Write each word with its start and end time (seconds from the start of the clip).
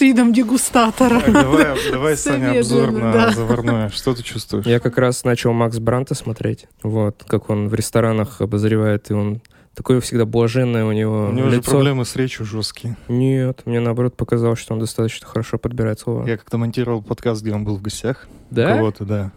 с 0.00 0.02
видом 0.02 0.32
дегустатора. 0.32 1.20
Давай, 1.30 1.76
давай, 1.90 2.16
Саня, 2.16 2.58
обзор 2.58 2.90
на 2.90 3.12
да. 3.12 3.30
заварное. 3.32 3.90
Что 3.90 4.14
ты 4.14 4.22
чувствуешь? 4.22 4.64
Я 4.64 4.80
как 4.80 4.96
раз 4.96 5.24
начал 5.24 5.52
Макс 5.52 5.78
Бранта 5.78 6.14
смотреть. 6.14 6.68
Вот, 6.82 7.22
как 7.26 7.50
он 7.50 7.68
в 7.68 7.74
ресторанах 7.74 8.40
обозревает, 8.40 9.10
и 9.10 9.12
он 9.12 9.42
такое 9.74 10.00
всегда 10.00 10.24
блаженное 10.24 10.86
у 10.86 10.92
него, 10.92 11.28
У 11.28 11.32
него 11.32 11.50
же 11.50 11.58
лицо. 11.58 11.72
проблемы 11.72 12.06
с 12.06 12.16
речью 12.16 12.46
жесткие. 12.46 12.96
Нет, 13.08 13.60
мне 13.66 13.78
наоборот 13.78 14.16
показалось, 14.16 14.58
что 14.58 14.72
он 14.72 14.80
достаточно 14.80 15.26
хорошо 15.26 15.58
подбирает 15.58 16.00
слова. 16.00 16.26
Я 16.26 16.38
как-то 16.38 16.56
монтировал 16.56 17.02
подкаст, 17.02 17.42
где 17.42 17.52
он 17.52 17.64
был 17.64 17.76
в 17.76 17.82
гостях. 17.82 18.26
у 18.50 18.54
Да? 18.54 18.76
Кого-то, 18.76 19.04
да. 19.04 19.32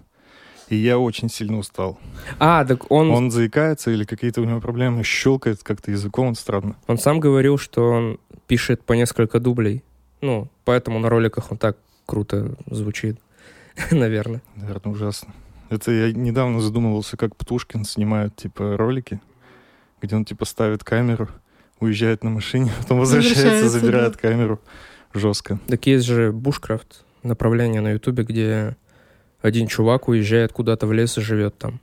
И 0.69 0.77
я 0.77 0.97
очень 0.97 1.29
сильно 1.29 1.57
устал. 1.57 1.99
А, 2.39 2.63
так 2.63 2.89
он, 2.89 3.09
он... 3.09 3.25
Он 3.25 3.31
заикается 3.31 3.91
или 3.91 4.05
какие-то 4.05 4.39
у 4.39 4.45
него 4.45 4.61
проблемы, 4.61 5.03
щелкает 5.03 5.61
как-то 5.61 5.91
языком, 5.91 6.27
он 6.27 6.35
странно. 6.35 6.77
сам 6.97 7.19
говорил, 7.19 7.57
что 7.57 7.89
он 7.89 8.17
пишет 8.47 8.85
по 8.85 8.93
несколько 8.93 9.41
дублей. 9.41 9.83
Ну, 10.23 10.47
поэтому 10.63 10.99
на 10.99 11.09
роликах 11.09 11.51
он 11.51 11.57
так 11.57 11.75
круто 12.05 12.55
звучит, 12.67 13.17
наверное. 13.91 14.41
Наверное, 14.55 14.93
ужасно. 14.93 15.33
Это 15.69 15.91
я 15.91 16.13
недавно 16.13 16.61
задумывался, 16.61 17.17
как 17.17 17.35
Птушкин 17.35 17.83
снимает, 17.83 18.33
типа, 18.33 18.77
ролики, 18.77 19.19
где 20.01 20.15
он, 20.15 20.23
типа, 20.23 20.45
ставит 20.45 20.81
камеру, 20.85 21.27
уезжает 21.81 22.23
на 22.23 22.29
машине, 22.29 22.71
потом 22.81 22.99
возвращается, 22.99 23.43
Возвращается, 23.43 23.79
забирает 23.79 24.13
да. 24.13 24.19
камеру. 24.19 24.61
Жестко. 25.13 25.59
Так 25.67 25.85
есть 25.87 26.05
же 26.05 26.31
Бушкрафт, 26.31 27.03
направление 27.21 27.81
на 27.81 27.91
Ютубе, 27.91 28.23
где 28.23 28.77
один 29.41 29.67
чувак 29.67 30.07
уезжает 30.07 30.53
куда-то 30.53 30.87
в 30.87 30.93
лес 30.93 31.17
и 31.17 31.21
живет 31.21 31.57
там. 31.57 31.81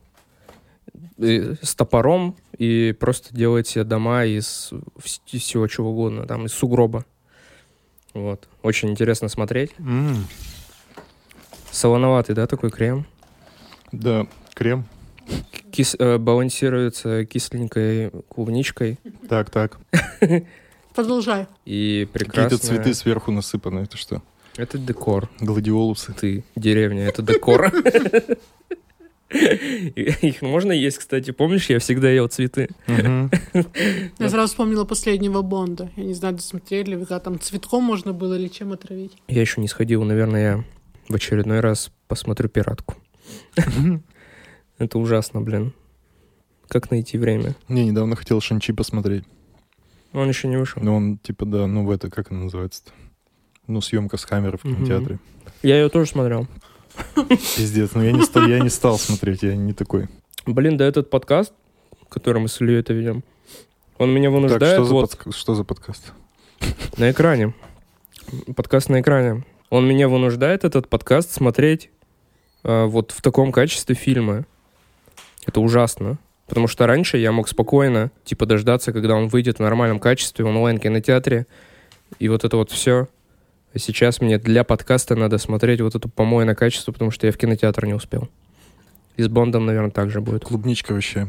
И 1.19 1.57
с 1.61 1.75
топором 1.75 2.37
и 2.57 2.97
просто 2.99 3.37
делает 3.37 3.67
себе 3.69 3.85
дома 3.85 4.25
из 4.25 4.73
вс- 4.97 5.21
из 5.31 5.43
всего 5.43 5.67
чего 5.67 5.91
угодно, 5.91 6.27
там, 6.27 6.47
из 6.47 6.53
сугроба. 6.55 7.05
Вот. 8.15 8.49
Очень 8.63 8.91
интересно 8.91 9.29
смотреть. 9.29 9.73
М, 9.79 10.27
Солоноватый, 11.71 12.35
да, 12.35 12.47
такой 12.47 12.71
крем? 12.71 13.07
Да, 13.93 14.27
крем. 14.55 14.85
Кис- 15.71 15.95
э, 15.99 16.19
балансируется 16.19 17.25
кисленькой 17.25 18.11
клубничкой 18.29 18.99
Так, 19.29 19.51
так. 19.51 19.79
Продолжай. 20.95 21.47
и 21.65 22.09
прекрасно. 22.13 22.43
Какие-то 22.59 22.67
цветы 22.67 22.95
сверху 22.95 23.31
насыпаны. 23.31 23.81
Это 23.81 23.97
что? 23.97 24.23
Это 24.57 24.77
декор. 24.79 25.31
Гладиолусы. 25.39 26.13
Ты, 26.13 26.43
деревня, 26.57 27.05
это 27.07 27.23
декор. 27.23 27.73
Их 29.31 30.43
можно 30.43 30.73
есть, 30.73 30.99
кстати. 30.99 31.31
Помнишь, 31.31 31.71
я 31.71 31.79
всегда 31.79 32.11
ел 32.11 32.27
цветы? 32.27 32.69
Я 32.89 34.29
сразу 34.29 34.49
вспомнила 34.49 34.85
последнего 34.85 35.43
Бонда. 35.43 35.91
Я 35.97 36.05
не 36.05 36.15
знаю, 36.15 36.35
досмотрели 36.35 36.97
вы, 36.97 37.07
когда 37.07 37.21
там 37.21 37.39
цветком 37.39 37.85
можно 37.85 38.13
было 38.13 38.35
или 38.35 38.49
чем 38.49 38.73
отравить. 38.73 39.13
Я 39.29 39.41
еще 39.41 39.61
не 39.61 39.69
сходил, 39.69 40.03
наверное, 40.03 40.43
я 40.43 40.65
в 41.09 41.15
очередной 41.15 41.61
раз 41.61 41.93
посмотрю 42.09 42.49
«Пиратку». 42.49 42.97
Это 44.79 44.99
ужасно, 44.99 45.41
блин. 45.41 45.75
Как 46.69 46.91
найти 46.91 47.19
время? 47.19 47.55
Не, 47.69 47.85
недавно 47.85 48.17
хотел 48.17 48.41
Шанчи 48.41 48.73
посмотреть. 48.73 49.25
Он 50.13 50.29
еще 50.29 50.49
не 50.49 50.57
вышел. 50.57 50.83
Но 50.83 50.97
он, 50.97 51.19
типа, 51.19 51.45
да, 51.47 51.67
ну, 51.67 51.85
в 51.85 51.91
это, 51.91 52.11
как 52.11 52.31
она 52.33 52.45
называется-то? 52.45 52.91
Ну, 53.67 53.81
съемка 53.81 54.17
с 54.17 54.27
камеры 54.27 54.59
в 54.59 54.63
кинотеатре. 54.63 55.19
Я 55.63 55.77
ее 55.81 55.89
тоже 55.89 56.11
смотрел. 56.11 56.49
Пиздец, 57.57 57.95
но 57.95 58.05
я 58.05 58.13
не, 58.13 58.23
стал, 58.23 58.47
я 58.47 58.61
не 58.61 58.69
стал 58.69 58.99
смотреть, 58.99 59.43
я 59.43 59.57
не 59.57 59.73
такой. 59.73 60.09
Блин, 60.47 60.77
да 60.77 60.85
этот 60.87 61.11
подкаст, 61.11 61.53
который 62.09 62.41
мы 62.41 62.49
с 62.49 62.61
Ильей 62.61 62.81
это 62.81 62.93
ведем, 62.93 63.23
он 63.99 64.11
меня 64.13 64.31
Так, 64.31 64.35
вынуждает 64.35 64.75
что 64.75 64.85
за, 64.85 64.95
вот 64.95 65.11
подка- 65.13 65.33
что 65.37 65.55
за 65.55 65.65
подкаст? 65.65 66.13
на 66.97 67.11
экране. 67.11 67.55
Подкаст 68.57 68.89
на 68.89 69.01
экране. 69.01 69.45
Он 69.71 69.87
меня 69.87 70.09
вынуждает, 70.09 70.65
этот 70.65 70.89
подкаст, 70.89 71.31
смотреть 71.33 71.91
а, 72.65 72.87
вот 72.87 73.13
в 73.13 73.23
таком 73.23 73.53
качестве 73.53 73.95
фильмы. 73.95 74.47
Это 75.47 75.61
ужасно. 75.61 76.19
Потому 76.47 76.67
что 76.67 76.87
раньше 76.89 77.17
я 77.19 77.31
мог 77.31 77.49
спокойно, 77.49 78.11
типа, 78.25 78.45
дождаться, 78.45 78.93
когда 78.93 79.15
он 79.15 79.29
выйдет 79.29 79.59
в 79.59 79.63
нормальном 79.63 80.01
качестве 80.01 80.45
онлайн-кинотеатре. 80.45 81.47
И 82.19 82.29
вот 82.29 82.45
это 82.45 82.57
вот 82.57 82.73
все. 82.73 83.07
А 83.73 83.79
сейчас 83.79 84.21
мне 84.21 84.39
для 84.39 84.65
подкаста 84.65 85.15
надо 85.15 85.39
смотреть 85.39 85.81
вот 85.81 85.95
это 85.95 86.09
помойное 86.09 86.55
качество, 86.55 86.93
потому 86.93 87.11
что 87.11 87.27
я 87.27 87.33
в 87.33 87.37
кинотеатр 87.37 87.87
не 87.87 87.95
успел. 87.95 88.29
И 89.17 89.23
с 89.23 89.29
Бондом, 89.29 89.67
наверное, 89.67 89.91
так 89.91 90.11
же 90.11 90.21
будет. 90.21 90.45
Клубничка 90.45 90.93
вообще. 90.93 91.29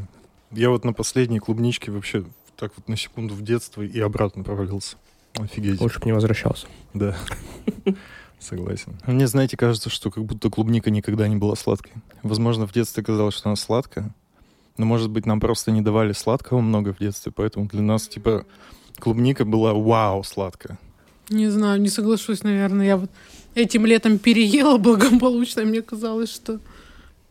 Я 0.52 0.70
вот 0.70 0.84
на 0.84 0.94
последней 0.94 1.40
клубничке 1.40 1.92
вообще 1.92 2.26
так 2.58 2.72
вот 2.76 2.88
на 2.88 2.98
секунду 2.98 3.34
в 3.34 3.42
детство 3.42 3.82
и 3.82 4.00
обратно 4.00 4.44
провалился. 4.44 4.98
Офигеть. 5.36 5.80
Лучше 5.80 6.00
бы 6.00 6.06
не 6.06 6.12
возвращался. 6.14 6.68
Да. 6.94 7.16
Согласен. 8.40 8.98
Мне, 9.06 9.28
знаете, 9.28 9.56
кажется, 9.56 9.90
что 9.90 10.10
как 10.10 10.26
будто 10.26 10.50
клубника 10.50 10.90
никогда 10.90 11.28
не 11.28 11.36
была 11.36 11.56
сладкой. 11.56 11.94
Возможно, 12.24 12.66
в 12.66 12.74
детстве 12.74 13.04
казалось, 13.04 13.36
что 13.36 13.50
она 13.50 13.56
сладкая. 13.56 14.14
Но, 14.78 14.86
может 14.86 15.10
быть, 15.12 15.26
нам 15.26 15.40
просто 15.40 15.72
не 15.72 15.82
давали 15.82 16.12
сладкого 16.14 16.60
много 16.60 16.94
в 16.94 16.98
детстве, 16.98 17.32
поэтому 17.36 17.68
для 17.68 17.82
нас, 17.82 18.08
типа, 18.08 18.46
клубника 19.00 19.46
была 19.46 19.74
вау 19.74 20.24
сладкая. 20.24 20.80
Не 21.32 21.50
знаю, 21.50 21.82
не 21.82 21.90
соглашусь, 21.90 22.44
наверное. 22.44 22.86
Я 22.86 22.98
вот 22.98 23.10
этим 23.56 23.86
летом 23.86 24.20
переела 24.20 24.78
благополучно. 24.90 25.64
Мне 25.64 25.82
казалось, 25.82 26.34
что 26.34 26.60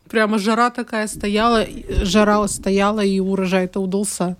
прямо 0.09 0.39
жара 0.39 0.71
такая 0.71 1.07
стояла, 1.07 1.67
жара 2.03 2.47
стояла, 2.49 3.05
и 3.05 3.21
урожай-то 3.21 3.81
удался. 3.81 4.37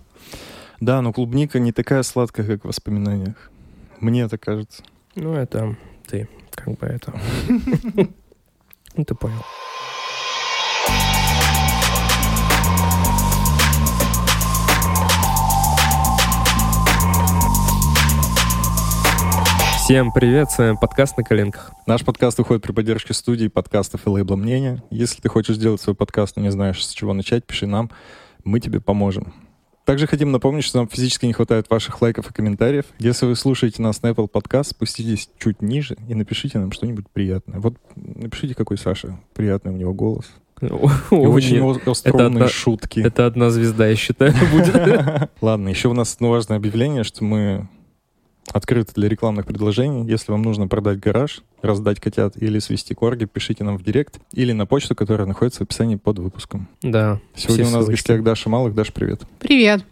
Да, 0.79 1.01
но 1.01 1.13
клубника 1.13 1.59
не 1.59 1.71
такая 1.71 2.03
сладкая, 2.03 2.45
как 2.45 2.63
в 2.63 2.67
воспоминаниях. 2.67 3.51
Мне 3.99 4.21
это 4.21 4.37
кажется. 4.37 4.83
Ну, 5.15 5.33
это 5.33 5.77
ты, 6.07 6.27
как 6.51 6.77
бы 6.77 6.87
это... 6.87 7.13
Ну, 8.97 9.05
ты 9.05 9.15
понял. 9.15 9.41
Всем 19.83 20.11
привет, 20.11 20.51
с 20.51 20.57
вами 20.57 20.77
подкаст 20.79 21.17
«На 21.17 21.23
коленках». 21.23 21.71
Наш 21.85 22.05
подкаст 22.05 22.37
выходит 22.37 22.63
при 22.63 22.71
поддержке 22.71 23.13
студии 23.13 23.47
подкастов 23.47 24.05
и 24.05 24.09
лейбла 24.09 24.35
«Мнение». 24.35 24.83
Если 24.89 25.21
ты 25.21 25.27
хочешь 25.27 25.55
сделать 25.55 25.81
свой 25.81 25.95
подкаст, 25.95 26.35
но 26.37 26.43
не 26.43 26.51
знаешь, 26.51 26.85
с 26.85 26.91
чего 26.91 27.13
начать, 27.13 27.45
пиши 27.45 27.67
нам, 27.67 27.89
мы 28.43 28.59
тебе 28.59 28.79
поможем. 28.79 29.33
Также 29.85 30.07
хотим 30.07 30.31
напомнить, 30.31 30.63
что 30.63 30.77
нам 30.77 30.87
физически 30.87 31.25
не 31.25 31.33
хватает 31.33 31.69
ваших 31.69 32.01
лайков 32.01 32.29
и 32.29 32.33
комментариев. 32.33 32.85
Если 32.99 33.25
вы 33.25 33.35
слушаете 33.35 33.81
нас 33.81 34.01
на 34.03 34.07
Apple 34.11 34.29
Podcast, 34.31 34.65
спуститесь 34.69 35.29
чуть 35.39 35.61
ниже 35.61 35.97
и 36.07 36.13
напишите 36.13 36.59
нам 36.59 36.71
что-нибудь 36.71 37.05
приятное. 37.11 37.59
Вот 37.59 37.75
напишите, 37.95 38.53
какой 38.55 38.77
Саша. 38.77 39.19
Приятный 39.33 39.73
у 39.73 39.77
него 39.77 39.93
голос. 39.93 40.25
И 40.61 40.67
очень 40.67 41.59
О, 41.59 41.73
о- 41.73 41.91
остроумные 41.91 42.27
одна- 42.27 42.47
шутки. 42.47 42.99
Это 42.99 43.25
одна 43.25 43.49
звезда, 43.49 43.87
я 43.87 43.95
считаю, 43.95 44.33
будет. 44.51 45.31
Ладно, 45.41 45.69
еще 45.69 45.89
у 45.89 45.93
нас 45.93 46.15
важное 46.19 46.57
объявление, 46.57 47.03
что 47.03 47.23
мы 47.23 47.67
открыты 48.51 48.93
для 48.95 49.07
рекламных 49.09 49.45
предложений. 49.45 50.07
Если 50.09 50.31
вам 50.31 50.41
нужно 50.41 50.67
продать 50.67 50.99
гараж, 50.99 51.41
раздать 51.61 51.99
котят 51.99 52.35
или 52.37 52.59
свести 52.59 52.93
корги, 52.93 53.25
пишите 53.25 53.63
нам 53.63 53.77
в 53.77 53.83
директ 53.83 54.19
или 54.33 54.51
на 54.51 54.65
почту, 54.65 54.95
которая 54.95 55.27
находится 55.27 55.59
в 55.59 55.63
описании 55.63 55.95
под 55.95 56.19
выпуском. 56.19 56.67
Да. 56.81 57.19
Сегодня 57.35 57.65
у 57.65 57.69
нас 57.69 57.73
в 57.73 57.83
ссылочки. 57.85 57.91
гостях 57.91 58.23
Даша 58.23 58.49
Малых. 58.49 58.73
Даш, 58.75 58.91
привет. 58.93 59.21
Привет. 59.39 59.85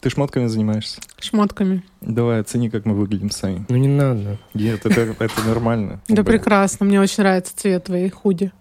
Ты 0.00 0.10
шмотками 0.10 0.46
занимаешься? 0.46 1.00
Шмотками. 1.18 1.82
Давай, 2.02 2.40
оцени, 2.40 2.68
как 2.68 2.84
мы 2.84 2.94
выглядим 2.94 3.30
сами. 3.30 3.64
Ну, 3.68 3.76
не 3.76 3.88
надо. 3.88 4.38
Нет, 4.52 4.84
это, 4.84 5.00
это 5.18 5.42
нормально. 5.46 6.00
Да 6.06 6.22
прекрасно. 6.22 6.84
Мне 6.86 7.00
очень 7.00 7.22
нравится 7.22 7.56
цвет 7.56 7.84
твоей 7.84 8.10
худи. 8.10 8.52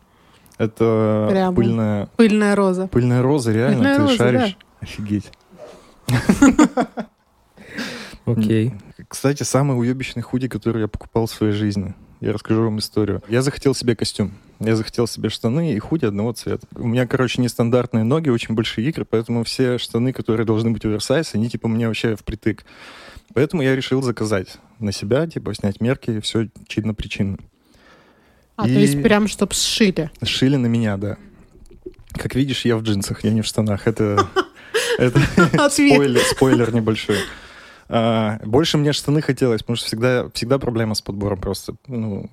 Это 0.57 1.27
Прямо. 1.29 1.53
пыльная, 1.55 2.05
Пыльная 2.15 2.55
роза. 2.55 2.87
пыльная 2.87 3.21
роза, 3.21 3.51
реально? 3.51 3.75
Пыльная 3.79 3.95
Ты 3.97 4.01
роза, 4.03 4.15
шаришь? 4.15 4.57
Офигеть. 4.79 5.29
Окей. 8.25 8.73
Кстати, 9.07 9.43
самый 9.43 9.77
уебищный 9.79 10.21
худи, 10.21 10.47
который 10.47 10.81
я 10.81 10.87
покупал 10.87 11.27
в 11.27 11.31
своей 11.31 11.53
жизни. 11.53 11.93
Я 12.21 12.33
расскажу 12.33 12.63
вам 12.63 12.79
историю. 12.79 13.21
Я 13.27 13.41
захотел 13.41 13.75
себе 13.75 13.95
костюм. 13.95 14.33
Я 14.59 14.75
захотел 14.75 15.05
себе 15.05 15.29
штаны 15.29 15.73
и 15.73 15.79
худи 15.79 16.05
одного 16.05 16.31
цвета. 16.31 16.65
У 16.75 16.87
меня, 16.87 17.05
короче, 17.05 17.41
нестандартные 17.41 18.03
ноги, 18.03 18.29
очень 18.29 18.55
большие 18.55 18.87
икры, 18.89 19.03
поэтому 19.05 19.43
все 19.43 19.77
штаны, 19.77 20.13
которые 20.13 20.45
должны 20.45 20.71
быть 20.71 20.85
оверсайз, 20.85 21.35
они 21.35 21.49
типа 21.49 21.67
мне 21.67 21.87
вообще 21.87 22.15
впритык. 22.15 22.65
Поэтому 23.33 23.61
я 23.63 23.75
решил 23.75 24.01
заказать 24.01 24.57
на 24.79 24.91
себя, 24.93 25.27
типа 25.27 25.53
снять 25.53 25.81
мерки, 25.81 26.11
и 26.11 26.19
все 26.21 26.47
чинно-причинно. 26.67 27.37
А, 28.55 28.67
И- 28.67 28.73
то 28.73 28.79
есть 28.79 29.03
прям, 29.03 29.27
чтоб 29.27 29.53
сшили. 29.53 30.09
Шили 30.23 30.55
на 30.55 30.67
меня, 30.67 30.95
да. 30.95 31.17
Как 32.13 32.33
видишь, 32.33 32.63
я 32.63 32.77
в 32.77 32.81
джинсах, 32.81 33.25
я 33.25 33.31
не 33.31 33.41
в 33.41 33.45
штанах. 33.45 33.87
Это, 33.87 34.25
это 34.97 35.19
спойлер 36.31 36.73
небольшой. 36.73 37.17
А, 37.87 38.39
больше 38.43 38.77
мне 38.77 38.93
штаны 38.93 39.21
хотелось, 39.21 39.61
потому 39.61 39.77
что 39.77 39.87
всегда, 39.87 40.29
всегда 40.33 40.59
проблема 40.59 40.95
с 40.95 41.01
подбором 41.01 41.39
просто. 41.39 41.75
Ну, 41.87 42.29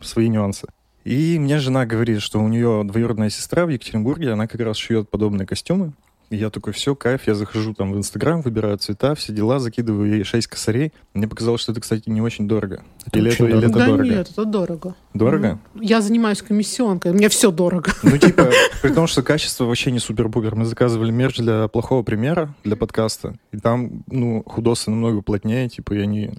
свои 0.00 0.28
нюансы. 0.28 0.66
И 1.04 1.38
мне 1.38 1.58
жена 1.58 1.86
говорит, 1.86 2.20
что 2.20 2.40
у 2.40 2.48
нее 2.48 2.82
двоюродная 2.84 3.30
сестра 3.30 3.64
в 3.64 3.68
Екатеринбурге, 3.68 4.32
она 4.32 4.46
как 4.46 4.60
раз 4.60 4.76
шьет 4.76 5.08
подобные 5.08 5.46
костюмы. 5.46 5.92
И 6.28 6.36
я 6.36 6.50
такой, 6.50 6.72
все, 6.72 6.96
кайф, 6.96 7.26
я 7.28 7.34
захожу 7.34 7.72
там 7.72 7.92
в 7.92 7.96
Инстаграм, 7.96 8.40
выбираю 8.40 8.76
цвета, 8.78 9.14
все 9.14 9.32
дела, 9.32 9.60
закидываю 9.60 10.10
ей 10.10 10.24
6 10.24 10.48
косарей. 10.48 10.92
Мне 11.14 11.28
показалось, 11.28 11.60
что 11.60 11.72
это, 11.72 11.80
кстати, 11.80 12.08
не 12.08 12.20
очень 12.20 12.48
дорого. 12.48 12.82
Это 13.06 13.18
или 13.18 13.28
очень 13.28 13.46
это, 13.46 13.56
или 13.56 13.66
дорого. 13.66 13.66
это 13.66 13.78
да 13.78 13.86
дорого? 13.86 14.08
нет, 14.08 14.30
это 14.30 14.44
дорого. 14.44 14.94
Дорого? 15.14 15.58
Ну, 15.74 15.82
Я 15.82 16.00
занимаюсь 16.00 16.42
комиссионкой, 16.42 17.12
мне 17.12 17.28
все 17.28 17.52
дорого. 17.52 17.92
Ну, 18.02 18.18
типа, 18.18 18.50
при 18.82 18.92
том, 18.92 19.06
что 19.06 19.22
качество 19.22 19.64
вообще 19.64 19.92
не 19.92 20.00
супер-пупер. 20.00 20.56
Мы 20.56 20.64
заказывали 20.64 21.12
мерч 21.12 21.36
для 21.36 21.68
плохого 21.68 22.02
примера, 22.02 22.54
для 22.64 22.74
подкаста. 22.74 23.36
И 23.52 23.58
там, 23.58 24.02
ну, 24.08 24.42
худосы 24.44 24.90
намного 24.90 25.22
плотнее, 25.22 25.68
типа, 25.68 25.94
и 25.94 26.00
они 26.00 26.30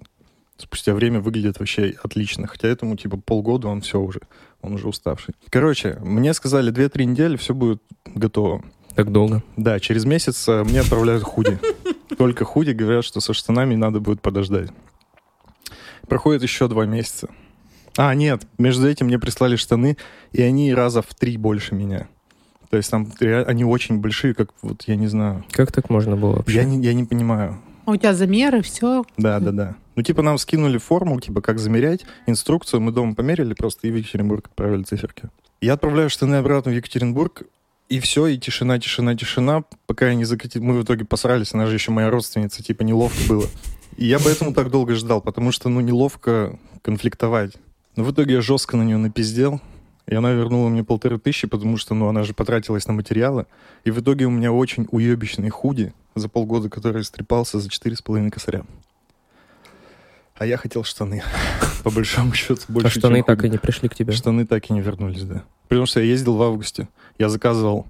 спустя 0.57 0.93
время 0.93 1.21
выглядят 1.21 1.59
вообще 1.59 1.95
отлично. 2.03 2.47
Хотя 2.47 2.67
этому, 2.67 2.97
типа, 2.97 3.17
полгода 3.17 3.67
он 3.67 3.81
все 3.81 3.99
уже, 3.99 4.21
он 4.61 4.73
уже 4.73 4.87
уставший. 4.87 5.35
Короче, 5.49 5.97
мне 6.01 6.33
сказали 6.33 6.73
2-3 6.73 7.05
недели, 7.05 7.37
все 7.37 7.53
будет 7.53 7.81
готово. 8.05 8.63
Так 8.97 9.11
долго. 9.11 9.43
Да, 9.57 9.79
через 9.79 10.05
месяц 10.05 10.47
э, 10.49 10.63
мне 10.63 10.81
отправляют 10.81 11.21
худи. 11.21 11.59
Только 12.17 12.45
худи 12.45 12.71
говорят, 12.71 13.05
что 13.05 13.21
со 13.21 13.31
штанами 13.31 13.75
надо 13.75 13.99
будет 13.99 14.23
подождать. 14.23 14.71
Проходит 16.07 16.41
еще 16.41 16.67
два 16.67 16.87
месяца. 16.87 17.29
А, 17.95 18.15
нет, 18.15 18.47
между 18.57 18.89
этим 18.89 19.05
мне 19.05 19.19
прислали 19.19 19.55
штаны, 19.55 19.97
и 20.31 20.41
они 20.41 20.73
раза 20.73 21.03
в 21.03 21.13
три 21.13 21.37
больше 21.37 21.75
меня. 21.75 22.07
То 22.71 22.77
есть 22.77 22.89
там 22.89 23.07
они 23.21 23.63
очень 23.63 23.99
большие, 23.99 24.33
как 24.33 24.49
вот, 24.63 24.85
я 24.87 24.95
не 24.95 25.05
знаю. 25.05 25.45
Как 25.51 25.71
так 25.71 25.91
можно 25.91 26.15
было 26.15 26.37
вообще? 26.37 26.55
Я 26.55 26.63
не, 26.63 26.83
я 26.83 26.95
не 26.95 27.03
понимаю. 27.03 27.59
А 27.85 27.91
у 27.91 27.97
тебя 27.97 28.15
замеры, 28.15 28.63
все. 28.63 29.05
Да, 29.15 29.39
да, 29.39 29.51
да. 29.51 29.75
Ну, 29.95 30.01
типа, 30.01 30.23
нам 30.23 30.39
скинули 30.39 30.79
форму, 30.79 31.19
типа, 31.19 31.41
как 31.41 31.59
замерять, 31.59 32.03
инструкцию, 32.25 32.81
мы 32.81 32.91
дома 32.91 33.13
померили 33.13 33.53
просто 33.53 33.87
и 33.87 33.91
в 33.91 33.95
Екатеринбург 33.95 34.47
отправили 34.47 34.81
циферки. 34.81 35.29
Я 35.61 35.73
отправляю 35.73 36.09
штаны 36.09 36.35
обратно 36.35 36.71
в 36.71 36.75
Екатеринбург, 36.75 37.43
и 37.89 37.99
все, 37.99 38.27
и 38.27 38.37
тишина, 38.37 38.79
тишина, 38.79 39.15
тишина, 39.15 39.63
пока 39.85 40.07
я 40.09 40.15
не 40.15 40.25
закатил. 40.25 40.63
Мы 40.63 40.77
в 40.79 40.83
итоге 40.83 41.05
посрались, 41.05 41.53
она 41.53 41.67
же 41.67 41.73
еще 41.73 41.91
моя 41.91 42.09
родственница, 42.09 42.63
типа, 42.63 42.83
неловко 42.83 43.17
было. 43.27 43.45
И 43.95 44.05
я 44.05 44.19
поэтому 44.19 44.53
так 44.53 44.69
долго 44.69 44.95
ждал, 44.95 45.21
потому 45.21 45.51
что, 45.51 45.69
ну, 45.69 45.79
неловко 45.79 46.59
конфликтовать. 46.81 47.53
Но 47.95 48.03
в 48.03 48.11
итоге 48.11 48.35
я 48.35 48.41
жестко 48.41 48.77
на 48.77 48.83
нее 48.83 48.97
напиздел, 48.97 49.61
и 50.05 50.15
она 50.15 50.31
вернула 50.31 50.69
мне 50.69 50.83
полторы 50.83 51.17
тысячи, 51.17 51.47
потому 51.47 51.77
что, 51.77 51.95
ну, 51.95 52.07
она 52.07 52.23
же 52.23 52.33
потратилась 52.33 52.87
на 52.87 52.93
материалы. 52.93 53.45
И 53.85 53.91
в 53.91 53.99
итоге 54.01 54.25
у 54.25 54.29
меня 54.29 54.51
очень 54.51 54.87
уебищный 54.91 55.49
худи 55.49 55.93
за 56.15 56.29
полгода, 56.29 56.69
который 56.69 57.03
стрепался 57.03 57.59
за 57.59 57.69
четыре 57.69 57.95
с 57.95 58.01
половиной 58.01 58.31
косаря. 58.31 58.63
А 60.35 60.45
я 60.45 60.57
хотел 60.57 60.83
штаны. 60.83 61.23
По 61.89 61.95
большому 61.95 62.33
счету, 62.33 62.61
больше, 62.67 62.87
А 62.87 62.99
штаны 62.99 63.17
чем 63.17 63.23
так 63.25 63.45
и 63.45 63.49
не 63.49 63.57
пришли 63.57 63.87
к 63.87 63.95
тебе. 63.95 64.11
Штаны 64.13 64.45
так 64.45 64.69
и 64.69 64.73
не 64.73 64.81
вернулись, 64.81 65.23
да. 65.23 65.43
Потому 65.67 65.85
что 65.85 66.01
я 66.01 66.05
ездил 66.07 66.35
в 66.35 66.41
августе. 66.41 66.89
Я 67.17 67.29
заказывал 67.29 67.87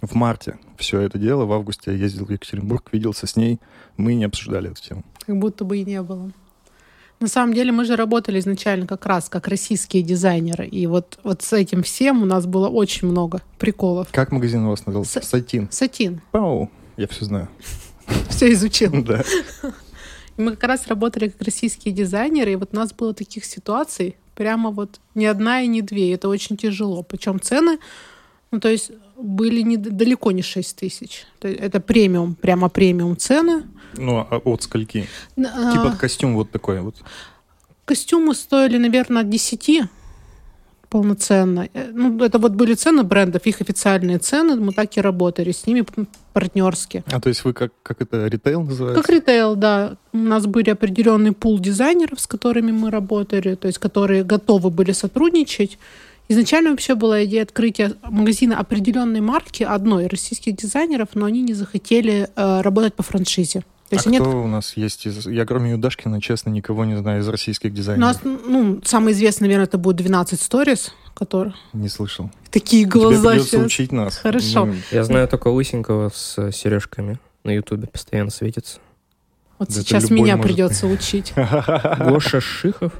в 0.00 0.14
марте 0.14 0.58
все 0.78 1.00
это 1.00 1.18
дело. 1.18 1.44
В 1.44 1.52
августе 1.52 1.92
я 1.92 1.96
ездил 1.96 2.24
в 2.26 2.30
Екатеринбург, 2.30 2.88
виделся 2.92 3.26
с 3.26 3.36
ней. 3.36 3.60
Мы 3.96 4.14
не 4.14 4.24
обсуждали 4.24 4.70
эту 4.70 4.82
тему. 4.82 5.04
Как 5.26 5.36
будто 5.38 5.64
бы 5.64 5.78
и 5.78 5.84
не 5.84 6.02
было. 6.02 6.32
На 7.20 7.28
самом 7.28 7.52
деле 7.52 7.70
мы 7.70 7.84
же 7.84 7.96
работали 7.96 8.38
изначально 8.40 8.86
как 8.86 9.04
раз 9.06 9.28
как 9.28 9.46
российские 9.46 10.02
дизайнеры. 10.02 10.66
И 10.66 10.86
вот, 10.86 11.18
вот 11.22 11.42
с 11.42 11.52
этим 11.52 11.82
всем 11.82 12.22
у 12.22 12.24
нас 12.24 12.46
было 12.46 12.68
очень 12.68 13.06
много 13.08 13.42
приколов. 13.58 14.08
Как 14.10 14.32
магазин 14.32 14.64
у 14.64 14.70
вас 14.70 14.86
назывался? 14.86 15.20
С- 15.20 15.28
Сатин. 15.28 15.68
Сатин. 15.70 16.22
Пау. 16.32 16.70
Я 16.96 17.06
все 17.08 17.26
знаю. 17.26 17.48
Все 18.28 18.50
изучил. 18.52 18.90
Да. 19.04 19.22
Мы 20.40 20.52
как 20.52 20.64
раз 20.64 20.86
работали 20.86 21.28
как 21.28 21.42
российские 21.42 21.94
дизайнеры, 21.94 22.52
и 22.52 22.56
вот 22.56 22.70
у 22.72 22.76
нас 22.76 22.92
было 22.92 23.14
таких 23.14 23.44
ситуаций 23.44 24.16
прямо 24.34 24.70
вот 24.70 25.00
ни 25.14 25.24
одна 25.26 25.60
и 25.60 25.66
не 25.66 25.82
две. 25.82 26.14
Это 26.14 26.28
очень 26.28 26.56
тяжело. 26.56 27.02
Причем 27.02 27.40
цены, 27.40 27.78
ну, 28.50 28.58
то 28.58 28.68
есть 28.68 28.90
были 29.16 29.60
не, 29.60 29.76
далеко 29.76 30.32
не 30.32 30.42
6 30.42 30.76
тысяч. 30.76 31.26
Это 31.40 31.80
премиум, 31.80 32.34
прямо 32.34 32.68
премиум 32.68 33.16
цены. 33.16 33.64
Ну, 33.96 34.18
а 34.18 34.40
от 34.44 34.62
скольки? 34.62 35.06
А, 35.36 35.72
Типа 35.72 35.96
костюм 35.98 36.34
вот 36.34 36.50
такой 36.50 36.80
вот. 36.80 36.96
Костюмы 37.84 38.34
стоили, 38.34 38.78
наверное, 38.78 39.22
от 39.22 39.28
10 39.28 39.82
полноценно. 40.90 41.68
Э, 41.74 41.90
Ну, 41.92 42.22
это 42.24 42.38
вот 42.38 42.52
были 42.52 42.74
цены 42.74 43.02
брендов, 43.02 43.46
их 43.46 43.60
официальные 43.60 44.18
цены, 44.18 44.56
мы 44.56 44.72
так 44.72 44.96
и 44.96 45.00
работали 45.00 45.52
с 45.52 45.66
ними 45.66 45.84
партнерски. 46.32 47.04
А 47.12 47.20
то 47.20 47.28
есть 47.28 47.44
вы 47.44 47.52
как, 47.52 47.72
как 47.82 48.02
это, 48.02 48.26
ритейл 48.26 48.62
называется? 48.62 49.02
Как 49.02 49.10
ритейл, 49.10 49.56
да. 49.56 49.96
У 50.12 50.18
нас 50.18 50.46
были 50.46 50.70
определенный 50.70 51.32
пул 51.32 51.58
дизайнеров, 51.58 52.20
с 52.20 52.26
которыми 52.26 52.72
мы 52.72 52.90
работали, 52.90 53.54
то 53.54 53.68
есть 53.68 53.78
которые 53.78 54.24
готовы 54.24 54.70
были 54.70 54.92
сотрудничать. 54.92 55.78
Изначально 56.28 56.70
вообще 56.70 56.94
была 56.94 57.24
идея 57.24 57.42
открытия 57.42 57.92
магазина 58.04 58.58
определенной 58.58 59.20
марки 59.20 59.64
одной 59.64 60.06
российских 60.06 60.56
дизайнеров, 60.56 61.08
но 61.14 61.26
они 61.26 61.42
не 61.42 61.54
захотели 61.54 62.28
э, 62.36 62.60
работать 62.60 62.94
по 62.94 63.02
франшизе. 63.02 63.62
То 63.90 63.96
а 63.96 63.98
есть 63.98 64.06
нет 64.06 64.22
кто 64.22 64.42
у 64.42 64.46
нас 64.46 64.76
есть 64.76 65.04
из... 65.06 65.26
Я 65.26 65.44
кроме 65.44 65.72
Юдашкина, 65.72 66.20
честно, 66.22 66.50
никого 66.50 66.84
не 66.84 66.96
знаю 66.96 67.20
из 67.20 67.28
российских 67.28 67.72
У 67.72 67.74
дизайнеров. 67.74 68.24
нас, 68.24 68.38
ну, 68.46 68.80
самый 68.84 69.12
известный, 69.12 69.44
наверное, 69.48 69.66
это 69.66 69.78
будет 69.78 69.96
12 69.96 70.40
Stories, 70.40 70.90
который... 71.14 71.52
Не 71.72 71.88
слышал. 71.88 72.30
Такие 72.52 72.84
Тебе 72.84 72.92
глаза 73.00 73.30
придется 73.30 73.56
щас. 73.56 73.66
учить 73.66 73.92
нас. 73.92 74.16
Хорошо. 74.16 74.66
Ну, 74.66 74.74
Я 74.92 75.02
знаю 75.04 75.26
только 75.28 75.48
лысенького 75.48 76.10
с 76.14 76.38
э, 76.38 76.52
сережками. 76.52 77.18
На 77.42 77.50
ютубе 77.50 77.88
постоянно 77.88 78.30
светится. 78.30 78.78
Вот 79.58 79.68
Да 79.68 79.74
сейчас 79.74 80.08
меня 80.08 80.36
может. 80.36 80.50
придется 80.50 80.86
учить. 80.86 81.32
Гоша 81.34 82.40
Шихов? 82.40 82.92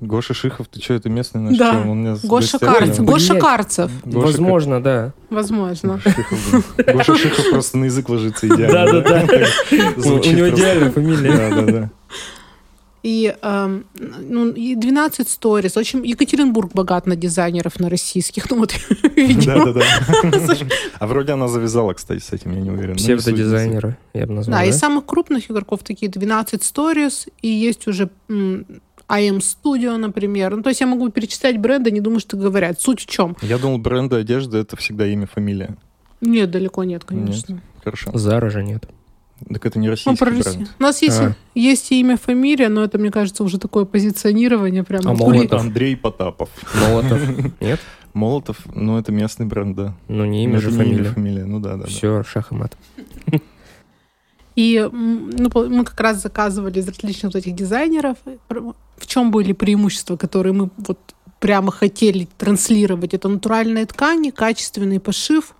Гоша 0.00 0.32
Шихов, 0.32 0.68
ты 0.68 0.80
что, 0.80 0.94
это 0.94 1.08
местный 1.08 1.40
наш? 1.40 1.56
Да. 1.56 1.72
Чем? 1.72 1.90
Он 1.90 2.00
меня 2.02 2.16
Гоша. 2.22 2.58
Карцев. 2.58 3.04
Гоша 3.04 3.34
Карцев. 3.34 3.90
Гоша 4.04 4.26
Возможно, 4.26 4.82
да. 4.82 5.12
Возможно. 5.28 6.00
Шихов, 6.00 6.74
да. 6.76 6.92
Гоша 6.92 7.16
Шихов 7.16 7.50
просто 7.50 7.78
на 7.78 7.86
язык 7.86 8.08
ложится 8.08 8.46
идеально. 8.46 9.02
Да-да-да. 9.02 9.26
У 9.70 10.18
него 10.18 10.50
идеальная 10.50 10.92
фамилия. 10.92 11.36
Да, 11.36 11.50
да, 11.50 11.72
да. 11.72 11.90
И, 13.02 13.34
эм, 13.42 13.86
ну, 13.94 14.50
и 14.50 14.74
12 14.74 15.26
Stories. 15.26 15.78
Очень 15.78 16.06
Екатеринбург 16.06 16.72
богат 16.72 17.06
на 17.06 17.16
дизайнеров, 17.16 17.78
на 17.78 17.88
российских. 17.88 18.50
Ну 18.50 18.58
вот, 18.58 18.74
видимо. 19.16 19.66
Да, 19.66 19.72
да, 19.72 19.80
да. 19.80 20.56
А 20.98 21.06
вроде 21.06 21.32
она 21.32 21.48
завязала, 21.48 21.94
кстати, 21.94 22.20
с 22.20 22.32
этим, 22.32 22.54
я 22.54 22.60
не 22.60 22.70
уверен. 22.70 22.90
Ну. 22.92 22.96
Псевдодизайнеры, 22.96 23.96
я 24.14 24.26
бы 24.26 24.34
назвал. 24.34 24.58
Да, 24.58 24.64
из 24.64 24.76
самых 24.76 25.06
крупных 25.06 25.50
игроков 25.50 25.80
такие 25.84 26.10
12 26.10 26.60
Stories, 26.60 27.28
и 27.40 27.48
есть 27.48 27.86
уже 27.86 28.10
IM 29.08 29.38
Studio, 29.38 29.96
например. 29.96 30.56
Ну, 30.56 30.62
то 30.62 30.68
есть 30.68 30.80
я 30.80 30.86
могу 30.86 31.08
перечислять 31.08 31.58
бренды, 31.58 31.90
не 31.90 32.00
думаю, 32.00 32.20
что 32.20 32.36
говорят. 32.36 32.80
Суть 32.80 33.00
в 33.00 33.06
чем? 33.06 33.36
Я 33.42 33.58
думал, 33.58 33.78
бренды 33.78 34.16
одежды— 34.16 34.58
это 34.58 34.76
всегда 34.76 35.06
имя, 35.06 35.26
фамилия. 35.26 35.76
Нет, 36.20 36.50
далеко 36.50 36.84
нет, 36.84 37.04
конечно. 37.04 37.60
Хорошо. 37.82 38.10
Зара 38.18 38.50
же 38.50 38.62
нет. 38.62 38.88
Так 39.48 39.64
это 39.66 39.78
не 39.78 39.86
Ну, 39.86 39.92
российский 39.92 40.16
про 40.18 40.30
бренд. 40.32 40.70
У 40.78 40.82
нас 40.82 41.00
есть, 41.00 41.20
А. 41.20 41.36
есть 41.54 41.92
и 41.92 42.00
имя, 42.00 42.16
фамилия, 42.16 42.68
но 42.68 42.82
это, 42.82 42.98
мне 42.98 43.10
кажется, 43.12 43.44
уже 43.44 43.58
такое 43.58 43.84
позиционирование 43.84 44.82
прямо. 44.82 45.12
А 45.12 45.14
кули- 45.14 45.36
Молотов? 45.38 45.60
Андрей 45.60 45.96
Потапов. 45.96 46.48
Молотов. 46.74 47.20
Нет? 47.60 47.78
Молотов, 48.14 48.58
ну, 48.74 48.98
это 48.98 49.12
местный 49.12 49.46
бренд, 49.46 49.76
да. 49.76 49.94
Ну, 50.08 50.24
не 50.24 50.42
имя 50.44 50.54
Но 50.54 50.60
же, 50.60 50.70
фамилия. 50.72 51.04
фамилия. 51.04 51.44
Ну, 51.44 51.60
да, 51.60 51.76
да. 51.76 51.84
да. 51.84 51.86
Все, 51.86 52.24
шах 52.24 52.50
и 52.50 52.56
мат. 52.56 52.76
И 54.58 54.88
ну, 54.92 55.50
мы 55.68 55.84
как 55.84 56.00
раз 56.00 56.20
заказывали 56.20 56.80
из 56.80 56.88
различных 56.88 57.32
вот 57.32 57.36
этих 57.36 57.54
дизайнеров. 57.54 58.16
В 58.48 59.06
чем 59.06 59.30
были 59.30 59.52
преимущества, 59.52 60.16
которые 60.16 60.52
мы 60.52 60.70
вот 60.78 60.98
прямо 61.38 61.70
хотели 61.70 62.26
транслировать? 62.36 63.14
Это 63.14 63.28
натуральные 63.28 63.86
ткани, 63.86 64.30
качественный 64.30 64.98
пошив. 64.98 65.54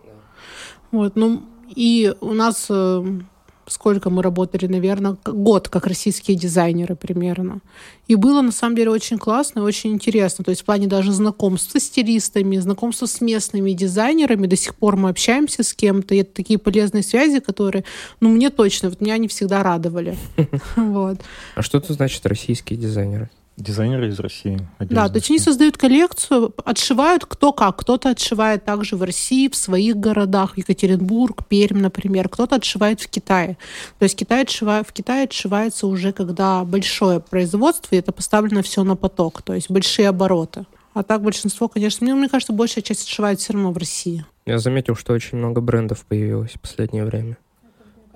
Вот, 0.91 1.15
ну, 1.15 1.43
и 1.77 2.13
у 2.21 2.33
нас 2.33 2.67
э, 2.71 3.21
сколько 3.69 4.11
мы 4.11 4.23
работали, 4.23 4.67
наверное, 4.67 5.17
год 5.25 5.69
как 5.69 5.87
российские 5.87 6.37
дизайнеры 6.37 6.97
примерно. 6.97 7.61
И 8.07 8.15
было 8.15 8.41
на 8.41 8.53
самом 8.53 8.77
деле 8.77 8.91
очень 8.91 9.19
классно 9.19 9.61
и 9.61 9.63
очень 9.63 9.93
интересно. 9.93 10.45
То 10.45 10.51
есть 10.51 10.63
в 10.63 10.65
плане 10.65 10.87
даже 10.87 11.13
знакомства 11.13 11.79
с 11.79 11.85
стилистами, 11.85 12.57
знакомства 12.57 13.07
с 13.07 13.21
местными 13.21 13.73
дизайнерами. 13.73 14.47
До 14.47 14.57
сих 14.57 14.75
пор 14.75 14.97
мы 14.97 15.11
общаемся 15.11 15.63
с 15.63 15.75
кем-то. 15.75 16.15
И 16.15 16.19
это 16.19 16.35
такие 16.35 16.59
полезные 16.59 17.03
связи, 17.03 17.41
которые, 17.41 17.85
ну, 18.21 18.31
мне 18.31 18.51
точно, 18.51 18.89
вот 18.89 19.01
меня 19.01 19.15
они 19.15 19.29
всегда 19.29 19.63
радовали. 19.63 20.17
Вот. 20.77 21.19
А 21.55 21.63
что 21.63 21.79
это 21.79 21.93
значит 21.93 22.25
российские 22.27 22.79
дизайнеры? 22.79 23.31
Дизайнеры 23.59 24.09
из 24.09 24.21
России. 24.21 24.57
Да, 24.79 24.85
одежды. 24.85 25.09
то 25.09 25.17
есть 25.17 25.31
они 25.31 25.39
создают 25.41 25.77
коллекцию, 25.77 26.55
отшивают 26.65 27.25
кто 27.27 27.53
как. 27.53 27.79
Кто-то 27.79 28.11
отшивает 28.11 28.65
также 28.65 28.97
в 28.97 29.03
России, 29.03 29.49
в 29.49 29.57
своих 29.57 29.97
городах, 29.97 30.57
Екатеринбург, 30.57 31.45
Пермь, 31.49 31.81
например. 31.81 32.29
Кто-то 32.29 32.57
отшивает 32.57 33.01
в 33.01 33.09
Китае. 33.09 33.59
То 33.99 34.05
есть 34.05 34.17
Китай 34.17 34.45
отшива- 34.45 34.85
в 34.87 34.93
Китае 34.93 35.25
отшивается 35.25 35.89
уже, 35.89 36.13
когда 36.13 36.65
большое 36.65 37.19
производство, 37.19 37.97
и 37.97 37.99
это 37.99 38.13
поставлено 38.13 38.63
все 38.63 38.85
на 38.85 38.95
поток, 38.95 39.43
то 39.43 39.55
есть 39.55 39.71
большие 39.71 40.09
обороты. 40.09 40.65
А 40.95 41.03
так 41.03 41.23
большинство, 41.23 41.69
конечно, 41.69 42.05
мне, 42.05 42.15
мне 42.15 42.29
кажется, 42.29 42.53
большая 42.53 42.83
часть 42.83 43.03
отшивает 43.03 43.41
все 43.41 43.55
равно 43.55 43.73
в 43.73 43.77
России. 43.77 44.25
Я 44.47 44.59
заметил, 44.59 44.95
что 44.95 45.13
очень 45.13 45.37
много 45.37 45.61
брендов 45.61 46.05
появилось 46.05 46.53
в 46.53 46.61
последнее 46.61 47.05
время. 47.05 47.37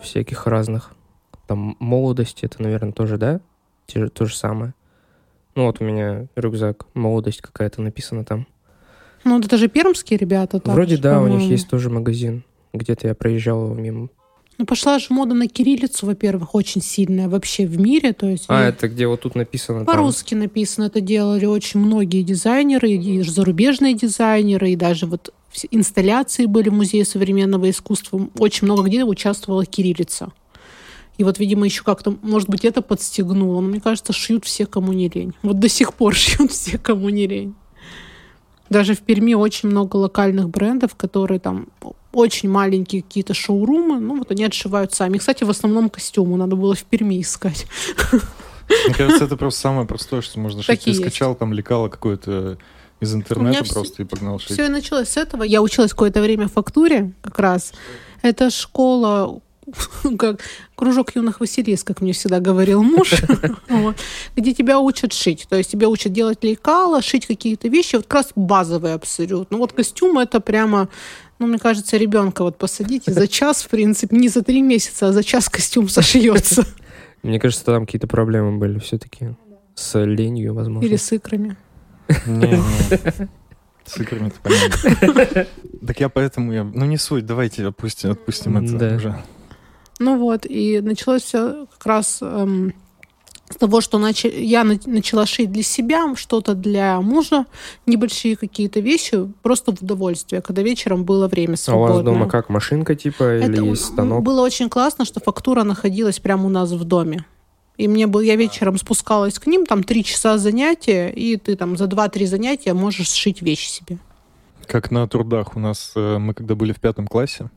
Всяких 0.01 0.47
разных. 0.47 0.93
Там 1.49 1.77
молодость, 1.81 2.39
это, 2.43 2.63
наверное, 2.63 2.93
тоже, 2.93 3.19
да? 3.19 3.41
Те 3.87 4.07
То 4.09 4.27
же 4.27 4.37
самое. 4.37 4.73
Ну 5.55 5.67
вот 5.67 5.81
у 5.81 5.85
меня 5.85 6.27
рюкзак, 6.37 6.87
молодость 6.95 7.41
какая-то 7.43 7.83
написана 7.83 8.25
там. 8.25 8.47
Ну, 9.25 9.39
это 9.39 9.57
же 9.57 9.69
пермские 9.69 10.19
ребята. 10.19 10.59
так 10.61 10.75
Вроде 10.75 10.97
же, 10.97 11.03
да, 11.03 11.19
у 11.21 11.25
них 11.25 11.33
по-моему. 11.33 11.53
есть 11.53 11.69
тоже 11.69 11.91
магазин. 11.91 12.43
Где-то 12.73 13.09
я 13.09 13.15
проезжал 13.15 13.75
мимо. 13.75 14.09
Ну, 14.59 14.67
пошла 14.67 14.99
же 14.99 15.07
мода 15.11 15.35
на 15.35 15.49
кириллицу, 15.49 16.07
во-первых, 16.07 16.55
очень 16.55 16.83
сильная 16.83 17.29
вообще 17.29 17.67
в 17.67 17.79
мире. 17.79 18.13
То 18.13 18.29
есть, 18.29 18.45
А, 18.49 18.61
ну, 18.63 18.69
это 18.69 18.89
где 18.89 19.07
вот 19.07 19.21
тут 19.23 19.35
написано? 19.35 19.79
там? 19.85 19.87
по-русски 19.87 20.35
написано. 20.35 20.85
Это 20.85 21.01
делали 21.01 21.47
очень 21.47 21.81
многие 21.81 22.23
дизайнеры, 22.23 22.91
и 22.91 23.23
зарубежные 23.23 23.95
дизайнеры, 23.95 24.71
и 24.71 24.77
даже 24.77 25.07
вот 25.07 25.33
инсталляции 25.71 26.47
были 26.47 26.69
в 26.69 26.75
Музее 26.75 27.05
современного 27.05 27.71
искусства. 27.71 28.29
Очень 28.39 28.67
много 28.67 28.83
где 28.85 29.05
участвовала 29.05 29.65
кириллица. 29.65 30.33
И 31.19 31.25
вот, 31.25 31.39
видимо, 31.39 31.65
еще 31.67 31.83
как-то, 31.83 32.17
может 32.23 32.49
быть, 32.49 32.65
это 32.65 32.83
подстегнуло. 32.83 33.61
Но 33.61 33.69
мне 33.69 33.81
кажется, 33.81 34.13
шьют 34.13 34.45
все, 34.45 34.67
кому 34.67 34.93
не 34.93 35.09
лень. 35.09 35.35
Вот 35.43 35.59
до 35.59 35.69
сих 35.69 35.95
пор 35.95 36.15
шьют 36.17 36.53
все, 36.53 36.79
кому 36.79 37.09
не 37.11 37.27
лень. 37.27 37.55
Даже 38.71 38.95
в 38.95 39.01
Перми 39.01 39.35
очень 39.35 39.69
много 39.69 39.97
локальных 39.97 40.49
брендов, 40.49 40.95
которые 40.95 41.39
там 41.41 41.67
очень 42.13 42.49
маленькие 42.49 43.03
какие-то 43.03 43.35
шоурумы, 43.35 44.01
ну 44.01 44.19
вот 44.19 44.31
они 44.31 44.45
отшивают 44.45 44.95
сами. 44.95 45.19
Кстати, 45.19 45.45
в 45.45 45.51
основном 45.51 45.91
костюмы 45.91 46.39
надо 46.39 46.57
было 46.57 46.75
в 46.75 46.83
Перми 46.85 47.21
искать. 47.21 47.67
Мне 48.13 48.95
кажется, 48.95 49.25
это 49.25 49.37
просто 49.37 49.61
самое 49.61 49.87
простое, 49.87 50.23
что 50.23 50.41
можно 50.41 50.63
шить. 50.63 50.85
Ты 50.85 50.95
скачал 50.95 51.35
там 51.35 51.53
лекало 51.53 51.89
какое-то 51.89 52.59
из 53.01 53.15
интернета 53.15 53.65
просто 53.65 54.03
и 54.03 54.07
погнал 54.07 54.39
шить. 54.39 54.53
Все 54.53 54.67
и 54.67 54.69
началось 54.69 55.09
с 55.09 55.17
этого. 55.17 55.43
Я 55.43 55.61
училась 55.61 55.91
какое-то 55.91 56.23
время 56.23 56.49
в 56.49 56.53
фактуре 56.53 57.13
как 57.21 57.39
раз. 57.39 57.73
Это 58.23 58.51
школа 58.51 59.41
как 60.19 60.41
кружок 60.75 61.15
юных 61.15 61.41
Василис, 61.41 61.85
как 61.85 62.01
мне 62.01 62.13
всегда 62.13 62.41
говорил 62.41 62.83
муж, 62.83 63.15
Вот. 63.69 63.97
где 64.37 64.53
тебя 64.55 64.79
учат 64.81 65.13
шить. 65.13 65.47
То 65.49 65.57
есть 65.57 65.71
тебя 65.71 65.89
учат 65.89 66.13
делать 66.13 66.43
лекала, 66.43 67.01
шить 67.03 67.27
какие-то 67.27 67.69
вещи, 67.69 67.97
вот 67.97 68.07
как 68.07 68.15
раз 68.23 68.33
базовые 68.35 68.95
абсолютно. 68.95 69.57
Вот 69.59 69.73
костюм 69.73 70.19
это 70.19 70.41
прямо, 70.41 70.89
ну, 71.39 71.47
мне 71.47 71.59
кажется, 71.59 71.97
ребенка 71.97 72.43
вот 72.43 72.59
посадить 72.59 73.09
и 73.09 73.13
за 73.13 73.29
час, 73.29 73.63
в 73.63 73.69
принципе, 73.69 74.17
не 74.17 74.29
за 74.29 74.43
три 74.43 74.63
месяца, 74.63 75.09
а 75.09 75.13
за 75.13 75.23
час 75.23 75.49
костюм 75.49 75.89
сошьется. 75.89 76.67
Мне 77.23 77.39
кажется, 77.39 77.65
там 77.65 77.87
какие-то 77.87 78.09
проблемы 78.09 78.59
были 78.59 78.79
все-таки. 78.81 79.35
С 79.75 79.99
ленью, 80.05 80.55
возможно. 80.55 80.87
Или 80.87 80.97
с 80.97 81.13
икрами. 81.13 81.57
С 83.85 83.99
икрами 83.99 84.33
понятно. 84.43 85.47
Так 85.87 86.01
я 86.01 86.09
поэтому, 86.09 86.53
я... 86.53 86.65
ну 86.65 86.85
не 86.85 86.97
суть, 86.99 87.27
давайте 87.27 87.67
опустим, 87.67 88.11
отпустим 88.13 88.57
это 88.59 88.77
Да. 88.77 88.97
уже. 88.97 89.23
Ну 90.03 90.19
вот, 90.19 90.47
и 90.47 90.81
началось 90.81 91.23
все 91.23 91.67
как 91.73 91.87
раз 91.87 92.19
эм, 92.23 92.75
с 93.49 93.57
того, 93.57 93.81
что 93.81 93.99
начи- 93.99 94.41
я 94.41 94.65
на- 94.65 94.79
начала 94.87 95.27
шить 95.27 95.53
для 95.53 95.63
себя, 95.63 96.15
что-то 96.17 96.55
для 96.55 97.01
мужа, 97.01 97.45
небольшие 97.87 98.37
какие-то 98.37 98.81
вещи, 98.81 99.29
просто 99.43 99.73
в 99.77 99.83
удовольствие, 99.83 100.41
когда 100.43 100.63
вечером 100.63 101.05
было 101.05 101.29
время 101.29 101.53
А 101.53 101.55
у 101.55 101.57
свободное. 101.57 101.95
вас 101.97 102.05
дома 102.05 102.29
как, 102.29 102.49
машинка 102.49 102.95
типа 102.95 103.25
Это 103.25 103.53
или 103.53 103.75
станок? 103.75 104.23
Было 104.23 104.41
очень 104.43 104.69
классно, 104.69 105.05
что 105.05 105.21
фактура 105.21 105.63
находилась 105.65 106.19
прямо 106.19 106.47
у 106.47 106.49
нас 106.49 106.71
в 106.71 106.85
доме. 106.85 107.25
И 107.79 107.89
мне 107.89 108.07
был, 108.07 108.21
я 108.21 108.37
вечером 108.37 108.79
спускалась 108.79 109.39
к 109.39 109.47
ним, 109.47 109.67
там 109.67 109.83
три 109.83 110.03
часа 110.05 110.39
занятия, 110.39 111.11
и 111.11 111.37
ты 111.37 111.57
там 111.57 111.77
за 111.77 111.87
два-три 111.87 112.27
занятия 112.27 112.75
можешь 112.75 113.09
сшить 113.09 113.43
вещи 113.43 113.69
себе. 113.69 113.99
Как 114.67 114.91
на 114.91 115.07
трудах 115.09 115.57
у 115.57 115.61
нас, 115.61 115.93
э, 115.97 116.19
мы 116.19 116.35
когда 116.35 116.55
были 116.55 116.73
в 116.73 116.81
пятом 116.81 117.07
классе, 117.07 117.51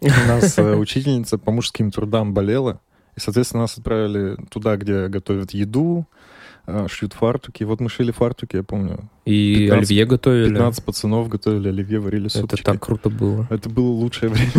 у 0.00 0.28
нас 0.28 0.58
э, 0.58 0.74
учительница 0.76 1.38
по 1.38 1.50
мужским 1.50 1.90
трудам 1.90 2.34
болела, 2.34 2.80
и, 3.16 3.20
соответственно, 3.20 3.62
нас 3.62 3.78
отправили 3.78 4.36
туда, 4.50 4.76
где 4.76 5.08
готовят 5.08 5.52
еду, 5.52 6.06
э, 6.66 6.86
шьют 6.88 7.14
фартуки. 7.14 7.64
Вот 7.64 7.80
мы 7.80 7.88
шили 7.88 8.10
фартуки, 8.10 8.56
я 8.56 8.62
помню. 8.62 9.08
И 9.26 9.66
15 9.66 9.90
оливье 9.90 10.06
готовили. 10.06 10.48
15 10.54 10.84
пацанов 10.84 11.28
готовили 11.28 11.68
оливье, 11.68 11.98
варили 11.98 12.26
Это 12.26 12.40
супчики. 12.40 12.62
так 12.62 12.80
круто 12.80 13.10
было. 13.10 13.46
Это 13.50 13.68
было 13.68 13.88
лучшее 13.88 14.30
время. 14.30 14.52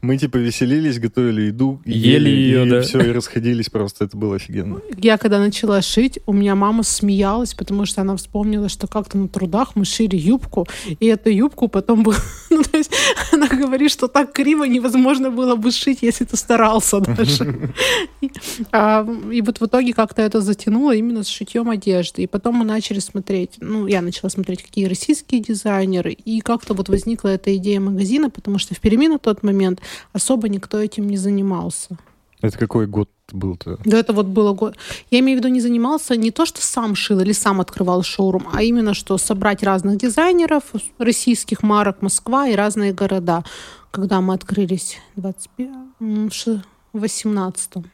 Мы 0.00 0.18
типа 0.18 0.36
веселились, 0.36 0.98
готовили 0.98 1.42
еду, 1.42 1.80
и 1.84 1.92
Ели 1.92 2.30
и 2.30 2.70
да. 2.70 2.82
все, 2.82 3.00
и 3.00 3.10
расходились 3.10 3.70
просто. 3.70 4.04
Это 4.04 4.16
было 4.16 4.36
офигенно. 4.36 4.80
Я 4.98 5.16
когда 5.16 5.38
начала 5.38 5.80
шить, 5.82 6.18
у 6.26 6.32
меня 6.32 6.54
мама 6.54 6.82
смеялась, 6.82 7.54
потому 7.54 7.86
что 7.86 8.02
она 8.02 8.16
вспомнила, 8.16 8.68
что 8.68 8.86
как-то 8.86 9.16
на 9.16 9.28
трудах 9.28 9.76
мы 9.76 9.84
шили 9.84 10.16
юбку, 10.16 10.66
и 11.00 11.06
эту 11.06 11.30
юбку 11.30 11.68
потом 11.68 12.02
было... 12.02 12.16
Ну, 12.54 12.62
то 12.62 12.76
есть 12.78 12.92
она 13.32 13.48
говорит, 13.48 13.90
что 13.90 14.06
так 14.06 14.32
криво 14.32 14.62
невозможно 14.62 15.30
было 15.32 15.56
бы 15.56 15.72
шить, 15.72 16.02
если 16.02 16.24
ты 16.24 16.36
старался 16.36 17.00
даже. 17.00 17.72
И, 18.20 18.30
а, 18.70 19.04
и 19.32 19.42
вот 19.42 19.60
в 19.60 19.66
итоге 19.66 19.92
как-то 19.92 20.22
это 20.22 20.40
затянуло 20.40 20.94
именно 20.94 21.24
с 21.24 21.28
шитьем 21.28 21.68
одежды. 21.68 22.22
И 22.22 22.26
потом 22.28 22.54
мы 22.54 22.64
начали 22.64 23.00
смотреть, 23.00 23.56
ну, 23.74 23.86
я 23.86 24.00
начала 24.02 24.30
смотреть, 24.30 24.62
какие 24.62 24.86
российские 24.86 25.40
дизайнеры, 25.40 26.12
и 26.12 26.40
как-то 26.40 26.74
вот 26.74 26.88
возникла 26.88 27.28
эта 27.28 27.54
идея 27.56 27.80
магазина, 27.80 28.30
потому 28.30 28.58
что 28.58 28.74
в 28.74 28.80
Перми 28.80 29.08
на 29.08 29.18
тот 29.18 29.42
момент 29.42 29.80
особо 30.12 30.48
никто 30.48 30.78
этим 30.78 31.08
не 31.08 31.16
занимался. 31.16 31.98
Это 32.40 32.58
какой 32.58 32.86
год 32.86 33.08
был-то? 33.32 33.78
Да, 33.84 33.98
это 33.98 34.12
вот 34.12 34.26
было 34.26 34.52
год. 34.52 34.76
Я 35.10 35.18
имею 35.20 35.38
в 35.38 35.40
виду, 35.40 35.48
не 35.48 35.60
занимался 35.60 36.16
не 36.16 36.30
то, 36.30 36.46
что 36.46 36.60
сам 36.62 36.94
шил 36.94 37.20
или 37.20 37.32
сам 37.32 37.60
открывал 37.60 38.02
шоурум, 38.02 38.46
а 38.52 38.62
именно, 38.62 38.94
что 38.94 39.18
собрать 39.18 39.62
разных 39.62 39.96
дизайнеров, 39.96 40.62
российских 40.98 41.62
марок 41.62 42.02
Москва 42.02 42.46
и 42.48 42.54
разные 42.54 42.92
города. 42.92 43.44
Когда 43.90 44.20
мы 44.20 44.34
открылись 44.34 44.98
в 45.16 45.20
25 45.20 45.68
м, 46.00 46.28
в 46.28 46.34
ше- 46.34 46.62
в 46.92 47.00
18 47.00 47.84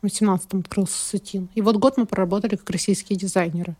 в 0.00 0.04
18 0.04 0.54
открылся 0.54 0.98
Сатин. 0.98 1.48
И 1.54 1.60
вот 1.60 1.76
год 1.76 1.96
мы 1.96 2.06
проработали 2.06 2.56
как 2.56 2.68
российские 2.70 3.16
дизайнеры. 3.18 3.76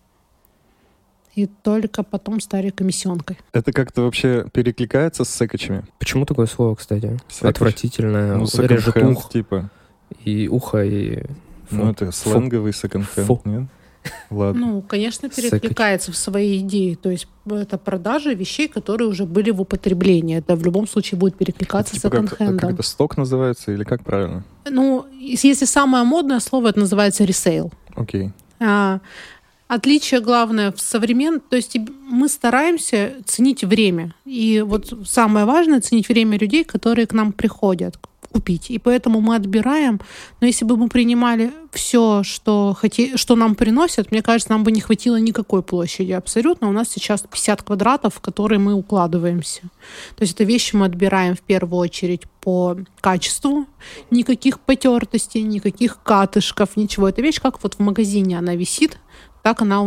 И 1.34 1.46
только 1.46 2.02
потом 2.02 2.40
стали 2.40 2.70
комиссионкой. 2.70 3.38
Это 3.52 3.72
как-то 3.72 4.02
вообще 4.02 4.46
перекликается 4.52 5.24
с 5.24 5.30
секачами? 5.30 5.84
Почему 5.98 6.26
такое 6.26 6.46
слово, 6.46 6.74
кстати? 6.74 7.18
Секоч. 7.28 7.50
Отвратительное. 7.50 8.36
Ну, 8.36 8.46
режет 8.58 8.96
ух, 8.96 9.30
типа. 9.30 9.70
и 10.24 10.48
ухо, 10.48 10.84
и... 10.84 11.24
Ну, 11.70 11.84
фу. 11.84 11.90
это 11.90 12.12
сленговый 12.12 12.74
секонд-хенд, 12.74 13.46
нет? 13.46 13.62
Ладно. 14.30 14.66
Ну, 14.66 14.82
конечно, 14.82 15.28
перекликается 15.28 16.12
в 16.12 16.16
своей 16.16 16.58
идее. 16.60 16.96
То 16.96 17.10
есть 17.10 17.28
это 17.48 17.78
продажа 17.78 18.32
вещей, 18.32 18.68
которые 18.68 19.08
уже 19.08 19.24
были 19.26 19.50
в 19.50 19.60
употреблении. 19.60 20.38
Это 20.38 20.56
в 20.56 20.64
любом 20.64 20.88
случае 20.88 21.18
будет 21.18 21.36
перекликаться 21.36 21.94
Типа 21.94 22.08
с 22.08 22.10
как, 22.10 22.20
секонд-хендом. 22.24 22.58
как 22.58 22.70
это, 22.72 22.82
сток 22.82 23.16
называется 23.16 23.72
или 23.72 23.84
как 23.84 24.04
правильно? 24.04 24.44
Ну, 24.68 25.06
ес- 25.18 25.44
если 25.44 25.64
самое 25.64 26.04
модное 26.04 26.40
слово, 26.40 26.68
это 26.68 26.80
называется 26.80 27.24
ресейл. 27.24 27.72
Окей. 27.94 28.32
А, 28.60 29.00
отличие 29.74 30.20
главное 30.20 30.70
в 30.72 30.80
современ... 30.80 31.40
То 31.40 31.56
есть 31.56 31.76
мы 32.08 32.28
стараемся 32.28 33.14
ценить 33.24 33.64
время. 33.64 34.14
И 34.24 34.62
вот 34.66 34.92
самое 35.06 35.46
важное— 35.46 35.80
ценить 35.82 36.08
время 36.08 36.38
людей, 36.38 36.64
которые 36.64 37.06
к 37.06 37.12
нам 37.12 37.32
приходят 37.32 37.96
купить. 38.32 38.70
И 38.70 38.78
поэтому 38.78 39.20
мы 39.20 39.36
отбираем. 39.36 40.00
Но 40.40 40.46
если 40.46 40.64
бы 40.64 40.76
мы 40.76 40.88
принимали 40.88 41.52
все, 41.70 42.22
что, 42.22 42.74
хоте... 42.78 43.16
что 43.16 43.36
нам 43.36 43.54
приносят, 43.54 44.10
мне 44.10 44.22
кажется, 44.22 44.52
нам 44.52 44.64
бы 44.64 44.72
не 44.72 44.80
хватило 44.80 45.16
никакой 45.16 45.62
площади 45.62 46.12
абсолютно. 46.12 46.68
У 46.68 46.72
нас 46.72 46.88
сейчас 46.88 47.22
50 47.22 47.62
квадратов, 47.62 48.14
в 48.14 48.20
которые 48.20 48.58
мы 48.58 48.74
укладываемся. 48.74 49.62
То 50.16 50.22
есть 50.22 50.34
это 50.34 50.44
вещи 50.44 50.76
мы 50.76 50.86
отбираем 50.86 51.34
в 51.34 51.40
первую 51.40 51.80
очередь 51.80 52.22
по 52.40 52.76
качеству. 53.00 53.66
Никаких 54.10 54.60
потертостей, 54.60 55.42
никаких 55.42 56.02
катышков, 56.02 56.76
ничего. 56.76 57.08
Это 57.08 57.22
вещь, 57.22 57.40
как 57.40 57.62
вот 57.62 57.74
в 57.74 57.78
магазине 57.80 58.38
она 58.38 58.54
висит, 58.54 58.98
так 59.42 59.60
она, 59.62 59.82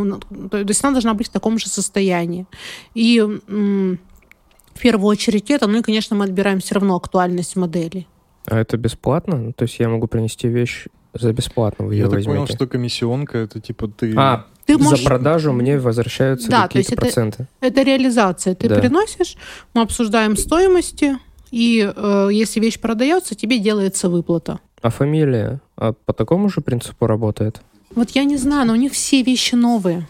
то 0.52 0.58
есть 0.58 0.84
она 0.84 0.94
должна 0.94 1.14
быть 1.14 1.28
в 1.28 1.32
таком 1.32 1.58
же 1.60 1.68
состоянии. 1.70 2.46
И 2.94 3.22
в 3.22 4.80
первую 4.80 5.08
очередь 5.08 5.50
это, 5.52 5.68
ну 5.68 5.80
и, 5.80 5.82
конечно, 5.82 6.16
мы 6.16 6.26
отбираем 6.26 6.60
все 6.60 6.76
равно 6.76 6.96
актуальность 6.96 7.56
модели. 7.56 8.06
А 8.46 8.60
это 8.60 8.78
бесплатно? 8.78 9.38
Ну, 9.38 9.54
То 9.54 9.64
есть 9.64 9.80
я 9.80 9.90
могу 9.90 10.08
принести 10.08 10.48
вещь 10.48 10.86
за 11.14 11.32
бесплатно, 11.34 11.86
вы 11.86 11.94
Я 11.96 12.00
ее 12.02 12.06
так 12.06 12.16
возьмете? 12.16 12.40
понял, 12.40 12.48
что 12.54 12.68
комиссионка 12.68 13.38
это 13.38 13.60
типа 13.62 13.88
ты... 13.88 14.14
А, 14.18 14.46
Ты 14.66 14.78
за 14.78 14.84
можешь- 14.84 15.06
продажу 15.06 15.54
мне 15.54 15.80
возвращаются 15.80 16.50
Да, 16.52 16.68
то 16.68 16.78
есть 16.78 16.90
какие-то 16.90 16.94
это- 16.94 17.02
проценты. 17.16 17.48
Это 17.62 17.82
реализация. 17.84 18.54
Ты 18.56 18.68
Да. 18.68 18.80
приносишь, 18.80 19.38
мы 19.74 19.82
обсуждаем 19.82 20.36
стоимости, 20.36 21.18
и 21.52 21.90
э, 21.96 22.30
если 22.34 22.60
вещь 22.60 22.80
продается, 22.80 23.34
тебе 23.36 23.60
делается 23.60 24.10
выплата. 24.10 24.60
А 24.82 24.90
фамилия 24.90 25.62
а 25.78 25.94
по 25.94 26.12
такому 26.14 26.50
же 26.50 26.60
принципу 26.62 27.08
работает? 27.08 27.62
Вот 27.96 28.10
я 28.12 28.24
не 28.26 28.38
знаю, 28.38 28.68
но 28.68 28.74
у 28.74 28.76
них 28.76 28.92
все 28.94 29.22
вещи 29.24 29.56
новые. 29.56 30.08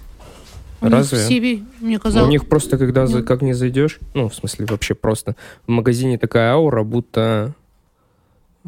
У 0.82 0.86
них 0.86 0.94
Разве? 0.94 1.18
все 1.20 1.40
ве- 1.40 1.64
мне 1.80 1.98
У 1.98 2.00
казалось... 2.00 2.30
них 2.30 2.48
просто, 2.48 2.78
когда 2.78 3.08
за- 3.08 3.18
Нет. 3.18 3.28
как 3.28 3.42
не 3.42 3.54
зайдешь, 3.54 4.00
ну, 4.14 4.28
в 4.30 4.36
смысле, 4.36 4.66
вообще 4.70 4.94
просто, 4.94 5.36
в 5.68 5.72
магазине 5.72 6.18
такая 6.18 6.52
аура, 6.54 6.84
будто, 6.84 7.54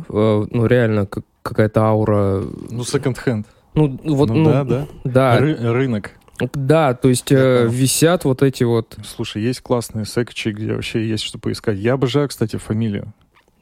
э, 0.09 0.45
ну, 0.51 0.65
реально, 0.65 1.05
как- 1.05 1.25
какая-то 1.43 1.81
аура, 1.83 2.43
Ну, 2.69 2.83
секонд-хенд. 2.83 3.45
ну, 3.75 4.00
вот, 4.03 4.29
ну, 4.29 4.36
ну, 4.36 4.45
да, 4.45 4.63
да. 4.63 4.88
да, 5.03 5.39
Ры- 5.39 5.71
рынок. 5.71 6.12
да, 6.53 6.93
то 6.93 7.09
есть 7.09 7.31
э, 7.31 7.67
висят 7.69 8.24
вот 8.25 8.41
эти 8.43 8.63
вот, 8.63 8.97
Слушай, 9.05 9.41
есть 9.43 9.62
классные 9.62 10.05
секачи, 10.05 10.50
где 10.51 10.74
вообще 10.74 11.07
есть 11.07 11.24
что 11.24 11.38
поискать. 11.39 11.77
Я 11.77 11.93
обожаю, 11.93 12.29
кстати, 12.29 12.55
фамилию. 12.57 13.13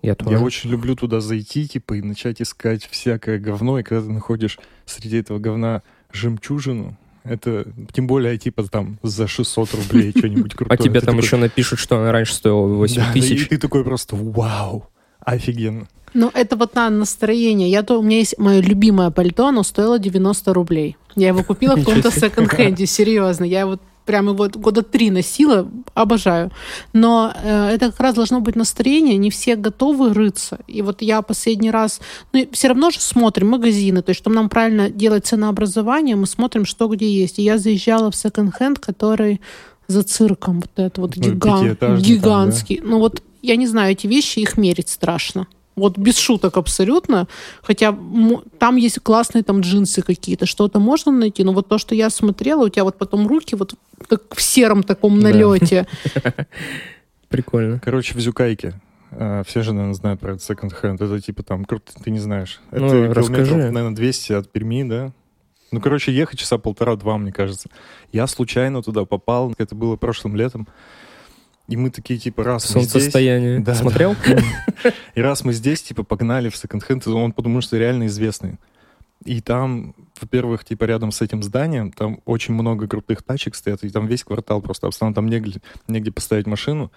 Я 0.06 0.16
тоже. 0.16 0.32
Я 0.38 0.40
очень 0.42 0.70
люблю 0.70 0.96
туда 0.96 1.20
зайти, 1.22 1.68
типа, 1.68 1.96
и 1.96 2.02
начать 2.02 2.42
искать 2.42 2.88
всякое 2.90 3.40
говно. 3.40 3.80
И 3.80 3.84
когда 3.84 4.06
ты 4.06 4.12
находишь 4.12 4.60
среди 4.86 5.18
этого 5.18 5.40
говна 5.40 5.82
жемчужину, 6.12 6.98
Это 7.24 7.66
тем 7.92 8.06
более, 8.06 8.38
типа, 8.38 8.64
там, 8.70 9.00
за 9.02 9.28
600 9.28 9.74
рублей 9.74 10.12
что-нибудь 10.16 10.54
А 10.54 10.58
крутое. 10.58 10.78
тебе 10.80 11.00
Ты 11.00 11.08
там 11.08 11.18
еще 11.18 11.38
напишут, 11.38 11.80
что 11.80 11.98
она 11.98 12.12
раньше 12.12 12.36
стоила 12.36 12.68
8 12.68 12.96
Да, 12.96 13.14
тысяч. 13.14 13.42
И 13.42 13.46
ты 13.46 13.58
такой 13.58 13.84
просто, 13.84 14.16
вау, 14.16 14.88
офигенно. 15.20 15.88
Ну, 16.14 16.30
это 16.34 16.56
вот 16.56 16.76
на 16.76 16.90
настроение. 16.90 17.70
Я 17.70 17.82
то, 17.84 18.00
у 18.00 18.04
меня 18.04 18.20
есть 18.20 18.38
мое 18.38 18.62
любимое 18.62 19.10
пальто, 19.10 19.48
оно 19.48 19.64
стоило 19.64 19.98
90 20.00 20.54
рублей. 20.54 20.98
Я 21.16 21.30
его 21.30 21.44
купила 21.44 21.76
в 21.76 21.80
каком-то 21.84 22.12
секонд-хенде, 22.12 22.86
серьезно. 22.86 23.44
Я 23.44 23.62
его 23.62 23.80
прям 24.06 24.30
его 24.30 24.48
года 24.54 24.82
три 24.82 25.10
носила, 25.10 25.68
обожаю. 25.94 26.52
Но 26.94 27.34
э, 27.36 27.70
это 27.70 27.92
как 27.92 28.00
раз 28.00 28.16
должно 28.16 28.40
быть 28.40 28.56
настроение, 28.56 29.18
не 29.18 29.30
все 29.30 29.56
готовы 29.56 30.14
рыться. 30.14 30.60
И 30.68 30.82
вот 30.82 31.02
я 31.02 31.22
последний 31.22 31.72
раз... 31.72 32.00
Ну, 32.34 32.48
все 32.52 32.68
равно 32.68 32.92
же 32.92 33.00
смотрим 33.00 33.50
магазины, 33.50 34.02
то 34.02 34.12
есть, 34.12 34.22
чтобы 34.22 34.36
нам 34.36 34.50
правильно 34.50 34.90
делать 34.90 35.26
ценообразование, 35.26 36.16
мы 36.16 36.28
смотрим, 36.28 36.66
что 36.66 36.88
где 36.88 37.10
есть. 37.10 37.40
И 37.40 37.44
я 37.44 37.58
заезжала 37.58 38.12
в 38.12 38.16
секонд-хенд, 38.16 38.80
который 38.80 39.42
за 39.88 40.04
цирком, 40.04 40.62
вот 40.62 40.72
это 40.76 41.02
вот 41.02 41.16
Ну, 41.16 41.24
гигант, 41.24 41.62
пятиэтажный 41.62 41.76
там, 41.76 41.96
да? 41.96 42.02
гигантский. 42.02 42.82
Ну 42.84 43.00
вот, 43.00 43.22
я 43.42 43.56
не 43.56 43.68
знаю, 43.68 43.92
эти 43.92 44.08
вещи, 44.08 44.40
их 44.40 44.58
мерить 44.58 44.90
страшно. 44.90 45.48
Вот 45.76 45.98
без 45.98 46.18
шуток 46.18 46.58
абсолютно. 46.58 47.28
Хотя 47.62 47.98
там 48.60 48.76
есть 48.78 49.00
классные 49.02 49.44
там 49.44 49.60
джинсы 49.62 50.02
какие-то, 50.02 50.46
что-то 50.46 50.80
можно 50.80 51.12
найти. 51.12 51.44
Но 51.44 51.52
вот 51.54 51.68
то, 51.68 51.78
что 51.78 51.96
я 51.96 52.10
смотрела, 52.10 52.66
у 52.66 52.70
тебя 52.70 52.84
вот 52.86 52.98
потом 52.98 53.28
руки 53.28 53.56
вот 53.56 53.76
как 54.08 54.22
в 54.36 54.42
сером 54.42 54.84
таком 54.84 55.20
налете. 55.20 55.88
Прикольно. 57.30 57.80
Короче, 57.84 58.14
в 58.14 58.20
Зюкайке. 58.22 58.80
э, 59.12 59.44
Все 59.46 59.62
же, 59.64 59.74
наверное, 59.74 59.96
знают 59.96 60.20
про 60.22 60.32
этот 60.34 60.44
секонд-хенд. 60.44 61.02
Это 61.02 61.20
типа 61.20 61.44
там, 61.44 61.66
круто, 61.66 61.92
ты 62.02 62.12
не 62.12 62.20
знаешь. 62.20 62.62
Ну, 62.72 62.86
Это 62.86 63.14
расскажи. 63.14 63.46
километров, 63.46 63.74
наверное, 63.74 63.96
200 63.96 64.34
от 64.34 64.52
Перми, 64.52 64.84
да? 64.84 65.12
Ну, 65.72 65.82
короче, 65.82 66.14
ехать 66.14 66.40
часа 66.40 66.58
полтора-два, 66.58 67.18
мне 67.18 67.34
кажется. 67.34 67.70
Я 68.14 68.28
случайно 68.28 68.82
туда 68.82 69.04
попал, 69.06 69.54
это 69.58 69.76
было 69.76 69.98
прошлым 69.98 70.36
летом. 70.36 70.68
И 71.68 71.78
мы 71.78 71.90
такие, 71.90 72.20
типа, 72.20 72.44
раз 72.44 72.66
мы 72.76 72.82
здесь... 72.84 73.04
Да, 73.60 73.74
Смотрел? 73.76 74.16
И 75.16 75.22
раз 75.22 75.44
мы 75.44 75.54
здесь, 75.54 75.82
типа, 75.82 76.04
погнали 76.04 76.50
в 76.50 76.58
секонд-хенд, 76.58 77.08
он 77.08 77.32
потому 77.32 77.62
что 77.62 77.78
реально 77.78 78.06
известный. 78.06 78.58
И 79.24 79.42
там, 79.42 79.96
во-первых, 80.22 80.64
типа, 80.64 80.84
рядом 80.84 81.12
с 81.12 81.22
этим 81.22 81.42
зданием, 81.42 81.92
там 81.92 82.20
очень 82.26 82.54
много 82.54 82.88
крутых 82.88 83.24
тачек 83.24 83.56
стоят, 83.56 83.84
и 83.84 83.90
там 83.90 84.06
весь 84.06 84.24
квартал 84.24 84.62
просто 84.62 84.86
обстановлен, 84.88 85.16
там 85.16 85.28
негде, 85.28 85.62
негде 85.88 86.12
поставить 86.12 86.46
машину. 86.46 86.92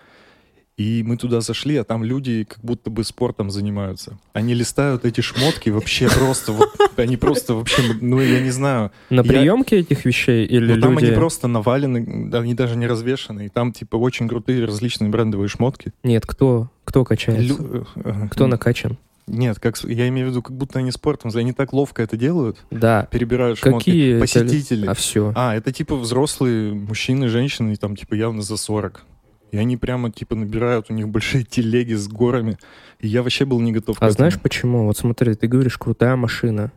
И 0.78 1.02
мы 1.04 1.16
туда 1.16 1.40
зашли, 1.40 1.76
а 1.76 1.82
там 1.82 2.04
люди 2.04 2.44
как 2.48 2.60
будто 2.62 2.88
бы 2.88 3.02
спортом 3.02 3.50
занимаются. 3.50 4.16
Они 4.32 4.54
листают 4.54 5.04
эти 5.04 5.20
шмотки 5.20 5.70
вообще 5.70 6.08
просто, 6.18 6.52
вот, 6.52 6.70
они 6.96 7.16
просто 7.16 7.54
вообще, 7.54 7.82
ну, 8.00 8.20
я 8.20 8.40
не 8.40 8.50
знаю, 8.52 8.92
На 9.10 9.24
приемке 9.24 9.80
этих 9.80 10.04
вещей 10.04 10.46
или 10.46 10.74
ну, 10.74 10.80
там 10.80 10.92
люди... 10.94 11.06
они 11.06 11.14
просто 11.16 11.48
навалены, 11.48 12.30
они 12.32 12.54
даже 12.54 12.76
не 12.76 12.86
развешаны, 12.86 13.46
и 13.46 13.48
там, 13.48 13.72
типа, 13.72 13.96
очень 13.96 14.28
крутые 14.28 14.64
различные 14.64 15.10
брендовые 15.10 15.48
шмотки. 15.48 15.92
Нет, 16.04 16.24
кто, 16.26 16.70
кто 16.84 17.04
качается? 17.04 17.42
Лю- 17.42 17.86
э, 17.96 18.28
Кто 18.30 18.46
накачан? 18.46 18.96
Нет, 19.26 19.58
как, 19.58 19.76
я 19.82 20.08
имею 20.08 20.28
в 20.28 20.30
виду, 20.30 20.42
как 20.42 20.56
будто 20.56 20.78
они 20.78 20.92
спортом, 20.92 21.30
они 21.34 21.52
так 21.52 21.72
ловко 21.72 22.02
это 22.04 22.16
делают, 22.16 22.56
Да. 22.70 23.08
перебирают 23.10 23.58
шмотки. 23.58 23.90
Какие 23.90 24.10
это- 24.12 24.20
Посетители. 24.20 24.86
А 24.86 24.94
все. 24.94 25.32
А, 25.34 25.54
это 25.56 25.72
типа 25.72 25.96
взрослые 25.96 26.72
мужчины, 26.72 27.28
женщины, 27.28 27.74
там 27.76 27.96
типа 27.96 28.14
явно 28.14 28.42
за 28.42 28.56
40. 28.56 29.04
И 29.50 29.56
они 29.56 29.76
прямо 29.76 30.10
типа 30.10 30.34
набирают, 30.34 30.86
у 30.90 30.92
них 30.94 31.08
большие 31.08 31.42
телеги 31.44 31.94
с 31.94 32.06
горами. 32.08 32.58
И 33.00 33.08
я 33.08 33.22
вообще 33.22 33.44
был 33.44 33.60
не 33.60 33.72
готов 33.72 33.98
к 33.98 34.02
А 34.02 34.10
знаешь 34.10 34.38
почему? 34.40 34.84
Вот 34.86 34.96
смотри, 34.98 35.34
ты 35.34 35.46
говоришь, 35.46 35.78
крутая 35.78 36.16
машина 36.16 36.70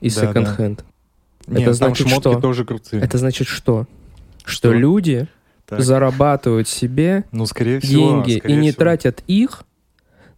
и 0.00 0.08
Да, 0.08 0.14
секонд-хенд. 0.28 0.84
Нет, 1.46 1.62
это 1.62 1.64
там 1.78 1.94
значит 1.94 2.08
что? 2.08 2.40
тоже 2.40 2.64
крутые. 2.64 3.02
Это 3.02 3.18
значит 3.18 3.46
что? 3.48 3.86
Что? 4.44 4.50
Что 4.50 4.72
люди 4.72 5.28
Так. 5.66 5.80
зарабатывают 5.80 6.68
себе 6.68 7.24
Ну, 7.32 7.44
скорее 7.46 7.80
всего. 7.80 8.00
деньги 8.22 8.32
и 8.32 8.38
скорее 8.38 8.56
не 8.56 8.70
всего. 8.70 8.78
тратят 8.78 9.22
их 9.26 9.64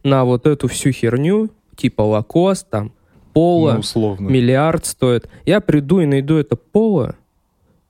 на 0.03 0.25
вот 0.25 0.47
эту 0.47 0.67
всю 0.69 0.91
херню, 0.91 1.51
типа 1.77 2.03
лакост, 2.03 2.69
там, 2.71 2.93
пола, 3.33 3.75
Ну, 3.75 3.81
условно. 3.81 4.29
миллиард 4.29 4.85
стоит. 4.85 5.29
Я 5.45 5.61
приду 5.61 6.01
и 6.01 6.07
найду 6.07 6.37
это 6.37 6.57
поло 6.57 7.15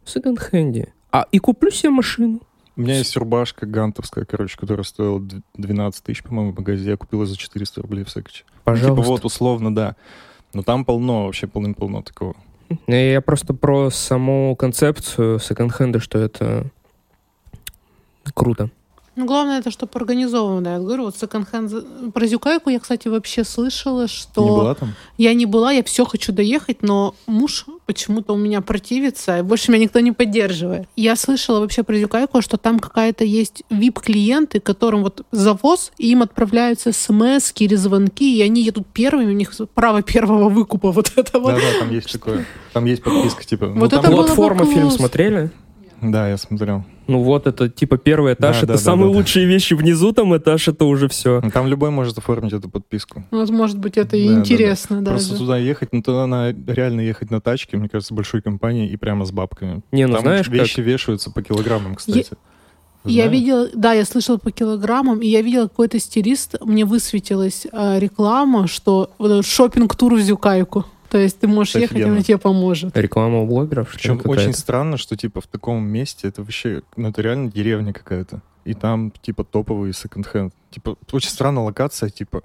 в 0.04 0.10
секонд-хенде. 0.10 0.92
А 1.10 1.26
и 1.32 1.38
куплю 1.38 1.70
себе 1.70 1.90
машину. 1.90 2.40
У 2.76 2.80
меня 2.80 2.98
есть 2.98 3.16
рубашка 3.16 3.66
гантовская, 3.66 4.24
короче, 4.24 4.56
которая 4.56 4.84
стоила 4.84 5.20
д- 5.20 5.42
12 5.54 6.02
тысяч, 6.04 6.22
по-моему, 6.22 6.52
в 6.52 6.56
магазине. 6.58 6.90
Я 6.90 6.96
купил 6.96 7.20
ее 7.20 7.26
за 7.26 7.36
400 7.36 7.82
рублей 7.82 8.04
в 8.04 8.10
секоче. 8.10 8.44
Ну, 8.48 8.54
Пожалуйста. 8.64 8.94
Типа 9.02 9.02
вот, 9.08 9.24
условно, 9.24 9.74
да. 9.74 9.96
Но 10.54 10.62
там 10.62 10.84
полно, 10.84 11.26
вообще 11.26 11.46
полным-полно 11.46 12.02
такого. 12.02 12.34
Ну, 12.86 12.94
Я 12.94 13.20
просто 13.20 13.52
про 13.52 13.90
саму 13.90 14.56
концепцию 14.56 15.38
секонд-хенда, 15.38 16.00
что 16.00 16.18
это 16.18 16.70
круто. 18.34 18.70
Ну, 19.14 19.26
главное, 19.26 19.58
это 19.58 19.70
чтобы 19.70 19.90
организовано. 19.94 20.68
Я 20.68 20.78
говорю, 20.78 21.04
вот 21.04 21.16
секонд-хенд... 21.16 22.12
Про 22.14 22.26
Зюкайку 22.26 22.70
я, 22.70 22.80
кстати, 22.80 23.08
вообще 23.08 23.44
слышала, 23.44 24.08
что... 24.08 24.42
Не 24.42 24.50
была 24.50 24.74
там? 24.74 24.94
Я 25.18 25.34
не 25.34 25.44
была, 25.44 25.72
я 25.72 25.82
все 25.82 26.04
хочу 26.06 26.32
доехать, 26.32 26.82
но 26.82 27.14
муж 27.26 27.66
почему-то 27.84 28.32
у 28.32 28.38
меня 28.38 28.62
противится, 28.62 29.38
и 29.38 29.42
больше 29.42 29.70
меня 29.70 29.82
никто 29.82 30.00
не 30.00 30.12
поддерживает. 30.12 30.88
Я 30.96 31.16
слышала 31.16 31.60
вообще 31.60 31.82
про 31.82 31.98
Зюкайку, 31.98 32.40
что 32.40 32.56
там 32.56 32.78
какая-то 32.78 33.24
есть 33.24 33.64
VIP-клиенты, 33.70 34.60
которым 34.60 35.02
вот 35.02 35.26
завоз, 35.30 35.92
и 35.98 36.10
им 36.12 36.22
отправляются 36.22 36.92
смс 36.92 37.52
или 37.58 37.74
звонки, 37.74 38.38
и 38.38 38.42
они 38.42 38.62
едут 38.62 38.86
первыми, 38.92 39.32
у 39.32 39.36
них 39.36 39.52
право 39.74 40.02
первого 40.02 40.48
выкупа 40.48 40.90
вот 40.90 41.12
это 41.16 41.38
вот. 41.38 41.54
Да-да, 41.54 41.80
там 41.80 41.90
есть 41.90 42.10
такое. 42.10 42.46
Там 42.72 42.86
есть 42.86 43.02
подписка, 43.02 43.44
типа. 43.44 43.66
ну, 43.66 43.80
Вот 43.80 43.90
там 43.90 44.00
это 44.00 44.10
было 44.10 44.22
бы 44.22 44.26
Платформа 44.26 44.64
фильм 44.64 44.82
класс. 44.88 44.96
смотрели? 44.96 45.50
Да, 46.02 46.28
я 46.28 46.36
смотрел. 46.36 46.84
Ну 47.06 47.22
вот 47.22 47.46
это 47.46 47.68
типа 47.68 47.96
первый 47.96 48.34
этаж, 48.34 48.56
Да, 48.56 48.58
это 48.58 48.66
да, 48.66 48.72
да, 48.74 48.78
самые 48.78 49.06
да, 49.08 49.12
да. 49.12 49.18
лучшие 49.18 49.46
вещи 49.46 49.74
внизу, 49.74 50.12
там 50.12 50.36
этаж, 50.36 50.66
это 50.68 50.84
уже 50.84 51.08
все. 51.08 51.40
Ну, 51.42 51.50
Там 51.50 51.68
любой 51.68 51.90
может 51.90 52.18
оформить 52.18 52.52
эту 52.52 52.68
подписку. 52.68 53.24
Вот, 53.30 53.50
может 53.50 53.78
быть, 53.78 53.96
это 53.96 54.16
и 54.16 54.24
Да, 54.24 54.28
да, 54.28 54.34
да. 54.34 54.40
интересно 54.40 55.02
Просто 55.04 55.28
даже. 55.30 55.40
туда 55.40 55.58
ехать, 55.58 55.92
ну 55.92 56.02
туда 56.02 56.26
надо 56.26 56.72
реально 56.72 57.00
ехать 57.02 57.30
на 57.30 57.40
тачке, 57.40 57.76
мне 57.76 57.88
кажется, 57.88 58.14
большой 58.14 58.42
компанией 58.42 58.88
и 58.88 58.96
прямо 58.96 59.24
с 59.24 59.30
бабками. 59.32 59.82
Не, 59.92 60.06
ну 60.06 60.14
Там 60.14 60.22
знаешь 60.22 60.48
вещи 60.48 60.76
как? 60.76 60.84
вешаются 60.86 61.30
по 61.30 61.42
килограммам, 61.42 61.94
кстати. 61.94 62.26
Я 63.04 63.24
Знаешь? 63.24 63.32
видела, 63.40 63.68
да, 63.74 63.92
я 63.94 64.04
слышала 64.04 64.38
по 64.38 64.52
килограммам, 64.52 65.20
и 65.22 65.26
я 65.26 65.42
видела 65.42 65.64
какой-то 65.66 65.98
стилист, 65.98 66.54
мне 66.64 66.84
высветилась 66.84 67.66
э, 67.72 67.98
реклама, 67.98 68.68
что 68.68 69.10
шопинг 69.42 69.96
тур 69.96 70.14
в 70.14 70.20
Зюкайку. 70.20 70.84
То 71.12 71.18
есть 71.18 71.40
ты 71.40 71.46
можешь 71.46 71.74
ехать, 71.74 71.90
Офигенно. 71.90 72.14
она 72.14 72.22
тебе 72.22 72.38
поможет. 72.38 72.96
Реклама 72.96 73.40
у 73.42 73.46
блогеров, 73.46 73.90
Причем 73.92 74.18
очень 74.24 74.54
странно, 74.54 74.96
что 74.96 75.14
типа 75.14 75.42
в 75.42 75.46
таком 75.46 75.84
месте 75.84 76.26
это 76.28 76.40
вообще, 76.40 76.80
ну 76.96 77.10
это 77.10 77.20
реально 77.20 77.52
деревня 77.52 77.92
какая-то. 77.92 78.40
И 78.64 78.72
там 78.72 79.12
типа 79.20 79.44
топовый 79.44 79.92
секонд-хенд. 79.92 80.54
Типа 80.70 80.96
очень 81.10 81.28
странная 81.28 81.64
локация, 81.64 82.08
типа, 82.08 82.42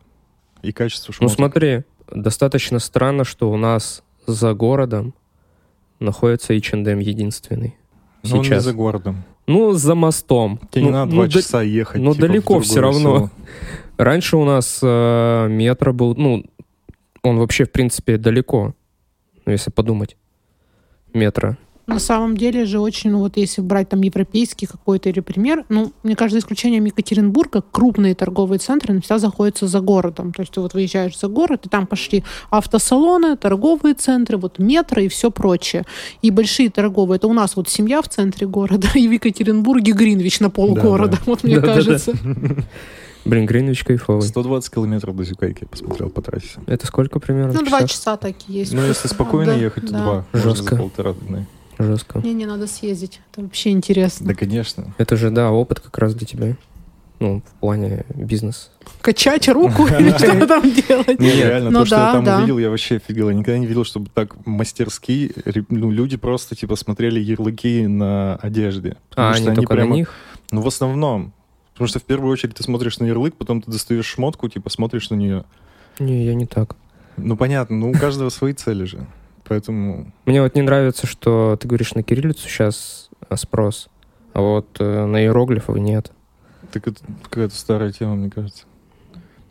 и 0.64 0.74
качество 0.74 1.14
Ну 1.14 1.30
шмоток. 1.30 1.36
смотри, 1.38 1.84
достаточно 2.12 2.80
странно, 2.80 3.24
что 3.24 3.50
у 3.50 3.56
нас 3.56 4.04
за 4.26 4.54
городом 4.54 5.14
находится 6.02 6.54
H&M 6.54 7.00
единственный. 7.00 7.78
Но 8.24 8.36
он 8.36 8.42
не 8.42 8.50
Сейчас. 8.50 8.66
за 8.66 8.74
городом. 8.74 9.24
Ну, 9.46 9.72
за 9.72 9.96
мостом. 9.96 10.60
Тебе 10.72 10.82
ну, 10.84 10.88
не 10.90 10.94
надо 10.94 11.12
ну, 11.12 11.22
два 11.22 11.30
часа 11.30 11.62
ехать. 11.62 12.02
ну, 12.02 12.14
типа, 12.14 12.28
далеко 12.28 12.60
всё 12.60 12.82
равно. 12.82 13.00
село. 13.00 13.32
Раньше 13.98 14.36
у 14.36 14.44
нас 14.44 14.82
э, 14.84 15.48
метро 15.50 15.94
был, 15.94 16.16
ну, 16.16 16.44
он 17.28 17.38
вообще, 17.38 17.66
в 17.66 17.72
принципе, 17.72 18.18
далеко, 18.18 18.74
ну, 19.46 19.52
если 19.52 19.72
подумать. 19.72 20.18
Метро. 21.14 21.58
На 21.88 22.00
самом 22.00 22.36
деле 22.36 22.66
же 22.66 22.82
очень, 22.82 23.12
ну 23.12 23.20
вот 23.20 23.38
если 23.38 23.62
брать 23.62 23.88
там 23.88 24.02
европейский 24.02 24.66
какой-то 24.66 25.08
или 25.08 25.22
пример, 25.22 25.64
ну, 25.70 25.94
мне 26.04 26.18
кажется, 26.18 26.42
за 26.42 26.44
исключением 26.44 26.84
Екатеринбурга, 26.84 27.64
крупные 27.72 28.14
торговые 28.14 28.60
центры 28.60 29.00
всегда 29.00 29.20
заходятся 29.20 29.68
за 29.68 29.80
городом. 29.80 30.34
То 30.34 30.42
есть 30.42 30.52
ты 30.52 30.60
вот 30.60 30.74
выезжаешь 30.74 31.18
за 31.18 31.30
город, 31.30 31.66
и 31.66 31.70
там 31.70 31.88
пошли 31.88 32.26
автосалоны, 32.50 33.38
торговые 33.38 33.94
центры, 33.96 34.36
вот 34.36 34.60
метро 34.60 35.02
и 35.02 35.08
все 35.08 35.32
прочее. 35.32 35.86
И 36.22 36.30
большие 36.30 36.70
торговые, 36.70 37.16
это 37.18 37.28
у 37.30 37.34
нас 37.34 37.56
вот 37.56 37.70
семья 37.70 38.02
в 38.02 38.10
центре 38.10 38.48
города, 38.48 38.90
и 38.96 39.08
в 39.08 39.12
Екатеринбурге 39.12 39.94
Гринвич 39.94 40.42
на 40.42 40.50
полгорода, 40.50 41.12
Да, 41.12 41.24
вот 41.26 41.46
мне 41.46 41.56
Да-да-да. 41.56 41.74
кажется. 41.76 42.14
Блин, 43.28 43.46
Гринвич 43.46 43.84
кайфовый. 43.84 44.22
120 44.22 44.74
километров 44.74 45.16
до 45.16 45.24
Зюкайки 45.24 45.60
я 45.64 45.68
посмотрел 45.68 46.10
по 46.10 46.22
трассе. 46.22 46.60
Это 46.66 46.88
сколько 46.88 47.20
примерно? 47.20 47.54
Ну, 47.54 47.66
два 47.66 47.86
часа 47.88 48.18
так 48.18 48.36
и 48.48 48.54
есть. 48.54 48.74
Ну, 48.74 48.84
если 48.86 49.08
спокойно 49.08 49.54
Да, 49.54 49.58
ехать, 49.60 49.86
то 49.88 49.92
да. 49.92 50.00
два. 50.04 50.26
Жестко. 50.34 50.76
Полтора 50.76 51.14
дня. 51.14 51.46
Жестко. 51.80 52.20
Не, 52.20 52.34
не 52.34 52.46
надо 52.46 52.68
съездить. 52.68 53.22
Это 53.32 53.42
вообще 53.42 53.72
интересно. 53.72 54.28
Да, 54.28 54.34
конечно. 54.34 54.96
Это 54.98 55.16
же, 55.16 55.30
да, 55.30 55.52
опыт 55.52 55.80
как 55.80 55.98
раз 55.98 56.16
для 56.16 56.26
тебя. 56.26 56.56
Ну, 57.20 57.42
в 57.46 57.60
плане 57.60 58.06
бизнес. 58.14 58.70
Качать 59.02 59.48
руку 59.50 59.88
или 60.00 60.10
что 60.18 60.46
там 60.48 60.62
делать? 60.72 61.20
Не, 61.20 61.34
реально, 61.34 61.72
Ну 61.72 61.80
то, 61.80 61.86
что 61.86 61.96
да, 61.96 62.14
я 62.14 62.22
там 62.24 62.38
увидел, 62.40 62.58
я 62.60 62.70
вообще 62.70 62.98
офигел. 62.98 63.30
Я 63.30 63.36
никогда 63.36 63.58
не 63.58 63.66
видел, 63.66 63.84
чтобы 63.86 64.10
так 64.14 64.36
мастерски 64.46 65.32
ну, 65.70 65.90
люди 65.92 66.16
просто, 66.16 66.56
типа, 66.56 66.76
смотрели 66.76 67.20
ярлыки 67.20 67.88
на 67.88 68.36
одежде. 68.36 68.98
Потому 69.10 69.30
А, 69.30 69.34
что 69.34 69.48
они 69.48 69.56
только 69.56 69.74
прямо- 69.74 69.90
на 69.90 69.94
них? 69.96 70.14
Ну, 70.52 70.62
в 70.62 70.68
основном. 70.68 71.34
Потому 71.78 71.90
что 71.90 72.00
в 72.00 72.04
первую 72.06 72.32
очередь 72.34 72.56
ты 72.56 72.64
смотришь 72.64 72.98
на 72.98 73.06
ярлык, 73.06 73.36
потом 73.36 73.62
ты 73.62 73.70
достаешь 73.70 74.04
шмотку, 74.08 74.50
типа, 74.50 74.72
смотришь 74.72 75.12
на 75.12 75.16
нее. 75.16 75.44
Не, 76.00 76.26
я 76.26 76.34
не 76.34 76.48
так. 76.48 76.76
Ну, 77.18 77.38
понятно, 77.38 77.76
ну, 77.78 77.92
у 77.92 77.94
каждого 77.94 78.30
свои 78.30 78.54
цели 78.54 78.86
же. 78.86 79.06
Поэтому 79.48 80.12
Мне 80.26 80.42
вот 80.42 80.56
не 80.56 80.64
нравится, 80.64 81.06
что 81.06 81.56
ты 81.62 81.68
говоришь 81.68 81.94
на 81.94 82.02
кириллицу 82.02 82.50
сейчас 82.50 83.12
спрос, 83.36 83.90
а 84.34 84.42
вот 84.42 84.66
э, 84.80 85.06
на 85.06 85.22
иероглифы 85.22 85.74
нет. 85.80 86.12
так 86.72 86.88
это 86.88 87.00
какая-то 87.24 87.56
старая 87.56 87.92
тема, 87.92 88.16
мне 88.16 88.32
кажется. 88.32 88.66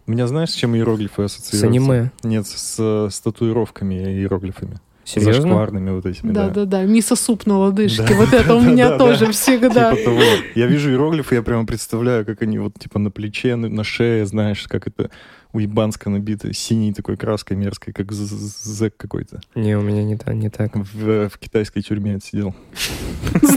Меня 0.09 0.27
знаешь, 0.27 0.51
с 0.51 0.55
чем 0.55 0.75
иероглифы 0.75 1.29
С 1.29 1.37
ассоциируются? 1.37 1.67
аниме. 1.67 2.11
Нет, 2.25 2.47
с, 2.49 3.09
с 3.09 3.21
татуировками 3.21 3.95
и 3.95 4.19
иероглифами. 4.21 4.81
Серьезно? 5.07 5.43
Зашкварными 5.43 5.91
вот 5.91 6.05
этими, 6.05 6.33
да. 6.33 6.49
Да-да-да, 6.49 6.83
мисо-суп 6.83 7.47
на 7.47 7.59
лодыжке. 7.59 8.03
Да. 8.09 8.15
Вот 8.15 8.33
это 8.33 8.55
у 8.57 8.61
меня 8.61 8.99
тоже 8.99 9.31
всегда. 9.31 9.95
Типа 9.95 10.05
того. 10.11 10.21
Я 10.57 10.67
вижу 10.67 10.91
иероглифы, 10.91 11.37
я 11.37 11.43
прямо 11.43 11.65
представляю, 11.65 12.27
как 12.27 12.43
они 12.43 12.59
вот 12.59 12.75
типа 12.77 12.99
на 12.99 13.13
плече, 13.13 13.55
на, 13.55 13.85
шее, 13.85 14.27
знаешь, 14.27 14.67
как 14.67 14.89
это 14.89 15.11
уебанска 15.53 16.11
набито 16.11 16.53
синей 16.53 16.93
такой 16.93 17.17
краской 17.17 17.57
мерзкой, 17.57 17.95
как 17.95 18.11
зэк 18.11 18.95
какой-то. 18.97 19.41
Не, 19.55 19.79
у 19.79 19.81
меня 19.81 20.03
не, 20.03 20.17
та- 20.17 20.35
не 20.35 20.51
так. 20.51 20.75
В, 20.75 21.29
в 21.29 21.39
китайской 21.39 21.83
тюрьме 21.83 22.17
отсидел. 22.17 22.53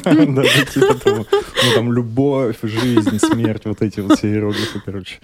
Да, 0.03 0.13
да, 0.13 0.43
типа. 0.43 0.95
Ну 1.05 1.25
там 1.73 1.91
любовь, 1.91 2.57
жизнь, 2.62 3.17
смерть, 3.17 3.65
вот 3.65 3.81
эти 3.81 4.01
вот 4.01 4.19
все 4.19 4.29
иероглифы, 4.29 4.79
короче. 4.85 5.15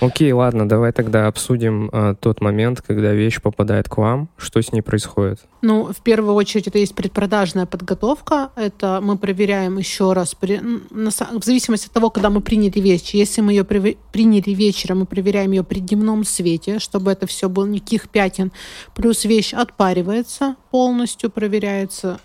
Окей, 0.00 0.32
ладно, 0.32 0.68
давай 0.68 0.92
тогда 0.92 1.26
обсудим 1.26 1.90
а, 1.92 2.14
тот 2.14 2.40
момент, 2.40 2.82
когда 2.82 3.12
вещь 3.12 3.40
попадает 3.42 3.88
к 3.88 3.96
вам, 3.96 4.28
что 4.36 4.62
с 4.62 4.72
ней 4.72 4.80
происходит. 4.80 5.40
Ну, 5.60 5.92
в 5.92 6.00
первую 6.02 6.34
очередь, 6.34 6.68
это 6.68 6.78
есть 6.78 6.94
предпродажная 6.94 7.66
подготовка. 7.66 8.50
Это 8.54 9.00
мы 9.02 9.18
проверяем 9.18 9.78
еще 9.78 10.12
раз, 10.12 10.34
при- 10.36 10.60
на 10.90 11.10
в 11.10 11.44
зависимости 11.44 11.86
от 11.86 11.92
того, 11.92 12.10
когда 12.10 12.30
мы 12.30 12.40
приняли 12.40 12.78
вещь. 12.78 13.10
Если 13.14 13.40
мы 13.40 13.52
ее 13.52 13.64
приняли 13.64 14.50
вечером, 14.54 15.00
мы 15.00 15.06
проверяем 15.06 15.50
ее 15.50 15.64
при 15.64 15.80
дневном 15.80 16.22
свете, 16.24 16.78
чтобы 16.78 17.10
это 17.10 17.26
все 17.26 17.48
было 17.48 17.66
никаких 17.66 18.08
пятен. 18.08 18.52
Плюс 18.94 19.24
вещь 19.24 19.52
отпаривается 19.52 20.54
полностью, 20.70 21.30
проверяется. 21.30 22.20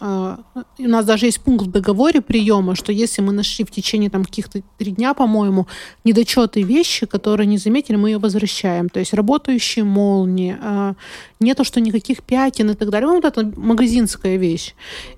И 0.77 0.85
У 0.85 0.89
нас 0.89 1.05
даже 1.05 1.25
есть 1.25 1.39
пункт 1.41 1.65
в 1.65 1.71
договоре 1.71 2.21
приема, 2.21 2.75
что 2.75 2.91
если 2.91 3.21
мы 3.21 3.33
нашли 3.33 3.65
в 3.65 3.71
течение 3.71 4.09
там 4.09 4.25
каких-то 4.25 4.61
три 4.77 4.91
дня, 4.91 5.13
по-моему, 5.13 5.67
недочеты 6.03 6.61
вещи, 6.61 7.05
которые 7.05 7.47
не 7.47 7.57
заметили, 7.63 7.95
мы 7.95 8.11
ее 8.11 8.17
возвращаем. 8.17 8.89
То 8.89 8.99
есть 8.99 9.13
работающие 9.13 9.85
молнии, 9.85 10.57
а, 10.61 10.95
нету 11.39 11.63
что 11.63 11.81
никаких 11.81 12.23
пятен 12.23 12.71
и 12.71 12.73
так 12.73 12.89
далее. 12.89 13.07
Ну, 13.07 13.15
вот 13.15 13.25
это 13.25 13.51
магазинская 13.55 14.37
вещь. 14.37 14.75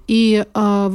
И 0.07 0.45
а, 0.53 0.91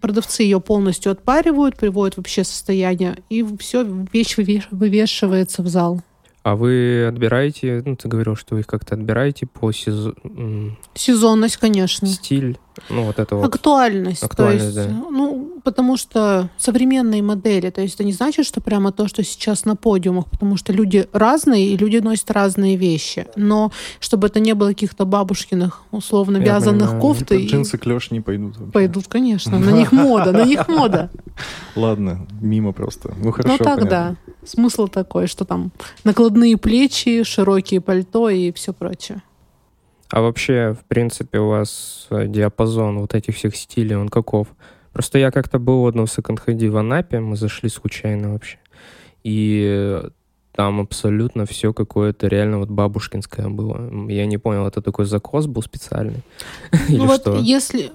продавцы 0.00 0.42
ее 0.42 0.60
полностью 0.60 1.12
отпаривают, 1.12 1.76
приводят 1.76 2.16
вообще 2.16 2.44
состояние, 2.44 3.18
и 3.28 3.44
все, 3.58 3.82
вещь 4.12 4.36
вывеш- 4.38 4.68
вывешивается 4.70 5.62
в 5.62 5.68
зал. 5.68 6.00
А 6.44 6.56
вы 6.56 7.06
отбираете, 7.06 7.82
ну, 7.86 7.94
ты 7.94 8.08
говорил, 8.08 8.34
что 8.34 8.54
вы 8.56 8.60
их 8.62 8.66
как-то 8.66 8.94
отбираете 8.96 9.46
по 9.46 9.70
сезо- 9.70 10.16
м, 10.24 10.76
Сезонность, 10.94 11.56
конечно. 11.56 12.08
стиль, 12.08 12.58
ну, 12.90 13.04
вот 13.04 13.20
это 13.20 13.36
вот. 13.36 13.44
Актуальность. 13.46 14.24
Актуальность, 14.24 14.74
то 14.74 14.80
есть, 14.80 14.90
да. 14.90 15.04
ну, 15.10 15.60
потому 15.62 15.96
что 15.96 16.50
современные 16.58 17.22
модели, 17.22 17.70
то 17.70 17.80
есть 17.80 17.94
это 17.94 18.02
не 18.02 18.12
значит, 18.12 18.44
что 18.44 18.60
прямо 18.60 18.90
то, 18.90 19.06
что 19.06 19.22
сейчас 19.22 19.64
на 19.64 19.76
подиумах, 19.76 20.26
потому 20.30 20.56
что 20.56 20.72
люди 20.72 21.06
разные, 21.12 21.68
и 21.68 21.76
люди 21.76 21.98
носят 21.98 22.28
разные 22.32 22.74
вещи. 22.76 23.26
Но 23.36 23.70
чтобы 24.00 24.26
это 24.26 24.40
не 24.40 24.54
было 24.54 24.68
каких-то 24.68 25.04
бабушкиных, 25.04 25.82
условно, 25.92 26.38
Я 26.38 26.44
вязаных 26.44 26.90
понимаю. 26.90 27.00
кофт, 27.00 27.30
и 27.30 27.46
джинсы 27.46 27.78
клеш 27.78 28.10
не 28.10 28.20
пойдут. 28.20 28.56
вообще. 28.56 28.72
пойдут, 28.72 29.06
конечно. 29.06 29.56
На 29.60 29.70
них 29.78 29.92
мода, 29.92 30.32
на 30.32 30.44
них 30.44 30.66
мода. 30.68 31.08
Ладно, 31.76 32.26
мимо 32.40 32.72
просто. 32.72 33.14
Ну 33.22 33.30
хорошо, 33.30 33.56
Ну 33.58 33.64
так 33.64 33.88
да. 33.88 34.16
Смысл 34.44 34.88
такой, 34.88 35.26
что 35.26 35.44
там 35.44 35.72
накладные 36.04 36.56
плечи, 36.56 37.22
широкие 37.22 37.80
пальто 37.80 38.28
и 38.28 38.52
все 38.52 38.72
прочее. 38.72 39.22
А 40.10 40.20
вообще, 40.20 40.76
в 40.78 40.84
принципе, 40.86 41.38
у 41.38 41.48
вас 41.48 42.06
э, 42.10 42.26
диапазон 42.26 42.98
вот 42.98 43.14
этих 43.14 43.34
всех 43.34 43.56
стилей, 43.56 43.96
он 43.96 44.08
каков? 44.08 44.48
Просто 44.92 45.18
я 45.18 45.30
как-то 45.30 45.58
был 45.58 45.82
в 45.82 45.86
одном 45.86 46.06
секонд-хенде 46.06 46.68
в 46.68 46.76
Анапе, 46.76 47.20
мы 47.20 47.36
зашли 47.36 47.70
случайно 47.70 48.32
вообще. 48.32 48.58
И 49.24 50.02
там 50.52 50.80
абсолютно 50.80 51.46
все 51.46 51.72
какое-то 51.72 52.26
реально 52.26 52.58
вот 52.58 52.68
бабушкинское 52.68 53.48
было. 53.48 54.08
Я 54.10 54.26
не 54.26 54.38
понял, 54.38 54.66
это 54.66 54.82
такой 54.82 55.06
закос 55.06 55.46
был 55.46 55.62
специальный? 55.62 56.22
Или 56.88 56.98
ну 56.98 57.06
вот 57.06 57.20
что? 57.22 57.38
если, 57.38 57.90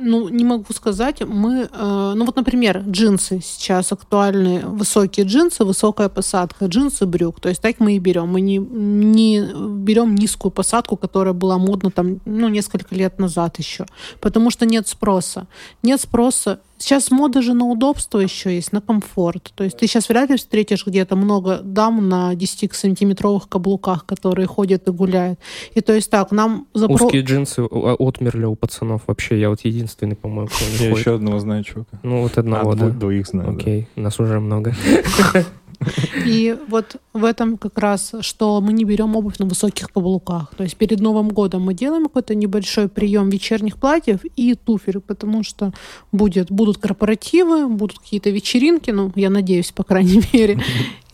ну 0.00 0.28
не 0.28 0.44
могу 0.44 0.72
сказать, 0.74 1.22
мы, 1.22 1.68
э, 1.72 2.12
ну 2.14 2.24
вот, 2.24 2.36
например, 2.36 2.84
джинсы 2.86 3.40
сейчас 3.42 3.92
актуальны, 3.92 4.60
высокие 4.66 5.24
джинсы, 5.24 5.64
высокая 5.64 6.08
посадка, 6.10 6.66
джинсы, 6.66 7.06
брюк, 7.06 7.40
то 7.40 7.48
есть 7.48 7.62
так 7.62 7.80
мы 7.80 7.96
и 7.96 7.98
берем, 7.98 8.28
мы 8.28 8.42
не, 8.42 8.58
не 8.58 9.40
берем 9.82 10.14
низкую 10.14 10.52
посадку, 10.52 10.96
которая 10.96 11.34
была 11.34 11.56
модна 11.56 11.90
там, 11.90 12.20
ну 12.26 12.48
несколько 12.48 12.94
лет 12.94 13.18
назад 13.18 13.58
еще, 13.58 13.86
потому 14.20 14.50
что 14.50 14.66
нет 14.66 14.86
спроса, 14.86 15.46
нет 15.82 16.00
спроса. 16.00 16.60
Сейчас 16.82 17.12
мода 17.12 17.42
же 17.42 17.54
на 17.54 17.66
удобство 17.66 18.18
еще 18.18 18.52
есть, 18.52 18.72
на 18.72 18.80
комфорт. 18.80 19.52
То 19.54 19.62
есть 19.62 19.76
ты 19.76 19.86
сейчас 19.86 20.08
вряд 20.08 20.30
ли 20.30 20.36
встретишь 20.36 20.84
где-то 20.84 21.14
много 21.14 21.60
дам 21.62 22.08
на 22.08 22.34
10-сантиметровых 22.34 23.42
каблуках, 23.48 24.04
которые 24.04 24.48
ходят 24.48 24.88
и 24.88 24.90
гуляют. 24.90 25.38
И 25.74 25.80
то 25.80 25.92
есть 25.92 26.10
так, 26.10 26.32
нам 26.32 26.66
запро- 26.74 26.94
Узкие 27.04 27.22
джинсы 27.22 27.60
а, 27.60 27.94
отмерли 27.94 28.46
у 28.46 28.56
пацанов 28.56 29.02
вообще. 29.06 29.38
Я 29.38 29.50
вот 29.50 29.60
единственный, 29.60 30.16
по-моему, 30.16 30.48
кто 30.48 30.64
не 30.84 30.90
Я 30.90 30.90
еще 30.98 31.14
одного 31.14 31.38
знаю 31.38 31.62
чувака. 31.62 32.00
Ну, 32.02 32.22
вот 32.22 32.36
А, 32.36 32.40
одного, 32.40 32.72
дво- 32.72 32.76
да. 32.76 32.88
двоих 32.88 33.28
знаю. 33.28 33.54
Окей, 33.54 33.86
нас 33.94 34.18
уже 34.18 34.40
много. 34.40 34.74
И 36.26 36.56
вот 36.68 36.96
в 37.12 37.24
этом 37.24 37.56
как 37.56 37.78
раз, 37.78 38.12
что 38.20 38.60
мы 38.60 38.72
не 38.72 38.84
берем 38.84 39.16
обувь 39.16 39.38
на 39.38 39.46
высоких 39.46 39.90
каблуках. 39.90 40.54
То 40.56 40.64
есть 40.64 40.76
перед 40.76 41.00
Новым 41.00 41.28
годом 41.28 41.62
мы 41.62 41.74
делаем 41.74 42.04
какой-то 42.04 42.34
небольшой 42.34 42.88
прием 42.88 43.30
вечерних 43.30 43.76
платьев 43.78 44.20
и 44.36 44.54
туфель, 44.54 45.00
потому 45.00 45.42
что 45.42 45.72
будет, 46.12 46.50
будут 46.50 46.78
корпоративы, 46.78 47.68
будут 47.68 47.98
какие-то 47.98 48.30
вечеринки, 48.30 48.90
ну, 48.90 49.12
я 49.14 49.30
надеюсь, 49.30 49.72
по 49.72 49.84
крайней 49.84 50.22
мере. 50.32 50.62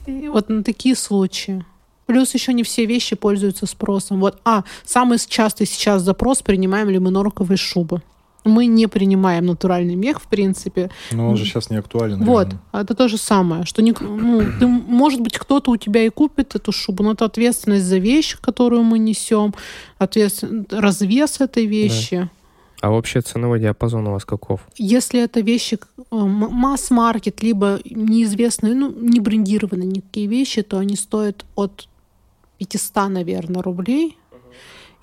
И 0.06 0.28
вот 0.28 0.48
на 0.48 0.62
такие 0.62 0.96
случаи. 0.96 1.64
Плюс 2.06 2.32
еще 2.32 2.54
не 2.54 2.62
все 2.62 2.86
вещи 2.86 3.16
пользуются 3.16 3.66
спросом. 3.66 4.20
Вот, 4.20 4.40
а, 4.44 4.64
самый 4.84 5.18
частый 5.18 5.66
сейчас 5.66 6.02
запрос, 6.02 6.40
принимаем 6.40 6.88
ли 6.88 6.98
мы 6.98 7.10
норковые 7.10 7.58
шубы. 7.58 8.00
Мы 8.48 8.66
не 8.66 8.86
принимаем 8.86 9.46
натуральный 9.46 9.94
мех, 9.94 10.20
в 10.20 10.26
принципе. 10.26 10.90
Но 11.12 11.28
он 11.28 11.36
же 11.36 11.44
сейчас 11.44 11.70
не 11.70 11.76
актуален. 11.76 12.24
Вот, 12.24 12.48
реально. 12.48 12.62
а 12.72 12.82
это 12.82 12.94
то 12.94 13.08
же 13.08 13.18
самое, 13.18 13.64
что 13.64 13.82
не, 13.82 13.94
ну, 14.00 14.42
ты, 14.58 14.66
может 14.66 15.20
быть, 15.20 15.38
кто-то 15.38 15.70
у 15.70 15.76
тебя 15.76 16.04
и 16.04 16.08
купит 16.08 16.54
эту 16.54 16.72
шубу, 16.72 17.02
но 17.02 17.12
это 17.12 17.24
ответственность 17.24 17.84
за 17.84 17.98
вещь, 17.98 18.36
которую 18.40 18.82
мы 18.82 18.98
несем, 18.98 19.54
ответственность, 19.98 20.72
развес 20.72 21.40
этой 21.40 21.66
вещи. 21.66 22.28
А 22.80 22.90
вообще 22.90 23.20
ценовой 23.20 23.58
диапазон 23.58 24.06
у 24.06 24.12
вас 24.12 24.24
каков? 24.24 24.60
Если 24.76 25.20
это 25.20 25.40
вещи 25.40 25.78
э, 25.98 26.02
масс-маркет, 26.12 27.42
либо 27.42 27.80
неизвестные, 27.84 28.74
ну, 28.74 28.92
не 28.92 29.18
брендированные 29.18 29.88
никакие 29.88 30.28
вещи, 30.28 30.62
то 30.62 30.78
они 30.78 30.94
стоят 30.94 31.44
от 31.56 31.88
500, 32.58 33.08
наверное, 33.08 33.62
рублей 33.62 34.16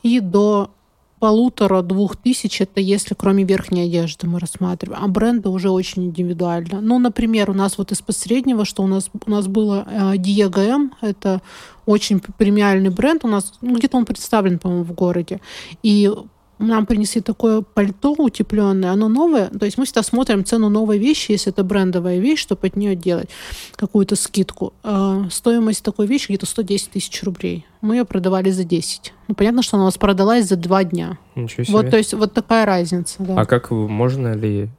и 0.04 0.20
до 0.20 0.72
полутора-двух 1.20 2.18
тысяч, 2.18 2.62
это 2.62 2.82
если 2.82 3.16
кроме 3.16 3.44
верхней 3.44 3.86
одежды 3.86 4.28
мы 4.28 4.40
рассматриваем. 4.40 5.04
А 5.04 5.08
бренды 5.08 5.50
уже 5.50 5.70
очень 5.70 6.06
индивидуально. 6.06 6.82
Ну, 6.82 7.00
например, 7.00 7.50
у 7.50 7.54
нас 7.54 7.78
вот 7.78 7.92
из 7.92 8.02
последнего, 8.02 8.66
что 8.66 8.84
у 8.84 8.88
нас, 8.88 9.10
у 9.26 9.32
нас 9.32 9.48
было 9.48 9.88
э, 9.90 10.16
Diego 10.18 10.60
M, 10.60 10.94
это 11.02 11.42
очень 11.86 12.20
премиальный 12.20 12.90
бренд, 12.90 13.24
у 13.24 13.28
нас, 13.28 13.54
ну, 13.62 13.76
где-то 13.76 13.98
он 13.98 14.06
представлен, 14.06 14.60
по-моему, 14.60 14.84
в 14.84 14.94
городе. 14.94 15.40
И 15.84 16.12
нам 16.60 16.86
принесли 16.86 17.22
такое 17.22 17.62
пальто 17.62 18.14
утепленное, 18.14 18.92
оно 18.92 19.10
новое. 19.10 19.50
То 19.50 19.66
есть 19.66 19.78
мы 19.78 19.86
всегда 19.86 20.04
смотрим 20.04 20.46
цену 20.46 20.70
новой 20.70 20.98
вещи, 20.98 21.32
если 21.32 21.52
это 21.52 21.64
брендовая 21.64 22.20
вещь, 22.20 22.40
чтобы 22.40 22.68
от 22.68 22.76
нее 22.76 22.96
делать 22.96 23.30
какую-то 23.76 24.16
скидку. 24.16 24.74
Э, 24.84 25.24
Стоимость 25.30 25.84
такой 25.84 26.08
вещи 26.08 26.28
где-то 26.28 26.46
110 26.46 26.92
тысяч 26.92 27.24
рублей. 27.24 27.66
Мы 27.82 27.98
ее 27.98 28.06
продавали 28.06 28.50
за 28.50 28.64
10. 28.64 29.14
Ну, 29.28 29.36
понятно, 29.36 29.62
что 29.62 29.78
она 29.78 29.86
у 29.86 29.88
нас 29.88 29.98
продалась 29.98 30.48
за 30.48 30.56
два 30.56 30.84
дня. 30.84 31.18
Ничего 31.36 31.64
себе. 31.64 31.74
Вот, 31.74 31.90
то 31.90 31.98
есть, 31.98 32.14
вот 32.14 32.34
такая 32.34 32.66
разница, 32.66 33.16
да. 33.20 33.40
А 33.40 33.46
как 33.46 33.72
можно 33.72 34.34
ли... 34.34 34.70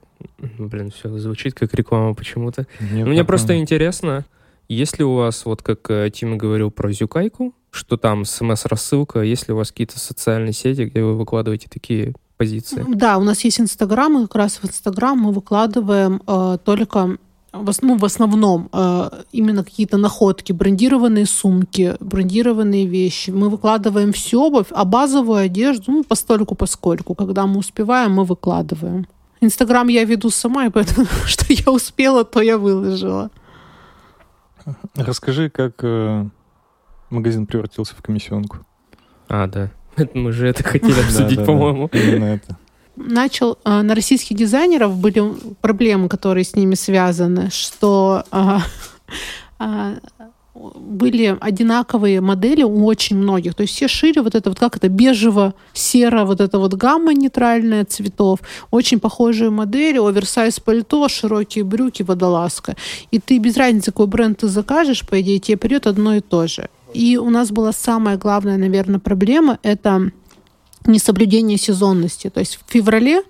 Блин, 0.59 0.91
все 0.91 1.09
звучит 1.19 1.55
как 1.55 1.75
реклама 1.75 2.15
почему-то. 2.15 2.67
Мне 2.81 3.25
просто 3.25 3.59
интересно, 3.59 4.25
есть 4.69 4.99
ли 4.99 5.05
у 5.05 5.15
вас, 5.15 5.45
вот 5.45 5.63
как 5.63 5.91
э, 5.91 6.11
Тима 6.11 6.37
говорил 6.37 6.71
про 6.71 6.93
Зюкайку, 6.93 7.55
что 7.71 7.97
там 7.97 8.25
смс-рассылка, 8.25 9.21
есть 9.21 9.49
ли 9.49 9.55
у 9.55 9.57
вас 9.57 9.71
какие-то 9.71 9.99
социальные 9.99 10.53
сети, 10.53 10.83
где 10.87 11.03
вы 11.03 11.17
выкладываете 11.17 11.69
такие 11.71 12.15
позиции? 12.37 12.85
Да, 12.89 13.19
у 13.19 13.23
нас 13.23 13.45
есть 13.45 13.61
Инстаграм, 13.61 14.19
и 14.19 14.23
как 14.23 14.35
раз 14.37 14.57
в 14.63 14.65
Инстаграм 14.65 15.19
мы 15.19 15.33
выкладываем 15.33 16.23
э, 16.27 16.59
только 16.65 17.19
в, 17.53 17.69
ос- 17.69 17.83
ну, 17.83 17.97
в 17.97 18.05
основном 18.05 18.69
э, 18.73 19.11
именно 19.33 19.65
какие-то 19.65 19.97
находки, 19.97 20.53
брендированные 20.53 21.27
сумки, 21.27 21.97
брендированные 22.01 22.87
вещи. 22.87 23.31
Мы 23.31 23.49
выкладываем 23.49 24.13
всю 24.13 24.43
обувь, 24.43 24.67
а 24.71 24.85
базовую 24.85 25.39
одежду, 25.39 25.93
ну, 25.93 26.05
постольку 26.05 26.55
поскольку. 26.55 27.15
Когда 27.15 27.47
мы 27.47 27.59
успеваем, 27.59 28.13
мы 28.13 28.25
выкладываем. 28.25 29.07
Инстаграм 29.41 29.89
я 29.89 30.05
веду 30.05 30.31
сама, 30.31 30.67
и 30.67 30.71
поэтому, 30.71 31.07
что 31.27 31.45
я 31.53 31.71
успела, 31.71 32.25
то 32.25 32.41
я 32.41 32.59
выложила. 32.59 33.31
Расскажи, 34.95 35.51
как 35.51 35.75
э, 35.83 36.27
магазин 37.11 37.47
превратился 37.47 37.95
в 37.95 38.03
комиссионку. 38.03 38.59
А, 39.29 39.47
да. 39.47 39.71
Мы 40.15 40.33
же 40.33 40.49
это 40.49 40.63
хотели 40.63 41.01
обсудить, 41.05 41.45
по-моему. 41.45 41.89
Именно 41.93 42.25
это. 42.25 42.57
начал 42.97 43.59
а, 43.65 43.83
на 43.83 43.95
российских 43.95 44.37
дизайнеров 44.37 44.97
были 44.97 45.23
проблемы, 45.61 46.09
которые 46.09 46.45
с 46.45 46.55
ними 46.55 46.75
связаны, 46.75 47.51
что 47.51 48.25
а, 48.31 48.63
а, 49.59 49.95
были 50.75 51.37
одинаковые 51.41 52.21
модели 52.21 52.63
у 52.63 52.85
очень 52.85 53.17
многих. 53.17 53.55
То 53.55 53.63
есть 53.63 53.75
все 53.75 53.89
шили 53.89 54.21
вот 54.21 54.35
это 54.35 54.51
вот 54.51 54.59
как 54.59 54.77
это 54.77 54.89
бежево-серо, 54.89 56.25
вот 56.25 56.41
это 56.41 56.59
вот 56.59 56.75
гамма 56.75 57.15
нейтральная 57.15 57.85
цветов. 57.85 58.41
Очень 58.71 59.01
похожие 59.01 59.51
модели, 59.51 59.99
оверсайз 59.99 60.61
пальто, 60.61 61.09
широкие 61.09 61.65
брюки, 61.65 62.03
водолазка. 62.03 62.77
И 63.11 63.19
ты 63.19 63.39
без 63.39 63.57
разницы, 63.57 63.93
какой 63.93 64.07
бренд 64.07 64.39
ты 64.39 64.49
закажешь, 64.49 65.07
по 65.07 65.21
идее, 65.21 65.39
тебе 65.39 65.57
придет 65.57 65.87
одно 65.87 66.15
и 66.17 66.21
то 66.21 66.47
же. 66.47 66.69
И 66.95 67.17
у 67.17 67.31
нас 67.31 67.51
была 67.51 67.73
самая 67.73 68.17
главная, 68.17 68.57
наверное, 68.57 69.01
проблема— 69.01 69.59
это 69.63 70.11
несоблюдение 70.87 71.59
сезонности. 71.59 72.31
То 72.31 72.41
есть 72.41 72.57
в 72.57 72.73
феврале 72.73 73.23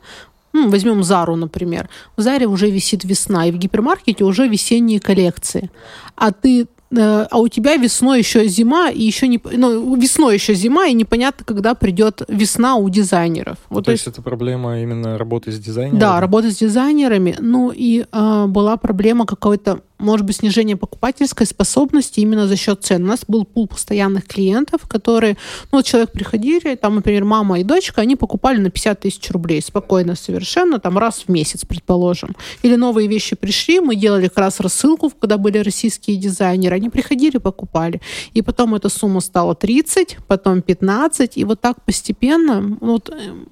ну, 0.52 0.70
возьмем 0.70 1.02
Зару, 1.02 1.36
например. 1.36 1.88
В 2.16 2.22
Заре 2.22 2.46
уже 2.46 2.70
висит 2.70 3.04
весна, 3.04 3.46
и 3.46 3.52
в 3.52 3.58
гипермаркете 3.58 4.24
уже 4.24 4.48
весенние 4.48 5.00
коллекции. 5.00 5.70
А 6.14 6.32
ты 6.32 6.66
а 6.94 7.38
у 7.38 7.48
тебя 7.48 7.76
весной 7.76 8.18
еще 8.18 8.46
зима, 8.46 8.90
и 8.90 9.02
еще 9.02 9.28
не, 9.28 9.40
ну, 9.44 9.96
весной 9.96 10.34
еще 10.34 10.54
зима, 10.54 10.86
и 10.86 10.92
непонятно, 10.92 11.44
когда 11.44 11.74
придет 11.74 12.22
весна 12.28 12.76
у 12.76 12.88
дизайнеров. 12.88 13.58
Вот, 13.68 13.86
то 13.86 13.92
есть 13.92 14.06
это 14.06 14.22
проблема 14.22 14.80
именно 14.80 15.18
работы 15.18 15.50
с 15.52 15.58
дизайнером? 15.58 15.98
да, 15.98 16.20
работа 16.20 16.50
с 16.50 16.56
дизайнерами. 16.56 17.36
Ну 17.40 17.72
и 17.74 18.04
э, 18.10 18.46
была 18.46 18.76
проблема 18.76 19.26
какой-то, 19.26 19.80
может 19.98 20.26
быть, 20.26 20.36
снижение 20.36 20.76
покупательской 20.76 21.46
способности 21.46 22.20
именно 22.20 22.46
за 22.46 22.56
счет 22.56 22.84
цен. 22.84 23.04
У 23.04 23.06
нас 23.06 23.24
был 23.26 23.44
пул 23.44 23.66
постоянных 23.66 24.26
клиентов, 24.26 24.82
которые, 24.88 25.36
ну, 25.72 25.78
вот 25.78 25.86
человек 25.86 26.12
приходили, 26.12 26.74
там, 26.74 26.96
например, 26.96 27.24
мама 27.24 27.60
и 27.60 27.64
дочка, 27.64 28.02
они 28.02 28.16
покупали 28.16 28.58
на 28.58 28.70
50 28.70 29.00
тысяч 29.00 29.30
рублей 29.30 29.62
спокойно 29.62 30.14
совершенно, 30.14 30.78
там, 30.78 30.98
раз 30.98 31.24
в 31.26 31.28
месяц, 31.30 31.64
предположим. 31.64 32.36
Или 32.62 32.76
новые 32.76 33.08
вещи 33.08 33.36
пришли, 33.36 33.80
мы 33.80 33.96
делали 33.96 34.28
как 34.28 34.38
раз 34.38 34.60
рассылку, 34.60 35.10
когда 35.10 35.38
были 35.38 35.58
российские 35.58 36.16
дизайнеры, 36.16 36.76
они 36.76 36.90
приходили, 36.90 37.38
покупали. 37.38 38.00
И 38.34 38.42
потом 38.42 38.74
эта 38.74 38.88
сумма 38.88 39.20
стала 39.20 39.54
30, 39.54 40.18
потом 40.26 40.62
15, 40.62 41.36
и 41.36 41.44
вот 41.44 41.60
так 41.60 41.82
постепенно, 41.84 42.60
ну, 42.60 42.92
вот, 42.92 43.10
эм, 43.10 43.48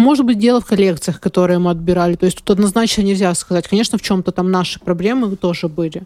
может 0.00 0.26
быть, 0.26 0.38
дело 0.38 0.60
в 0.60 0.66
коллекциях, 0.66 1.20
которые 1.20 1.58
мы 1.58 1.70
отбирали. 1.70 2.16
То 2.16 2.26
есть 2.26 2.38
тут 2.38 2.50
однозначно 2.50 3.02
нельзя 3.02 3.34
сказать. 3.34 3.68
Конечно, 3.68 3.98
в 3.98 4.02
чем-то 4.02 4.32
там 4.32 4.50
наши 4.50 4.80
проблемы 4.80 5.36
тоже 5.36 5.68
были. 5.68 6.02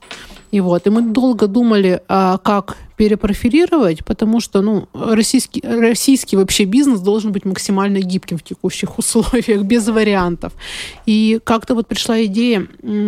И 0.50 0.60
вот. 0.60 0.86
И 0.86 0.90
мы 0.90 1.02
долго 1.02 1.46
думали, 1.46 2.00
а, 2.08 2.38
как 2.38 2.76
перепрофилировать, 2.96 4.04
потому 4.04 4.40
что 4.40 4.62
ну, 4.62 4.88
российский, 4.92 5.60
российский 5.64 6.36
вообще 6.36 6.64
бизнес 6.64 7.00
должен 7.00 7.32
быть 7.32 7.44
максимально 7.44 8.00
гибким 8.00 8.38
в 8.38 8.42
текущих 8.42 8.98
условиях, 8.98 9.62
без 9.62 9.88
вариантов. 9.88 10.52
И 11.06 11.40
как-то 11.44 11.74
вот 11.74 11.88
пришла 11.88 12.24
идея, 12.24 12.66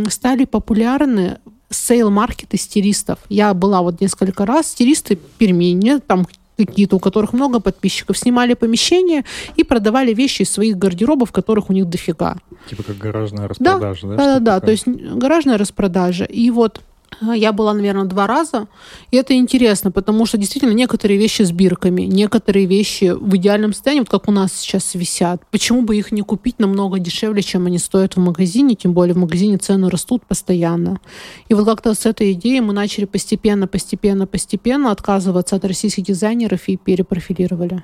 стали 0.09 0.45
популярны 0.45 1.39
сейл-маркеты 1.71 2.57
стилистов. 2.57 3.19
Я 3.29 3.55
была 3.55 3.83
вот 3.83 4.01
несколько 4.01 4.47
раз, 4.47 4.69
стилисты 4.69 5.19
Перми, 5.39 5.73
не 5.73 5.99
там 5.99 6.27
какие-то, 6.57 6.97
у 6.97 6.99
которых 6.99 7.33
много 7.33 7.61
подписчиков, 7.61 8.17
снимали 8.19 8.55
помещение 8.55 9.25
и 9.57 9.65
продавали 9.65 10.15
вещи 10.15 10.43
из 10.43 10.51
своих 10.51 10.79
гардеробов, 10.79 11.33
которых 11.33 11.71
у 11.71 11.73
них 11.73 11.89
дофига. 11.89 12.37
Типа 12.69 12.83
как 12.83 12.99
гаражная 12.99 13.49
распродажа, 13.49 14.07
да? 14.07 14.17
Да, 14.17 14.17
да, 14.17 14.17
что-то 14.17 14.41
да. 14.41 14.55
такое? 14.61 14.61
То 14.61 14.71
есть 14.73 14.87
гаражная 14.87 15.59
распродажа. 15.59 16.25
И 16.25 16.51
вот 16.51 16.81
я 17.21 17.53
была, 17.53 17.75
наверное, 17.75 18.05
два 18.05 18.27
раза. 18.27 18.69
И 19.11 19.17
это 19.17 19.35
интересно, 19.35 19.91
потому 19.91 20.27
что 20.27 20.39
действительно 20.39 20.73
некоторые 20.73 21.19
вещи 21.19 21.43
с 21.43 21.53
бирками, 21.53 22.03
некоторые 22.03 22.67
вещи 22.67 23.15
в 23.19 23.37
идеальном 23.37 23.73
состоянии, 23.73 24.01
вот 24.01 24.11
как 24.11 24.29
у 24.29 24.33
нас 24.33 24.53
сейчас 24.53 24.95
висят. 24.95 25.43
Почему 25.51 25.83
бы 25.83 25.97
их 25.97 26.13
не 26.13 26.23
купить 26.23 26.59
намного 26.59 26.99
дешевле, 26.99 27.43
чем 27.43 27.67
они 27.67 27.79
стоят 27.79 28.17
в 28.17 28.21
магазине? 28.21 28.75
Тем 28.75 28.93
более 28.93 29.15
в 29.15 29.19
магазине 29.19 29.59
цены 29.59 29.91
растут 29.91 30.25
постоянно. 30.27 31.01
И 31.49 31.55
вот 31.55 31.65
как-то 31.65 31.95
с 31.95 32.07
этой 32.07 32.33
идеей 32.33 32.61
мы 32.61 32.73
начали 32.73 33.05
постепенно, 33.05 33.67
постепенно, 33.67 34.27
постепенно 34.27 34.91
отказываться 34.91 35.57
от 35.57 35.65
российских 35.65 36.05
дизайнеров 36.05 36.69
и 36.69 36.77
перепрофилировали. 36.77 37.83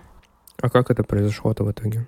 А 0.60 0.70
как 0.70 0.90
это 0.90 1.02
произошло-то 1.02 1.64
в 1.64 1.72
итоге? 1.72 2.06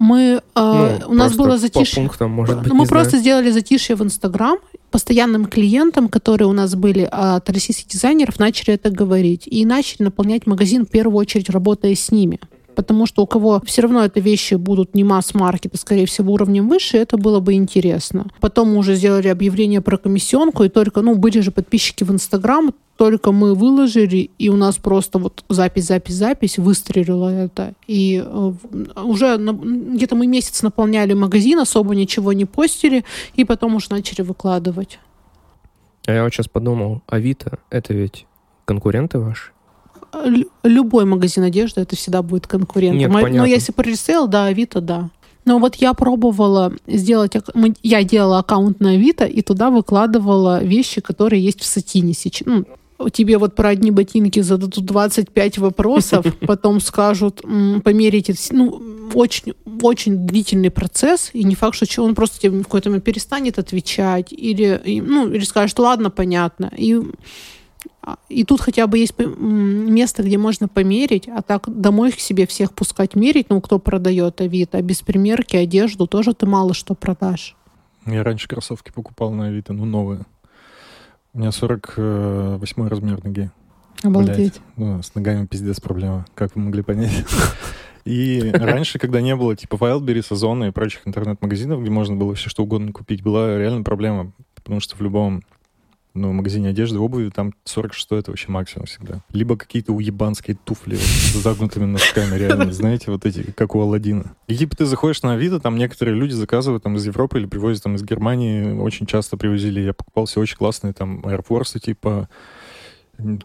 Мы, 0.00 0.40
э, 0.56 0.98
Ну, 1.02 1.10
у 1.10 1.14
нас 1.14 1.36
было 1.36 1.50
По 1.50 1.58
затишье. 1.58 2.02
пунктам, 2.02 2.30
может 2.30 2.58
быть, 2.58 2.68
Ну, 2.68 2.74
мы 2.74 2.86
просто 2.86 3.10
знаю. 3.10 3.22
сделали 3.22 3.50
затишье 3.50 3.94
в 3.96 4.02
Инстаграм. 4.02 4.56
Постоянным 4.90 5.44
клиентам, 5.44 6.08
которые 6.08 6.48
у 6.48 6.52
нас 6.52 6.74
были 6.74 7.06
от 7.08 7.48
российских 7.50 7.86
дизайнеров, 7.86 8.38
начали 8.38 8.74
это 8.74 8.90
говорить. 8.90 9.42
И 9.46 9.64
начали 9.66 10.04
наполнять 10.04 10.46
магазин, 10.46 10.86
в 10.86 10.88
первую 10.88 11.18
очередь, 11.18 11.50
работая 11.50 11.94
с 11.94 12.10
ними. 12.10 12.40
Потому 12.74 13.04
что 13.04 13.22
у 13.22 13.26
кого 13.26 13.60
все 13.66 13.82
равно 13.82 14.02
это 14.02 14.20
вещи 14.20 14.54
будут 14.54 14.94
не 14.94 15.04
масс-маркет, 15.04 15.74
а, 15.74 15.76
скорее 15.76 16.06
всего, 16.06 16.32
уровнем 16.32 16.66
выше, 16.68 16.96
это 16.96 17.18
было 17.18 17.40
бы 17.40 17.52
интересно. 17.52 18.26
Потом 18.40 18.70
мы 18.70 18.78
уже 18.78 18.94
сделали 18.94 19.28
объявление 19.28 19.82
про 19.82 19.98
комиссионку, 19.98 20.64
и 20.64 20.70
только, 20.70 21.02
ну, 21.02 21.14
были 21.14 21.40
же 21.40 21.50
подписчики 21.50 22.04
в 22.04 22.10
Инстаграм, 22.10 22.72
только 23.00 23.32
мы 23.32 23.54
выложили, 23.54 24.30
и 24.38 24.50
у 24.50 24.56
нас 24.56 24.76
просто 24.76 25.18
вот 25.18 25.42
запись, 25.48 25.86
запись, 25.86 26.16
запись, 26.16 26.58
выстрелило 26.58 27.30
это. 27.30 27.72
И 27.86 28.22
э, 28.22 28.52
уже 29.02 29.38
где-то 29.38 30.16
мы 30.16 30.26
месяц 30.26 30.60
наполняли 30.62 31.14
магазин, 31.14 31.58
особо 31.60 31.94
ничего 31.94 32.34
не 32.34 32.44
постили, 32.44 33.06
и 33.36 33.44
потом 33.46 33.74
уже 33.76 33.86
начали 33.88 34.20
выкладывать. 34.20 34.98
А 36.06 36.12
я 36.12 36.24
вот 36.24 36.34
сейчас 36.34 36.46
подумал, 36.48 37.00
Авито— 37.06 37.58
это 37.70 37.94
ведь 37.94 38.26
конкуренты 38.66 39.18
ваши? 39.18 39.52
Лю- 40.12 40.50
любой 40.62 41.06
магазин 41.06 41.44
одежды 41.44 41.80
это 41.80 41.96
всегда 41.96 42.20
будет 42.22 42.46
конкурентом. 42.46 42.98
Нет, 42.98 43.10
Мо- 43.10 43.20
Но 43.20 43.22
понятно. 43.22 43.46
если 43.46 43.72
про 43.72 43.84
ресейл, 43.84 44.28
да, 44.28 44.44
Авито, 44.44 44.82
да. 44.82 45.08
Но 45.46 45.58
вот 45.58 45.76
я 45.76 45.94
пробовала 45.94 46.74
сделать, 46.86 47.32
я 47.82 48.04
делала 48.04 48.40
аккаунт 48.40 48.78
на 48.80 48.90
Авито 48.90 49.24
и 49.24 49.40
туда 49.40 49.70
выкладывала 49.70 50.62
вещи, 50.62 51.00
которые 51.00 51.42
есть 51.42 51.60
в 51.62 51.64
сатине 51.64 52.12
сейчас. 52.12 52.46
Ну, 52.46 52.66
тебе 53.08 53.38
вот 53.38 53.54
про 53.54 53.70
одни 53.70 53.90
ботинки 53.90 54.40
зададут 54.40 54.84
25 54.84 55.58
вопросов, 55.58 56.26
потом 56.46 56.80
скажут, 56.80 57.42
померите. 57.82 58.34
Ну, 58.50 58.82
очень, 59.14 59.54
очень 59.82 60.26
длительный 60.26 60.70
процесс, 60.70 61.30
и 61.32 61.44
не 61.44 61.54
факт, 61.54 61.76
что 61.76 62.04
он 62.04 62.14
просто 62.14 62.40
тебе 62.40 62.58
в 62.58 62.64
какой-то 62.64 62.90
момент 62.90 63.04
перестанет 63.04 63.58
отвечать, 63.58 64.32
или, 64.32 65.00
ну, 65.04 65.30
или 65.30 65.44
скажет, 65.44 65.78
ладно, 65.78 66.10
понятно. 66.10 66.70
И 66.76 67.00
а, 68.02 68.16
и 68.28 68.44
тут 68.44 68.60
хотя 68.60 68.86
бы 68.86 68.98
есть 68.98 69.14
место, 69.18 70.22
где 70.22 70.38
можно 70.38 70.68
померить, 70.68 71.28
а 71.28 71.42
так 71.42 71.64
домой 71.68 72.12
к 72.12 72.20
себе 72.20 72.46
всех 72.46 72.72
пускать 72.72 73.14
мерить, 73.14 73.50
ну, 73.50 73.60
кто 73.60 73.78
продает 73.78 74.40
Авито, 74.40 74.78
а 74.78 74.82
без 74.82 75.02
примерки 75.02 75.56
одежду 75.56 76.06
тоже 76.06 76.34
ты 76.34 76.46
мало 76.46 76.72
что 76.72 76.94
продашь. 76.94 77.56
Я 78.06 78.24
раньше 78.24 78.48
кроссовки 78.48 78.90
покупал 78.90 79.32
на 79.32 79.46
Авито, 79.46 79.72
ну, 79.72 79.84
новые. 79.84 80.24
У 81.32 81.38
меня 81.38 81.52
48 81.52 82.88
размер 82.88 83.24
ноги. 83.24 83.50
Обалдеть. 84.02 84.36
Блядь. 84.36 84.60
Ну, 84.76 85.02
с 85.02 85.14
ногами 85.14 85.46
пиздец 85.46 85.80
проблема, 85.80 86.26
как 86.34 86.56
вы 86.56 86.62
могли 86.62 86.82
понять. 86.82 87.24
И 88.04 88.50
раньше, 88.52 88.98
когда 88.98 89.20
не 89.20 89.36
было 89.36 89.54
типа 89.54 89.76
Wildberries, 89.76 90.32
Озона 90.32 90.64
и 90.64 90.70
прочих 90.70 91.06
интернет-магазинов, 91.06 91.82
где 91.82 91.90
можно 91.90 92.16
было 92.16 92.34
все 92.34 92.48
что 92.48 92.62
угодно 92.62 92.92
купить, 92.92 93.22
была 93.22 93.58
реально 93.58 93.82
проблема, 93.82 94.32
потому 94.54 94.80
что 94.80 94.96
в 94.96 95.02
любом 95.02 95.42
ну, 96.14 96.32
магазине 96.32 96.68
одежды, 96.68 96.98
обуви, 96.98 97.30
там 97.30 97.54
46 97.64 98.12
это 98.12 98.30
вообще 98.30 98.50
максимум 98.50 98.86
всегда. 98.86 99.22
Либо 99.32 99.56
какие-то 99.56 99.92
уебанские 99.92 100.56
туфли 100.64 100.96
вот 100.96 101.04
с 101.04 101.34
загнутыми 101.34 101.84
носками, 101.84 102.36
реально, 102.36 102.72
знаете, 102.72 103.10
вот 103.10 103.24
эти, 103.26 103.50
как 103.52 103.74
у 103.74 103.80
Алладина. 103.80 104.34
И 104.48 104.56
типа 104.56 104.76
ты 104.76 104.86
заходишь 104.86 105.22
на 105.22 105.34
Авито, 105.34 105.60
там 105.60 105.76
некоторые 105.76 106.16
люди 106.16 106.32
заказывают 106.32 106.82
там 106.82 106.96
из 106.96 107.06
Европы 107.06 107.38
или 107.38 107.46
привозят 107.46 107.84
там 107.84 107.94
из 107.94 108.02
Германии, 108.02 108.72
очень 108.72 109.06
часто 109.06 109.36
привозили. 109.36 109.80
Я 109.80 109.92
покупал 109.92 110.26
все 110.26 110.40
очень 110.40 110.56
классные 110.56 110.92
там 110.92 111.20
Air 111.20 111.44
Force, 111.46 111.78
типа 111.78 112.28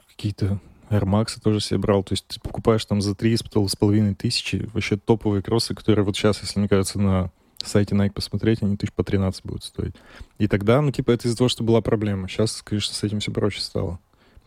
какие-то 0.09 0.59
Air 0.89 1.03
Max 1.03 1.39
тоже 1.43 1.59
себе 1.59 1.79
брал. 1.79 2.03
То 2.03 2.13
есть 2.13 2.27
ты 2.27 2.39
покупаешь 2.39 2.85
там 2.85 3.01
за 3.01 3.15
три 3.15 3.35
с 3.37 3.43
половиной 3.75 4.15
тысячи 4.15 4.67
вообще 4.73 4.97
топовые 4.97 5.41
кроссы, 5.41 5.73
которые 5.73 6.05
вот 6.05 6.15
сейчас, 6.15 6.41
если 6.41 6.59
мне 6.59 6.67
кажется, 6.67 6.99
на 6.99 7.31
сайте 7.67 7.95
Nike 7.95 8.11
посмотреть, 8.11 8.61
они 8.61 8.77
тысяч 8.77 8.93
по 8.93 9.03
13 9.03 9.45
будут 9.45 9.63
стоить. 9.63 9.95
И 10.37 10.47
тогда, 10.47 10.81
ну, 10.81 10.91
типа, 10.91 11.11
это 11.11 11.27
из-за 11.27 11.37
того, 11.37 11.49
что 11.49 11.63
была 11.63 11.81
проблема. 11.81 12.27
Сейчас, 12.27 12.61
конечно, 12.61 12.93
с 12.93 13.03
этим 13.03 13.19
все 13.19 13.31
проще 13.31 13.61
стало. 13.61 13.99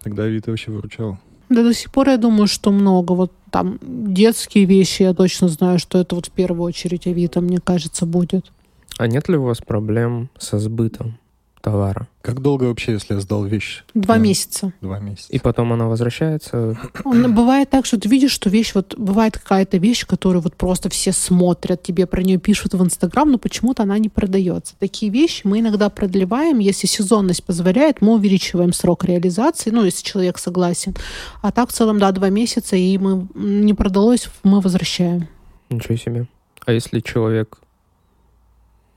Тогда 0.02 0.24
Авито 0.24 0.50
вообще 0.50 0.70
выручало. 0.70 1.18
Да 1.48 1.62
до 1.62 1.72
сих 1.72 1.90
пор 1.90 2.10
я 2.10 2.18
думаю, 2.18 2.46
что 2.46 2.70
много. 2.70 3.12
Вот 3.12 3.32
там 3.50 3.78
детские 3.82 4.64
вещи, 4.64 5.02
я 5.02 5.14
точно 5.14 5.48
знаю, 5.48 5.78
что 5.78 5.98
это 5.98 6.14
вот 6.14 6.26
в 6.26 6.30
первую 6.30 6.64
очередь 6.64 7.06
Авито, 7.06 7.40
мне 7.40 7.58
кажется, 7.58 8.06
будет. 8.06 8.52
А 8.98 9.06
нет 9.06 9.28
ли 9.28 9.36
у 9.36 9.44
вас 9.44 9.58
проблем 9.58 10.28
со 10.38 10.58
сбытом 10.58 11.18
товара. 11.60 12.06
Как 12.22 12.40
долго 12.40 12.64
вообще, 12.64 12.92
если 12.92 13.14
я 13.14 13.20
сдал 13.20 13.44
вещь? 13.44 13.84
Два 13.94 14.14
Да. 14.14 14.20
месяца. 14.20 14.72
Два 14.80 14.98
месяца. 15.00 15.28
И 15.32 15.38
потом 15.38 15.72
она 15.72 15.86
возвращается. 15.86 16.76
Он- 17.04 17.34
Бывает 17.34 17.70
так, 17.70 17.86
что 17.86 17.98
ты 17.98 18.08
видишь, 18.08 18.30
что 18.32 18.50
вещь, 18.50 18.72
вот 18.74 18.94
бывает 18.98 19.38
какая-то 19.38 19.78
вещь, 19.78 20.06
которую 20.06 20.42
вот 20.42 20.54
просто 20.54 20.88
все 20.88 21.12
смотрят, 21.12 21.82
тебе 21.82 22.06
про 22.06 22.22
нее 22.22 22.38
пишут 22.38 22.74
в 22.74 22.82
Инстаграм, 22.82 23.30
но 23.30 23.38
почему-то 23.38 23.82
она 23.82 23.98
не 23.98 24.08
продается. 24.08 24.74
Такие 24.78 25.10
вещи 25.10 25.42
мы 25.46 25.60
иногда 25.60 25.88
продлеваем, 25.88 26.58
если 26.58 26.86
сезонность 26.86 27.44
позволяет, 27.44 28.00
мы 28.02 28.14
увеличиваем 28.14 28.72
срок 28.72 29.04
реализации, 29.04 29.70
ну, 29.70 29.84
если 29.84 30.04
человек 30.04 30.38
согласен. 30.38 30.94
А 31.42 31.50
так 31.50 31.70
в 31.70 31.72
целом, 31.72 31.98
да, 31.98 32.12
два 32.12 32.28
месяца, 32.30 32.76
и 32.76 32.98
мы 32.98 33.26
не 33.34 33.74
продалось, 33.74 34.28
мы 34.44 34.60
возвращаем. 34.60 35.26
Ничего 35.70 35.96
себе. 35.96 36.26
А 36.66 36.72
если 36.72 37.00
человек 37.00 37.58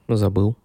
забыл? 0.07 0.55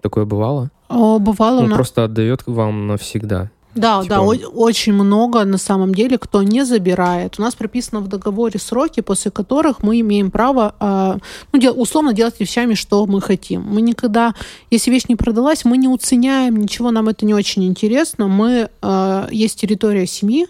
Такое 0.00 0.24
бывало? 0.24 0.70
О, 0.88 1.18
бывало 1.18 1.60
Он 1.60 1.68
нас... 1.68 1.76
просто 1.76 2.04
отдает 2.04 2.42
вам 2.46 2.86
навсегда. 2.86 3.50
Да, 3.74 4.02
Типа- 4.02 4.14
да, 4.14 4.20
о- 4.22 4.48
очень 4.54 4.92
много 4.92 5.44
на 5.44 5.58
самом 5.58 5.94
деле, 5.94 6.18
кто 6.18 6.42
не 6.42 6.64
забирает. 6.64 7.34
У 7.38 7.42
нас 7.42 7.54
прописано 7.54 8.00
в 8.00 8.08
договоре 8.08 8.58
сроки, 8.58 9.00
после 9.00 9.30
которых 9.30 9.82
мы 9.82 10.00
имеем 10.00 10.30
право, 10.30 10.74
а, 10.80 11.18
ну, 11.52 11.60
дел- 11.60 11.80
условно 11.80 12.12
делать 12.12 12.40
вещами, 12.40 12.74
что 12.74 13.06
мы 13.06 13.20
хотим. 13.20 13.62
Мы 13.62 13.82
никогда, 13.82 14.34
если 14.70 14.90
вещь 14.90 15.04
не 15.08 15.16
продалась, 15.16 15.64
мы 15.64 15.76
не 15.76 15.86
уценяем 15.86 16.56
ничего, 16.56 16.90
нам 16.90 17.08
это 17.08 17.24
не 17.26 17.34
очень 17.34 17.64
интересно. 17.64 18.26
Мы 18.26 18.68
а, 18.82 19.28
есть 19.30 19.60
территория 19.60 20.06
семьи. 20.06 20.46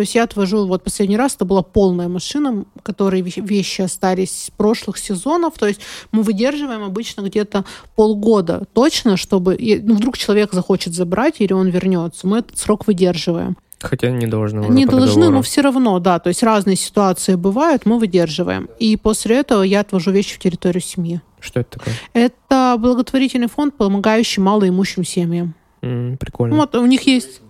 То 0.00 0.02
есть 0.02 0.14
я 0.14 0.22
отвожу, 0.22 0.66
вот 0.66 0.82
последний 0.82 1.18
раз 1.18 1.34
это 1.34 1.44
была 1.44 1.60
полная 1.60 2.08
машина, 2.08 2.64
которые 2.82 3.22
ве- 3.22 3.46
вещи 3.46 3.82
остались 3.82 4.44
с 4.44 4.50
прошлых 4.50 4.96
сезонов. 4.96 5.58
То 5.58 5.66
есть 5.66 5.82
мы 6.10 6.22
выдерживаем 6.22 6.82
обычно 6.84 7.20
где-то 7.20 7.66
полгода 7.96 8.64
точно, 8.72 9.18
чтобы 9.18 9.58
ну, 9.82 9.94
вдруг 9.96 10.16
человек 10.16 10.54
захочет 10.54 10.94
забрать 10.94 11.34
или 11.40 11.52
он 11.52 11.68
вернется. 11.68 12.26
Мы 12.26 12.38
этот 12.38 12.56
срок 12.56 12.86
выдерживаем. 12.86 13.58
Хотя 13.78 14.08
не 14.08 14.26
должны. 14.26 14.60
Не 14.70 14.86
должны, 14.86 15.16
договору. 15.16 15.32
но 15.36 15.42
все 15.42 15.60
равно, 15.60 15.98
да. 15.98 16.18
То 16.18 16.28
есть 16.28 16.42
разные 16.42 16.76
ситуации 16.76 17.34
бывают, 17.34 17.84
мы 17.84 17.98
выдерживаем. 17.98 18.70
И 18.78 18.96
после 18.96 19.36
этого 19.40 19.62
я 19.62 19.80
отвожу 19.80 20.12
вещи 20.12 20.34
в 20.36 20.38
территорию 20.38 20.80
семьи. 20.80 21.20
Что 21.40 21.60
это 21.60 21.78
такое? 21.78 21.94
Это 22.14 22.76
благотворительный 22.78 23.48
фонд, 23.48 23.76
помогающий 23.76 24.42
малоимущим 24.42 25.04
семьям. 25.04 25.52
М, 25.82 26.16
прикольно. 26.18 26.56
Вот 26.56 26.74
у 26.74 26.86
них 26.86 27.02
есть 27.02 27.42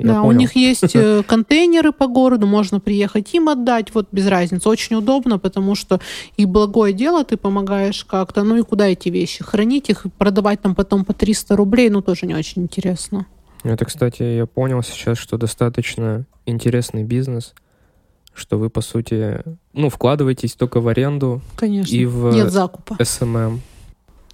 Я 0.00 0.06
да, 0.06 0.20
у 0.22 0.26
понял. 0.26 0.38
них 0.38 0.56
есть 0.56 0.82
э, 0.94 1.22
контейнеры 1.22 1.92
по 1.92 2.06
городу, 2.06 2.46
можно 2.46 2.80
приехать 2.80 3.32
им 3.34 3.48
отдать, 3.48 3.94
вот 3.94 4.08
без 4.12 4.26
разницы. 4.26 4.68
Очень 4.68 4.96
удобно, 4.96 5.38
потому 5.38 5.74
что 5.74 6.00
и 6.36 6.46
благое 6.46 6.92
дело 6.92 7.24
ты 7.24 7.36
помогаешь 7.36 8.04
как-то, 8.04 8.42
ну 8.42 8.56
и 8.56 8.62
куда 8.62 8.88
эти 8.88 9.10
вещи? 9.10 9.44
Хранить 9.44 9.90
их, 9.90 10.06
продавать 10.18 10.60
там 10.62 10.74
потом 10.74 11.04
по 11.04 11.12
300 11.12 11.54
рублей, 11.56 11.90
ну 11.90 12.00
тоже 12.00 12.26
не 12.26 12.34
очень 12.34 12.62
интересно. 12.62 13.26
Это, 13.62 13.84
кстати, 13.84 14.22
я 14.22 14.46
понял 14.46 14.82
сейчас, 14.82 15.18
что 15.18 15.36
достаточно 15.36 16.24
интересный 16.46 17.04
бизнес, 17.04 17.52
что 18.32 18.58
вы, 18.58 18.70
по 18.70 18.80
сути, 18.80 19.42
ну, 19.74 19.90
вкладываетесь 19.90 20.54
только 20.54 20.80
в 20.80 20.88
аренду 20.88 21.42
Конечно. 21.56 21.94
и 21.94 22.06
в 22.06 22.32
Нет 22.34 22.50
закупа. 22.50 22.96
SMM. 23.02 23.60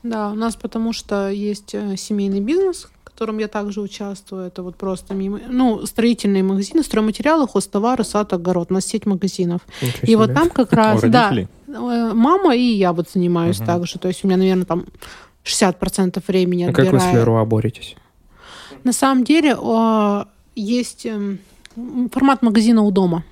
Да, 0.05 0.31
у 0.31 0.35
нас 0.35 0.55
потому 0.55 0.93
что 0.93 1.29
есть 1.29 1.75
э, 1.75 1.97
семейный 1.97 2.41
бизнес, 2.41 2.89
котором 3.17 3.39
я 3.39 3.49
также 3.49 3.81
участвую. 3.81 4.47
Это 4.47 4.63
вот 4.63 4.77
просто 4.77 5.15
мимо... 5.15 5.41
Ну, 5.49 5.87
строительные 5.87 6.43
магазины, 6.43 6.83
стройматериалы, 6.83 7.49
хозтовары, 7.49 8.05
сад, 8.05 8.33
огород. 8.35 8.71
У 8.71 8.75
нас 8.75 8.85
сеть 8.85 9.07
магазинов. 9.07 9.63
Ничего 9.81 10.01
И 10.03 10.17
вот 10.17 10.35
там 10.35 10.51
как 10.51 10.73
раз, 10.75 11.01
да, 11.01 11.33
э, 11.33 11.47
мама 12.13 12.55
и 12.55 12.61
я 12.61 12.93
вот 12.93 13.09
занимаюсь 13.11 13.59
Мгм. 13.59 13.67
также. 13.67 13.99
То 13.99 14.09
есть 14.09 14.23
у 14.23 14.27
меня, 14.29 14.37
наверное, 14.37 14.67
там 14.67 14.85
60% 15.45 16.23
времени 16.29 16.65
А 16.65 16.73
как 16.73 16.93
вы 16.93 17.01
с 17.01 17.05
отбираю. 17.05 17.25
Леруа 17.25 17.45
боретесь? 17.47 17.97
На 18.85 18.93
самом 18.93 19.25
деле 19.25 19.57
э, 19.59 20.25
есть 20.55 21.07
эм, 21.07 21.39
формат 22.13 22.43
магазина 22.43 22.83
у 22.83 22.91
дома, 22.91 23.25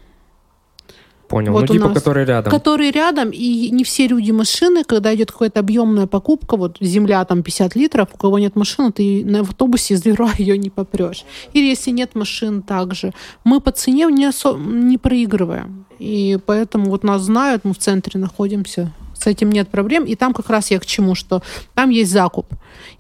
Понял. 1.35 1.53
Вот 1.53 1.69
ну, 1.69 1.75
типа, 1.75 1.89
нас- 1.89 1.99
который 1.99 2.25
рядом. 2.25 2.51
который 2.53 2.91
рядом, 2.93 3.31
и 3.31 3.71
не 3.71 3.83
все 3.83 4.07
люди 4.07 4.31
машины, 4.31 4.85
когда 4.85 5.15
идет 5.15 5.33
какая-то 5.33 5.61
объемная 5.61 6.07
покупка, 6.07 6.57
вот 6.57 6.77
земля 6.81 7.25
там 7.25 7.43
50 7.43 7.75
литров, 7.75 8.09
у 8.15 8.17
кого 8.17 8.39
нет 8.39 8.57
машины, 8.57 8.93
ты 8.93 9.25
на 9.25 9.41
автобусе 9.41 9.95
из 9.95 10.05
Леруа 10.05 10.31
ее 10.39 10.57
не 10.57 10.71
попрешь. 10.71 11.25
Или 11.53 11.67
если 11.67 11.91
нет 11.91 12.15
машин 12.15 12.63
также. 12.63 13.13
Мы 13.43 13.61
по 13.61 13.73
цене 13.73 14.07
не, 14.07 14.27
осо- 14.27 14.57
не 14.57 14.97
проигрываем. 14.97 15.87
И 15.99 16.39
поэтому 16.47 16.91
вот 16.91 17.03
нас 17.03 17.23
знают, 17.23 17.65
мы 17.65 17.73
в 17.73 17.79
центре 17.79 18.21
находимся, 18.21 18.93
с 19.15 19.27
этим 19.27 19.51
нет 19.51 19.69
проблем. 19.69 20.05
И 20.05 20.15
там 20.15 20.35
как 20.35 20.51
раз 20.51 20.71
я 20.71 20.79
к 20.79 20.87
чему, 20.87 21.15
что 21.15 21.43
там 21.75 21.91
есть 21.91 22.13
закуп. 22.13 22.47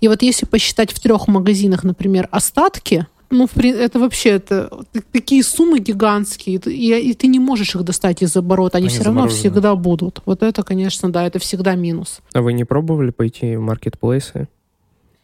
И 0.00 0.08
вот 0.08 0.22
если 0.22 0.46
посчитать 0.46 0.90
в 0.92 0.98
трех 0.98 1.28
магазинах, 1.28 1.84
например, 1.84 2.28
остатки, 2.30 3.06
ну, 3.30 3.48
это 3.56 3.98
вообще 3.98 4.30
это 4.30 4.70
такие 5.12 5.42
суммы 5.42 5.78
гигантские, 5.80 6.56
и, 6.66 7.10
и 7.10 7.14
ты 7.14 7.26
не 7.26 7.38
можешь 7.38 7.74
их 7.74 7.82
достать 7.82 8.22
из 8.22 8.36
оборота, 8.36 8.78
они, 8.78 8.86
Они 8.88 8.94
все 8.94 9.04
равно 9.04 9.28
всегда 9.28 9.74
будут. 9.74 10.22
Вот 10.26 10.42
это, 10.42 10.62
конечно, 10.62 11.10
да, 11.12 11.26
это 11.26 11.38
всегда 11.38 11.74
минус. 11.74 12.20
А 12.32 12.42
вы 12.42 12.52
не 12.52 12.64
пробовали 12.64 13.10
пойти 13.10 13.56
в 13.56 13.60
маркетплейсы? 13.60 14.48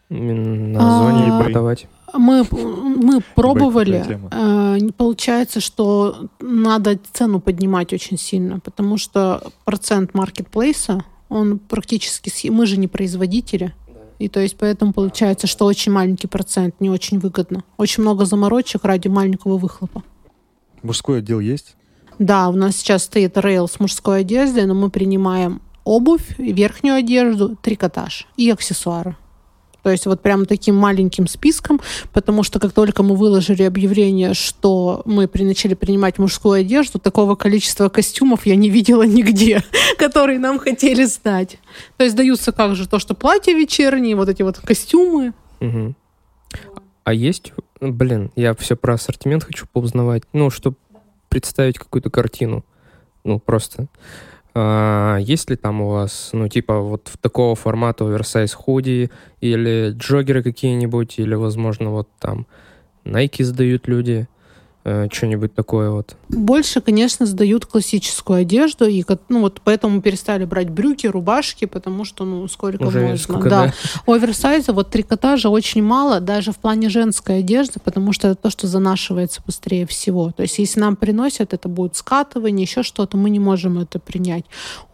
На 0.09 0.79
А, 0.81 0.99
зоне 0.99 1.29
eBay. 1.29 1.45
продавать? 1.45 1.87
Мы, 2.13 2.45
мы 2.51 3.21
пробовали. 3.37 4.19
э, 4.33 4.79
не 4.81 4.91
получается, 4.91 5.61
что 5.61 6.29
надо 6.41 6.99
цену 7.13 7.41
поднимать 7.41 7.93
очень 7.93 8.19
сильно, 8.19 8.59
потому 8.59 8.97
что 8.99 9.41
процент 9.65 10.13
маркетплейса, 10.15 11.05
он 11.29 11.61
практически... 11.61 12.49
Мы 12.51 12.67
же 12.67 12.77
не 12.77 12.89
производители. 12.89 13.73
И 14.20 14.28
то 14.28 14.38
есть 14.38 14.59
поэтому 14.59 14.92
получается, 14.92 15.46
что 15.46 15.64
очень 15.64 15.90
маленький 15.90 16.26
процент, 16.26 16.74
не 16.78 16.90
очень 16.90 17.18
выгодно. 17.18 17.64
Очень 17.78 18.02
много 18.02 18.26
заморочек 18.26 18.85
ради 18.85 19.09
маленького 19.09 19.56
выхлопа. 19.56 20.02
Мужской 20.83 21.18
отдел 21.18 21.40
есть? 21.40 21.74
Да, 22.18 22.50
у 22.50 22.52
нас 22.52 22.76
сейчас 22.76 23.04
стоит 23.04 23.38
рейл 23.38 23.66
с 23.66 23.80
мужской 23.80 24.20
одеждой, 24.20 24.66
но 24.66 24.74
мы 24.74 24.90
принимаем 24.90 25.62
обувь, 25.85 26.38
верхнюю 26.38 26.96
одежду, 26.96 27.56
трикотаж 27.56 28.28
и 28.37 28.50
аксессуары. 28.50 29.16
То 29.83 29.90
есть 29.90 30.07
вот 30.07 30.21
прям 30.21 30.47
таким 30.47 30.77
маленьким 30.77 31.27
списком, 31.27 31.81
потому 32.12 32.43
что 32.43 32.61
как 32.61 32.73
только 32.73 33.03
мы 33.03 33.16
выложили 33.16 33.62
объявление, 33.62 34.35
что 34.35 35.03
мы 35.05 35.29
начали 35.35 35.75
принимать 35.75 36.19
мужскую 36.19 36.61
одежду, 36.61 36.99
такого 36.99 37.35
количества 37.35 37.88
костюмов 37.88 38.47
я 38.47 38.57
не 38.57 38.69
видела 38.69 39.03
нигде, 39.03 39.62
которые 39.99 40.38
нам 40.38 40.59
хотели 40.59 41.05
сдать. 41.05 41.59
То 41.97 42.05
есть 42.05 42.16
даются 42.16 42.53
как 42.53 42.77
же 42.77 42.88
то, 42.88 42.99
что 42.99 43.14
платья 43.14 43.53
вечерние, 43.53 44.16
вот 44.16 44.29
эти 44.29 44.43
вот 44.43 44.59
костюмы. 44.59 45.33
Мгм. 45.61 45.97
А 47.05 47.12
есть, 47.12 47.53
блин, 47.81 48.31
я 48.37 48.55
все 48.55 48.77
про 48.77 48.95
ассортимент 48.95 49.45
хочу 49.45 49.66
поузнавать, 49.73 50.23
ну, 50.33 50.51
чтобы 50.51 50.77
представить 51.29 51.79
какую-то 51.79 52.11
картину, 52.11 52.64
ну, 53.25 53.38
просто. 53.38 53.87
А, 54.55 55.19
есть 55.19 55.51
ли 55.51 55.57
там 55.57 55.81
у 55.81 55.91
вас, 55.91 56.31
ну, 56.33 56.49
типа, 56.49 56.81
вот 56.81 57.09
в 57.09 57.17
такого 57.19 57.55
формата 57.55 58.05
оверсайз 58.05 58.53
худи 58.53 59.11
или 59.41 59.93
джогеры 59.97 60.43
какие-нибудь, 60.43 61.19
или, 61.19 61.35
возможно, 61.35 61.91
вот 61.91 62.09
там 62.19 62.47
Nike 63.05 63.45
сдают 63.45 63.87
люди, 63.89 64.29
что-нибудь 64.83 65.55
такое 65.55 65.90
вот. 65.90 66.16
Больше, 66.31 66.81
конечно, 66.81 67.27
сдают 67.27 67.66
классическую 67.66 68.40
одежду, 68.40 68.87
и 68.87 69.05
ну 69.29 69.40
вот 69.40 69.61
поэтому 69.62 70.01
перестали 70.01 70.45
брать 70.47 70.71
брюки, 70.71 71.07
рубашки, 71.07 71.66
потому 71.66 72.05
что 72.05 72.25
ну 72.25 72.49
сколько 72.49 72.85
Уже 72.85 73.01
можно. 73.01 73.16
сколько, 73.19 73.51
да. 73.51 73.66
да. 73.66 73.75
Оверсайза, 74.12 74.73
вот 74.73 74.90
трикотажа 74.90 75.51
очень 75.51 75.83
мало, 75.83 76.21
даже 76.21 76.53
в 76.53 76.57
плане 76.57 76.88
женской 76.88 77.40
одежды, 77.40 77.79
потому 77.83 78.12
что 78.12 78.29
это 78.29 78.40
то, 78.40 78.51
что 78.51 78.66
занашивается 78.66 79.43
быстрее 79.45 79.87
всего. 79.87 80.33
То 80.33 80.43
есть 80.43 80.59
если 80.59 80.81
нам 80.81 80.97
приносят, 80.97 81.53
это 81.53 81.69
будет 81.69 81.97
скатывание, 81.97 82.64
еще 82.64 82.83
что-то, 82.83 83.16
мы 83.16 83.29
не 83.29 83.38
можем 83.38 83.79
это 83.79 83.99
принять. 83.99 84.45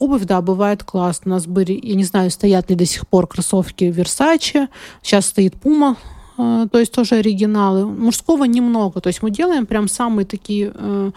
Обувь, 0.00 0.24
да, 0.24 0.40
бывает 0.42 0.82
классно. 0.82 1.32
У 1.32 1.34
нас 1.34 1.46
были, 1.46 1.78
я 1.80 1.94
не 1.94 2.04
знаю, 2.04 2.30
стоят 2.30 2.70
ли 2.70 2.76
до 2.76 2.86
сих 2.86 3.06
пор 3.06 3.26
кроссовки 3.26 3.84
Versace, 3.84 4.68
сейчас 5.02 5.26
стоит 5.26 5.54
Puma, 5.54 5.92
э, 5.92 6.15
то 6.36 6.78
есть 6.78 6.92
тоже 6.92 7.16
оригиналы. 7.16 7.86
Мужского 7.86 8.44
немного, 8.44 9.00
то 9.00 9.08
есть 9.08 9.22
мы 9.22 9.30
делаем 9.30 9.66
прям 9.66 9.88
самые 9.88 10.26
такие... 10.26 10.72
э, 10.74 11.10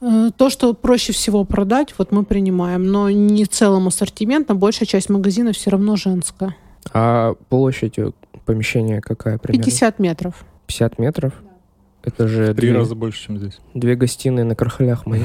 э, 0.00 0.30
то, 0.36 0.50
что 0.50 0.74
проще 0.74 1.12
всего 1.12 1.44
продать, 1.44 1.94
вот 1.98 2.12
мы 2.12 2.24
принимаем, 2.24 2.86
но 2.86 3.10
не 3.10 3.44
целым 3.46 3.88
ассортиментом, 3.88 4.58
большая 4.58 4.86
часть 4.86 5.10
магазина 5.10 5.52
все 5.52 5.70
равно 5.70 5.96
женская. 5.96 6.56
А 6.92 7.34
площадь 7.48 7.98
э, 7.98 8.12
помещения 8.44 9.00
какая 9.00 9.38
примерно? 9.38 9.64
50 9.64 9.98
метров. 9.98 10.44
50 10.66 10.98
метров? 10.98 11.34
Это 12.02 12.26
же 12.26 12.52
Три 12.54 12.70
две, 12.70 12.78
раза 12.78 12.96
больше, 12.96 13.26
чем 13.26 13.38
здесь. 13.38 13.60
две 13.74 13.94
гостиные 13.94 14.44
на 14.44 14.56
Кархалях 14.56 15.06
моих. 15.06 15.24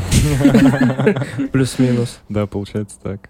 Плюс-минус. 1.52 2.20
Да, 2.30 2.46
получается 2.46 2.98
так. 3.02 3.30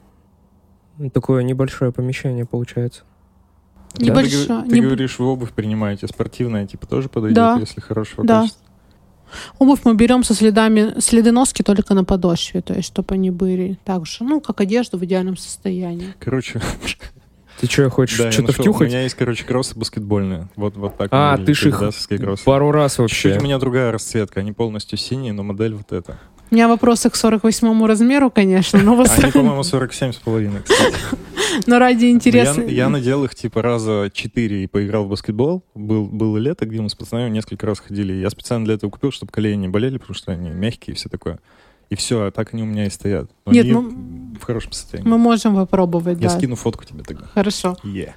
Такое 1.13 1.43
небольшое 1.43 1.91
помещение 1.93 2.45
получается. 2.45 3.03
Да, 3.95 4.05
Небольшое. 4.05 4.63
Ты, 4.63 4.69
ты 4.69 4.75
не- 4.75 4.81
говоришь, 4.81 5.17
вы 5.19 5.25
обувь 5.25 5.51
принимаете, 5.51 6.07
спортивная 6.07 6.67
типа 6.67 6.85
тоже 6.87 7.09
подойдет, 7.09 7.35
Да. 7.35 7.57
если 7.59 7.81
хорошего 7.81 8.25
Да. 8.25 8.41
качества? 8.41 8.61
Обувь 9.59 9.81
мы 9.83 9.95
берем 9.95 10.23
со 10.23 10.33
следами, 10.33 10.99
следы 10.99 11.31
носки 11.31 11.61
только 11.63 11.93
на 11.93 12.03
подошве, 12.05 12.61
то 12.61 12.73
есть 12.73 12.87
чтобы 12.87 13.13
они 13.15 13.29
были 13.31 13.77
так 13.83 14.05
же, 14.05 14.23
ну, 14.23 14.39
как 14.39 14.61
одежда 14.61 14.97
в 14.97 15.03
идеальном 15.03 15.35
состоянии. 15.35 16.13
Короче, 16.19 16.61
Ты 17.59 17.65
что, 17.67 17.89
хочешь 17.89 18.19
Да, 18.19 18.31
что-то 18.31 18.49
нашел. 18.49 18.61
У 18.61 18.63
втюхать? 18.65 18.87
меня 18.89 19.01
есть, 19.01 19.15
короче, 19.15 19.43
кроссы 19.43 19.73
баскетбольные. 19.77 20.47
Вот, 20.55 20.77
вот 20.77 20.95
так. 20.95 21.07
А, 21.11 21.37
ты 21.39 21.55
ж 21.55 21.65
их 21.65 21.77
кроссы. 21.79 22.45
Пару 22.45 22.71
раз 22.71 22.97
Чуть-чуть 22.97 23.25
вообще. 23.25 23.39
у 23.39 23.43
меня 23.43 23.57
другая 23.57 23.91
расцветка. 23.91 24.41
Они 24.41 24.51
полностью 24.51 24.97
синие, 24.99 25.33
но 25.33 25.41
модель 25.41 25.73
вот 25.73 25.91
эта. 25.91 26.19
У 26.49 26.55
меня 26.55 26.67
вопросы 26.69 27.09
к 27.09 27.15
48 27.15 27.85
размеру, 27.85 28.31
конечно, 28.31 28.79
но, 28.81 28.95
вас- 28.95 29.17
Они, 29.19 29.31
по-моему, 29.33 29.63
47 29.63 30.13
с 30.13 30.15
половиной, 30.17 30.61
кстати. 30.63 30.95
но 31.65 31.77
ради 31.77 32.05
Я, 32.05 32.11
интереса. 32.11 32.61
я 32.61 32.87
надел 32.89 33.25
их 33.25 33.35
типа 33.35 33.61
раза 33.61 34.09
четыре 34.13 34.63
и 34.63 34.67
поиграл 34.67 35.05
в 35.05 35.09
баскетбол. 35.09 35.63
Был, 35.75 36.05
было 36.05 36.37
лето, 36.37 36.65
где 36.65 36.79
мы 36.81 36.89
с 36.89 36.95
пацанами 36.95 37.29
несколько 37.29 37.65
раз 37.65 37.79
ходили. 37.79 38.13
Я 38.13 38.29
специально 38.29 38.63
для 38.65 38.75
этого 38.75 38.89
купил, 38.89 39.11
чтобы 39.11 39.31
колени 39.31 39.57
не 39.63 39.67
болели, 39.67 39.97
потому 39.97 40.15
что 40.15 40.31
они 40.31 40.49
мягкие 40.49 40.93
и 40.93 40.97
все 40.97 41.09
такое. 41.09 41.39
И 41.89 41.95
все, 41.95 42.25
а 42.25 42.31
так 42.31 42.53
они 42.53 42.63
у 42.63 42.65
меня 42.65 42.85
и 42.85 42.89
стоят. 42.89 43.29
Но 43.45 43.51
Нет, 43.51 43.63
они 43.65 43.73
ну, 43.73 44.35
в 44.39 44.43
хорошем 44.43 44.71
состоянии. 44.71 45.09
мы 45.09 45.17
можем 45.17 45.55
попробовать, 45.55 46.19
Я 46.21 46.29
да. 46.29 46.37
скину 46.37 46.55
фотку 46.55 46.85
тебе 46.85 47.03
тогда. 47.03 47.25
Хорошо. 47.33 47.77
Е. 47.83 48.13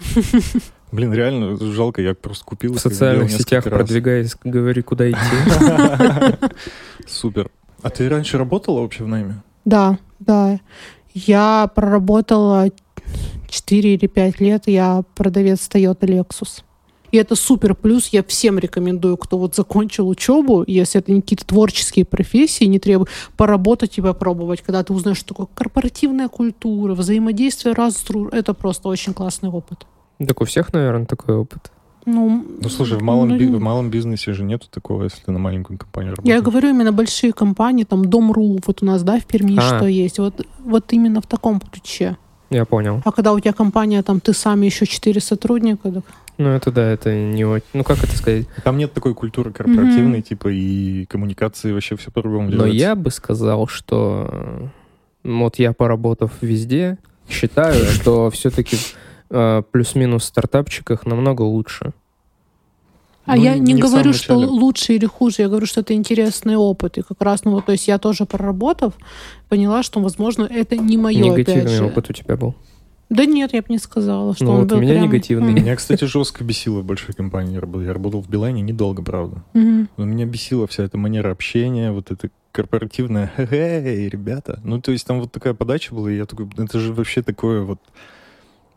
Блин, 0.92 1.12
реально 1.12 1.56
жалко, 1.56 2.00
я 2.02 2.14
просто 2.14 2.44
купил 2.44 2.74
В 2.74 2.78
социальных 2.80 3.30
сетях 3.30 3.66
раз. 3.66 3.74
продвигаясь, 3.74 4.36
говори, 4.44 4.80
куда 4.82 5.10
идти. 5.10 5.18
Супер. 7.06 7.50
А 7.84 7.90
ты 7.90 8.08
раньше 8.08 8.38
работала 8.38 8.80
вообще 8.80 9.04
в 9.04 9.08
найме? 9.08 9.42
Да, 9.66 9.98
да. 10.18 10.58
Я 11.12 11.70
проработала 11.74 12.70
4 13.46 13.94
или 13.94 14.06
5 14.06 14.40
лет, 14.40 14.62
я 14.68 15.04
продавец 15.14 15.68
Toyota 15.68 16.06
Lexus. 16.06 16.62
И 17.12 17.18
это 17.18 17.36
супер 17.36 17.74
плюс. 17.74 18.08
Я 18.08 18.24
всем 18.24 18.58
рекомендую, 18.58 19.18
кто 19.18 19.36
вот 19.36 19.54
закончил 19.54 20.08
учебу, 20.08 20.64
если 20.66 20.98
это 20.98 21.12
не 21.12 21.20
какие-то 21.20 21.46
творческие 21.46 22.06
профессии, 22.06 22.64
не 22.64 22.78
требуют, 22.78 23.10
поработать 23.36 23.98
и 23.98 24.00
попробовать, 24.00 24.62
когда 24.62 24.82
ты 24.82 24.94
узнаешь, 24.94 25.18
что 25.18 25.34
такое 25.34 25.48
корпоративная 25.54 26.28
культура, 26.28 26.94
взаимодействие 26.94 27.74
раз 27.74 28.02
Это 28.32 28.54
просто 28.54 28.88
очень 28.88 29.12
классный 29.12 29.50
опыт. 29.50 29.86
Так 30.26 30.40
у 30.40 30.46
всех, 30.46 30.72
наверное, 30.72 31.04
такой 31.04 31.36
опыт. 31.36 31.70
Ну, 32.06 32.44
Ну, 32.60 32.68
слушай, 32.68 32.98
в 32.98 33.02
малом, 33.02 33.28
ну, 33.30 33.38
би- 33.38 33.46
в 33.46 33.60
малом 33.60 33.90
бизнесе 33.90 34.32
же 34.32 34.44
нету 34.44 34.66
такого, 34.70 35.04
если 35.04 35.20
ты 35.24 35.32
на 35.32 35.38
маленькую 35.38 35.78
компанию 35.78 36.12
работаешь. 36.14 36.36
Я 36.36 36.42
говорю 36.42 36.68
именно 36.70 36.92
большие 36.92 37.32
компании, 37.32 37.84
там 37.84 38.04
Дом.ру, 38.04 38.58
вот 38.66 38.82
у 38.82 38.86
нас, 38.86 39.02
да, 39.02 39.18
в 39.18 39.24
Перми 39.24 39.56
А. 39.58 39.60
что 39.78 39.86
есть, 39.86 40.18
вот, 40.18 40.46
вот 40.64 40.92
именно 40.92 41.20
в 41.20 41.26
таком 41.26 41.60
ключе. 41.60 42.16
Я 42.50 42.64
понял. 42.66 43.00
А 43.04 43.10
когда 43.12 43.32
у 43.32 43.40
тебя 43.40 43.52
компания, 43.52 44.02
там, 44.02 44.20
ты 44.20 44.32
сам 44.34 44.60
еще 44.62 44.86
четыре 44.86 45.20
сотрудника, 45.20 45.90
так 45.90 46.04
Ну, 46.36 46.50
это 46.50 46.70
да, 46.70 46.82
это 46.90 47.14
не 47.14 47.44
очень... 47.44 47.64
Ну, 47.72 47.84
как 47.84 47.98
это 48.04 48.16
сказать? 48.16 48.46
Там 48.64 48.76
нет 48.76 48.92
такой 48.92 49.14
культуры 49.14 49.50
корпоративной, 49.52 50.20
типа, 50.22 50.48
и 50.48 51.06
коммуникации 51.06 51.72
вообще 51.72 51.96
все 51.96 52.10
по-другому 52.10 52.44
Но 52.46 52.50
делается. 52.56 52.76
я 52.76 52.94
бы 52.94 53.10
сказал, 53.10 53.66
что 53.66 54.70
вот 55.24 55.58
я, 55.58 55.72
поработав 55.72 56.32
везде, 56.42 56.98
считаю, 57.28 57.82
что 57.86 58.30
все-таки 58.30 58.76
плюс-минус 59.72 60.24
стартапчиках 60.24 61.06
намного 61.06 61.42
лучше. 61.42 61.92
А 63.26 63.36
Ну, 63.36 63.42
я 63.42 63.56
не, 63.56 63.72
не 63.72 63.80
говорю, 63.80 64.12
что 64.12 64.34
лучше 64.36 64.94
или 64.94 65.06
хуже, 65.06 65.36
я 65.42 65.48
говорю, 65.48 65.64
что 65.64 65.80
это 65.80 65.94
интересный 65.94 66.56
опыт. 66.56 66.98
И 66.98 67.02
как 67.02 67.20
раз, 67.22 67.44
ну 67.44 67.52
вот, 67.52 67.64
то 67.64 67.72
есть 67.72 67.88
я 67.88 67.96
тоже 67.98 68.26
проработав, 68.26 68.92
поняла, 69.48 69.82
что, 69.82 70.00
возможно, 70.00 70.44
это 70.44 70.76
не 70.76 70.98
мое, 70.98 71.32
опять 71.32 71.48
Негативный 71.48 71.76
же. 71.76 71.84
опыт 71.86 72.10
у 72.10 72.12
тебя 72.12 72.36
был. 72.36 72.54
Да 73.08 73.24
нет, 73.24 73.52
я 73.54 73.60
бы 73.60 73.66
не 73.70 73.78
сказала, 73.78 74.34
что 74.34 74.44
Ну 74.44 74.50
он 74.52 74.56
вот 74.62 74.72
у 74.72 74.74
был 74.74 74.80
меня 74.82 74.92
прям- 74.94 75.04
негативный. 75.04 75.48
М, 75.48 75.54
Меня, 75.54 75.76
кстати, 75.76 76.04
жестко 76.04 76.44
бесило 76.44 76.80
в 76.80 76.84
большой 76.84 77.14
компании 77.14 77.56
работать. 77.56 77.86
Я 77.86 77.92
работал 77.94 78.20
в 78.22 78.28
Билайне 78.28 78.60
недолго, 78.60 79.02
правда. 79.02 79.42
мгм. 79.54 79.88
Но 79.96 80.04
меня 80.04 80.26
бесила 80.26 80.66
вся 80.66 80.82
эта 80.84 80.98
манера 80.98 81.30
общения, 81.30 81.92
вот 81.92 82.10
это 82.10 82.28
корпоративное 82.52 83.32
«Эй, 83.38 84.08
ребята!» 84.08 84.60
Ну, 84.64 84.80
то 84.80 84.92
есть 84.92 85.06
там 85.06 85.20
вот 85.20 85.32
такая 85.32 85.54
подача 85.54 85.94
была, 85.94 86.10
и 86.12 86.16
я 86.16 86.26
такой, 86.26 86.46
это 86.58 86.78
же 86.78 86.92
вообще 86.92 87.22
такое 87.22 87.62
вот 87.62 87.78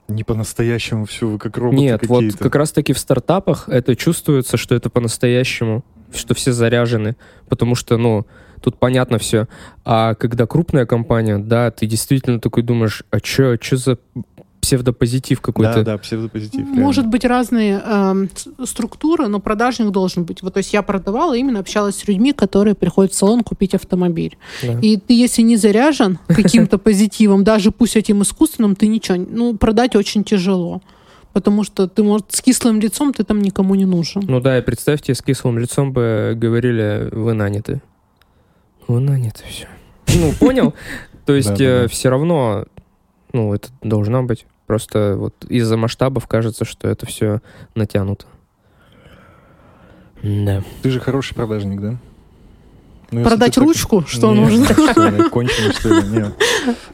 не 0.08 0.24
по-настоящему 0.24 1.05
все, 1.05 1.28
вы 1.28 1.38
как 1.38 1.58
роботы 1.58 1.82
Нет, 1.82 2.08
вот 2.08 2.24
как 2.39 2.55
раз-таки 2.55 2.93
в 2.93 2.99
стартапах 2.99 3.68
это 3.70 3.95
чувствуется, 3.95 4.58
что 4.58 4.76
это 4.76 4.89
по-настоящему, 4.89 5.84
что 6.14 6.34
все 6.34 6.53
заряжены, 6.53 7.16
потому 7.49 7.76
что, 7.76 7.97
ну, 7.97 8.26
тут 8.62 8.80
понятно 8.80 9.18
все. 9.20 9.47
А 9.86 10.16
когда 10.16 10.47
крупная 10.47 10.86
компания, 10.86 11.38
да, 11.38 11.72
ты 11.72 11.86
действительно 11.86 12.39
такой 12.39 12.64
думаешь, 12.64 13.03
а 13.12 13.20
чё, 13.20 13.58
чё 13.58 13.76
за 13.76 13.97
псевдопозитив 14.68 15.39
какой-то? 15.41 15.76
Да, 15.76 15.84
да, 15.93 15.97
псевдопозитив. 15.97 16.59
реально. 16.59 16.82
Может 16.82 17.07
быть 17.07 17.24
разные 17.26 17.80
с- 18.36 18.70
структуры, 18.70 19.28
но 19.28 19.39
продажник 19.39 19.91
должен 19.91 20.26
быть. 20.26 20.41
Вот, 20.41 20.53
то 20.53 20.57
есть 20.57 20.74
я 20.74 20.82
продавала, 20.82 21.36
именно 21.38 21.59
общалась 21.59 21.95
с 21.95 22.07
людьми, 22.07 22.34
которые 22.34 22.76
приходят 22.76 23.13
в 23.13 23.15
салон 23.15 23.43
купить 23.43 23.74
автомобиль. 23.74 24.38
Да. 24.61 24.80
И 24.82 24.97
ты, 24.97 25.13
если 25.13 25.41
не 25.41 25.55
заряжен 25.57 26.20
каким-то 26.28 26.78
позитивом, 26.78 27.43
даже 27.43 27.72
пусть 27.72 27.95
этим 27.95 28.22
искусственным, 28.22 28.76
ты 28.76 28.88
ничего, 28.88 29.18
ну, 29.18 29.55
продать 29.57 29.95
очень 29.95 30.24
тяжело. 30.24 30.82
Потому 31.34 31.63
что 31.63 31.88
ты, 31.88 32.03
может, 32.03 32.26
с 32.32 32.41
кислым 32.41 32.80
лицом 32.82 33.13
ты 33.13 33.24
там 33.24 33.41
никому 33.41 33.76
не 33.76 33.86
нужен. 33.86 34.24
Ну 34.28 34.39
да, 34.41 34.57
и 34.57 34.61
представьте, 34.61 35.13
с 35.13 35.22
кислым 35.22 35.59
лицом 35.59 35.93
бы 35.93 36.34
говорили, 36.36 37.09
вы 37.11 37.34
наняты. 37.34 37.82
Вы 38.88 38.99
наняты, 38.99 39.43
все. 39.47 39.68
Ну, 40.20 40.32
понял? 40.39 40.74
То 41.26 41.36
есть 41.36 41.49
Да-да-да. 41.49 41.88
все 41.89 42.09
равно, 42.09 42.65
ну, 43.34 43.53
это 43.53 43.68
должно 43.82 44.24
быть. 44.24 44.45
Просто 44.68 45.15
вот 45.18 45.34
из-за 45.49 45.78
масштабов 45.78 46.28
кажется, 46.28 46.65
что 46.65 46.88
это 46.88 47.05
все 47.07 47.41
натянуто. 47.74 48.26
Да. 50.22 50.63
Ты 50.82 50.89
же 50.91 50.99
хороший 50.99 51.34
продажник, 51.36 51.80
да? 51.82 51.97
Ну, 53.11 53.24
Продать 53.24 53.55
так- 53.55 53.63
ручку, 53.63 54.03
что 54.05 54.34
Нет, 54.34 54.49
нужно? 54.51 54.65
что 54.91 55.07
ли, 55.09 55.30
конченый, 55.30 55.72
что 55.74 55.89
ли? 55.99 56.07
Нет. 56.09 56.34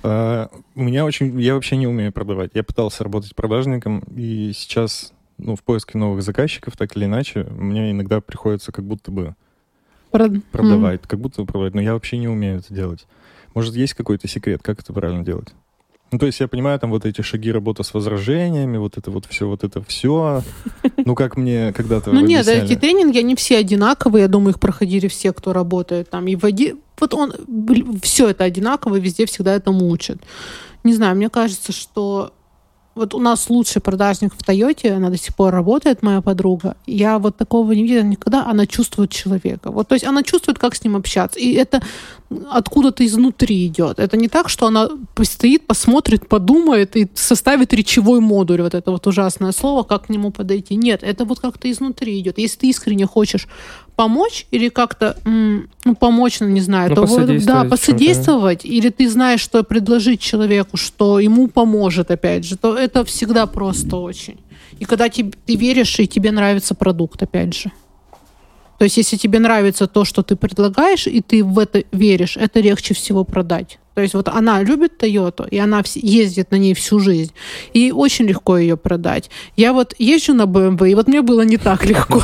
А, 0.04 0.50
У 0.76 0.84
меня 0.84 1.06
очень... 1.06 1.40
Я 1.42 1.56
вообще 1.56 1.76
не 1.76 1.88
умею 1.88 2.12
продавать. 2.14 2.52
Я 2.54 2.64
пытался 2.64 3.04
работать 3.04 3.36
продажником, 3.36 4.04
и 4.16 4.52
сейчас, 4.54 5.12
ну, 5.40 5.56
в 5.56 5.64
поиске 5.64 5.98
новых 5.98 6.22
заказчиков, 6.22 6.78
так 6.78 6.96
или 6.96 7.06
иначе, 7.06 7.46
мне 7.46 7.90
иногда 7.92 8.22
приходится 8.22 8.72
как 8.72 8.86
будто 8.86 9.10
бы 9.12 9.36
Прод- 10.12 10.42
продавать, 10.52 11.02
как 11.08 11.20
будто 11.20 11.42
бы 11.42 11.48
продавать, 11.48 11.74
но 11.74 11.82
я 11.82 11.94
вообще 11.94 12.18
не 12.20 12.28
умею 12.28 12.60
это 12.60 12.72
делать. 12.72 13.08
Может, 13.56 13.74
есть 13.74 13.96
какой-то 13.96 14.28
секрет, 14.28 14.62
как 14.62 14.82
это 14.82 14.94
правильно 14.94 15.26
делать? 15.26 15.56
Ну, 16.14 16.20
то 16.20 16.28
есть 16.28 16.40
я 16.40 16.48
понимаю, 16.48 16.80
там 16.80 16.92
вот 16.92 17.08
эти 17.08 17.22
шаги 17.22 17.52
работы 17.52 17.84
с 17.84 17.92
возражениями, 17.92 18.78
вот 18.78 19.00
это 19.00 19.10
вот 19.10 19.26
все, 19.26 19.48
вот 19.48 19.64
это 19.64 19.82
все. 19.82 20.44
Ну, 21.06 21.16
как 21.16 21.38
мне 21.38 21.74
когда-то 21.74 22.12
Ну 22.12 22.20
нет, 22.22 22.48
эти 22.48 22.76
тренинги, 22.76 23.18
они 23.18 23.36
все 23.36 23.58
одинаковые. 23.58 24.22
Я 24.22 24.28
думаю, 24.28 24.52
их 24.52 24.60
проходили 24.60 25.08
все, 25.08 25.34
кто 25.34 25.54
работает 25.54 26.12
там. 26.12 26.28
И 26.28 26.36
в 26.36 26.44
оди- 26.44 26.76
Вот 27.00 27.16
он, 27.16 27.34
все 28.04 28.30
это 28.30 28.44
одинаково, 28.44 28.98
везде 28.98 29.26
всегда 29.26 29.56
этому 29.56 29.90
учат. 29.90 30.20
Не 30.84 30.94
знаю, 30.94 31.16
мне 31.16 31.30
кажется, 31.30 31.72
что 31.72 32.32
вот 32.96 33.16
у 33.16 33.20
нас 33.20 33.50
лучший 33.50 33.82
продажник 33.82 34.34
в 34.38 34.44
Тойоте, 34.44 34.94
она 34.94 35.10
до 35.10 35.18
сих 35.18 35.36
пор 35.36 35.52
работает, 35.52 36.04
моя 36.04 36.22
подруга. 36.22 36.76
Я 36.86 37.18
вот 37.18 37.38
такого 37.38 37.72
не 37.72 37.84
видела 37.84 38.04
никогда. 38.04 38.46
Она 38.46 38.68
чувствует 38.68 39.10
человека. 39.10 39.72
Вот, 39.72 39.88
то 39.88 39.96
есть 39.96 40.06
она 40.06 40.22
чувствует, 40.22 40.60
как 40.60 40.76
с 40.76 40.84
ним 40.84 40.96
общаться. 40.96 41.40
И 41.40 41.54
это 41.54 41.82
откуда-то 42.52 43.06
изнутри 43.06 43.68
идет. 43.68 44.00
Это 44.00 44.18
не 44.18 44.28
так, 44.28 44.50
что 44.50 44.68
она 44.68 44.90
постоит, 45.16 45.68
посмотрит, 45.68 46.28
подумает 46.28 46.96
и 46.96 47.08
составит 47.14 47.74
речевой 47.74 48.20
модуль. 48.20 48.62
Вот 48.62 48.74
это 48.74 48.92
вот 48.92 49.08
ужасное 49.08 49.52
слово, 49.52 49.84
как 49.84 50.08
к 50.08 50.10
нему 50.10 50.32
подойти. 50.32 50.76
Нет, 50.76 51.04
это 51.04 51.26
вот 51.26 51.40
как-то 51.40 51.70
изнутри 51.72 52.20
идет. 52.20 52.38
Если 52.38 52.60
ты 52.60 52.70
искренне 52.70 53.06
хочешь 53.06 53.48
помочь 53.96 54.48
или 54.52 54.70
как-то 54.70 55.18
ну, 55.26 55.96
помочь, 56.00 56.40
ну, 56.40 56.48
не 56.48 56.62
знаю, 56.62 56.90
Ну, 56.90 56.96
то 56.96 57.02
вот, 57.02 57.10
посодействовать 57.10 57.64
да, 57.64 57.70
посодействовать, 57.70 58.66
или 58.66 58.90
ты 58.90 59.10
знаешь, 59.10 59.42
что 59.42 59.64
предложить 59.64 60.20
человеку, 60.20 60.78
что 60.78 61.20
ему 61.20 61.48
поможет, 61.48 62.12
опять 62.12 62.46
же, 62.46 62.58
то 62.58 62.76
это 62.76 63.04
всегда 63.06 63.46
просто 63.46 63.98
очень. 63.98 64.38
И 64.80 64.86
когда 64.86 65.10
тебе, 65.10 65.32
ты 65.46 65.56
веришь, 65.56 66.00
и 66.00 66.08
тебе 66.08 66.32
нравится 66.32 66.76
продукт, 66.76 67.22
опять 67.22 67.54
же. 67.54 67.72
То 68.84 68.86
есть, 68.86 68.98
если 68.98 69.16
тебе 69.16 69.40
нравится 69.40 69.88
то, 69.88 70.04
что 70.04 70.24
ты 70.24 70.36
предлагаешь, 70.36 71.08
и 71.08 71.22
ты 71.22 71.42
в 71.42 71.58
это 71.58 71.86
веришь, 71.94 72.36
это 72.36 72.60
легче 72.60 72.94
всего 72.94 73.24
продать. 73.24 73.80
То 73.94 74.02
есть 74.02 74.14
вот 74.14 74.28
она 74.28 74.62
любит 74.62 74.98
Тойоту, 74.98 75.46
и 75.46 75.58
она 75.58 75.84
ездит 75.96 76.52
на 76.52 76.58
ней 76.58 76.74
всю 76.74 77.00
жизнь. 77.00 77.32
И 77.72 77.94
очень 77.94 78.26
легко 78.26 78.58
ее 78.58 78.76
продать. 78.76 79.30
Я 79.56 79.72
вот 79.72 79.96
езжу 80.00 80.34
на 80.34 80.44
BMW, 80.44 80.92
и 80.92 80.96
вот 80.96 81.08
мне 81.08 81.22
было 81.22 81.44
не 81.44 81.56
так 81.56 81.86
легко. 81.86 82.22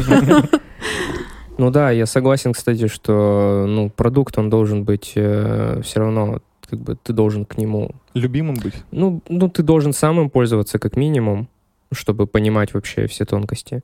Ну 1.57 1.71
да, 1.71 1.91
я 1.91 2.05
согласен, 2.05 2.51
кстати, 2.51 2.89
что 2.89 3.65
ну, 3.65 3.89
продукт, 3.89 4.37
он 4.37 4.49
должен 4.49 4.83
быть 4.83 5.11
все 5.11 5.81
равно, 5.95 6.41
как 6.69 6.79
бы 6.81 6.97
ты 7.01 7.13
должен 7.13 7.45
к 7.45 7.57
нему... 7.57 7.91
Любимым 8.15 8.55
быть? 8.55 8.73
Ну, 8.91 9.21
ну, 9.29 9.47
ты 9.47 9.63
должен 9.63 9.93
сам 9.93 10.19
им 10.19 10.29
пользоваться 10.29 10.77
как 10.77 10.97
минимум, 10.97 11.47
чтобы 11.93 12.27
понимать 12.27 12.73
вообще 12.73 13.07
все 13.07 13.23
тонкости. 13.23 13.81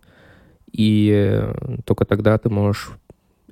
И 0.77 1.41
только 1.85 2.05
тогда 2.05 2.37
ты 2.37 2.49
можешь 2.49 2.91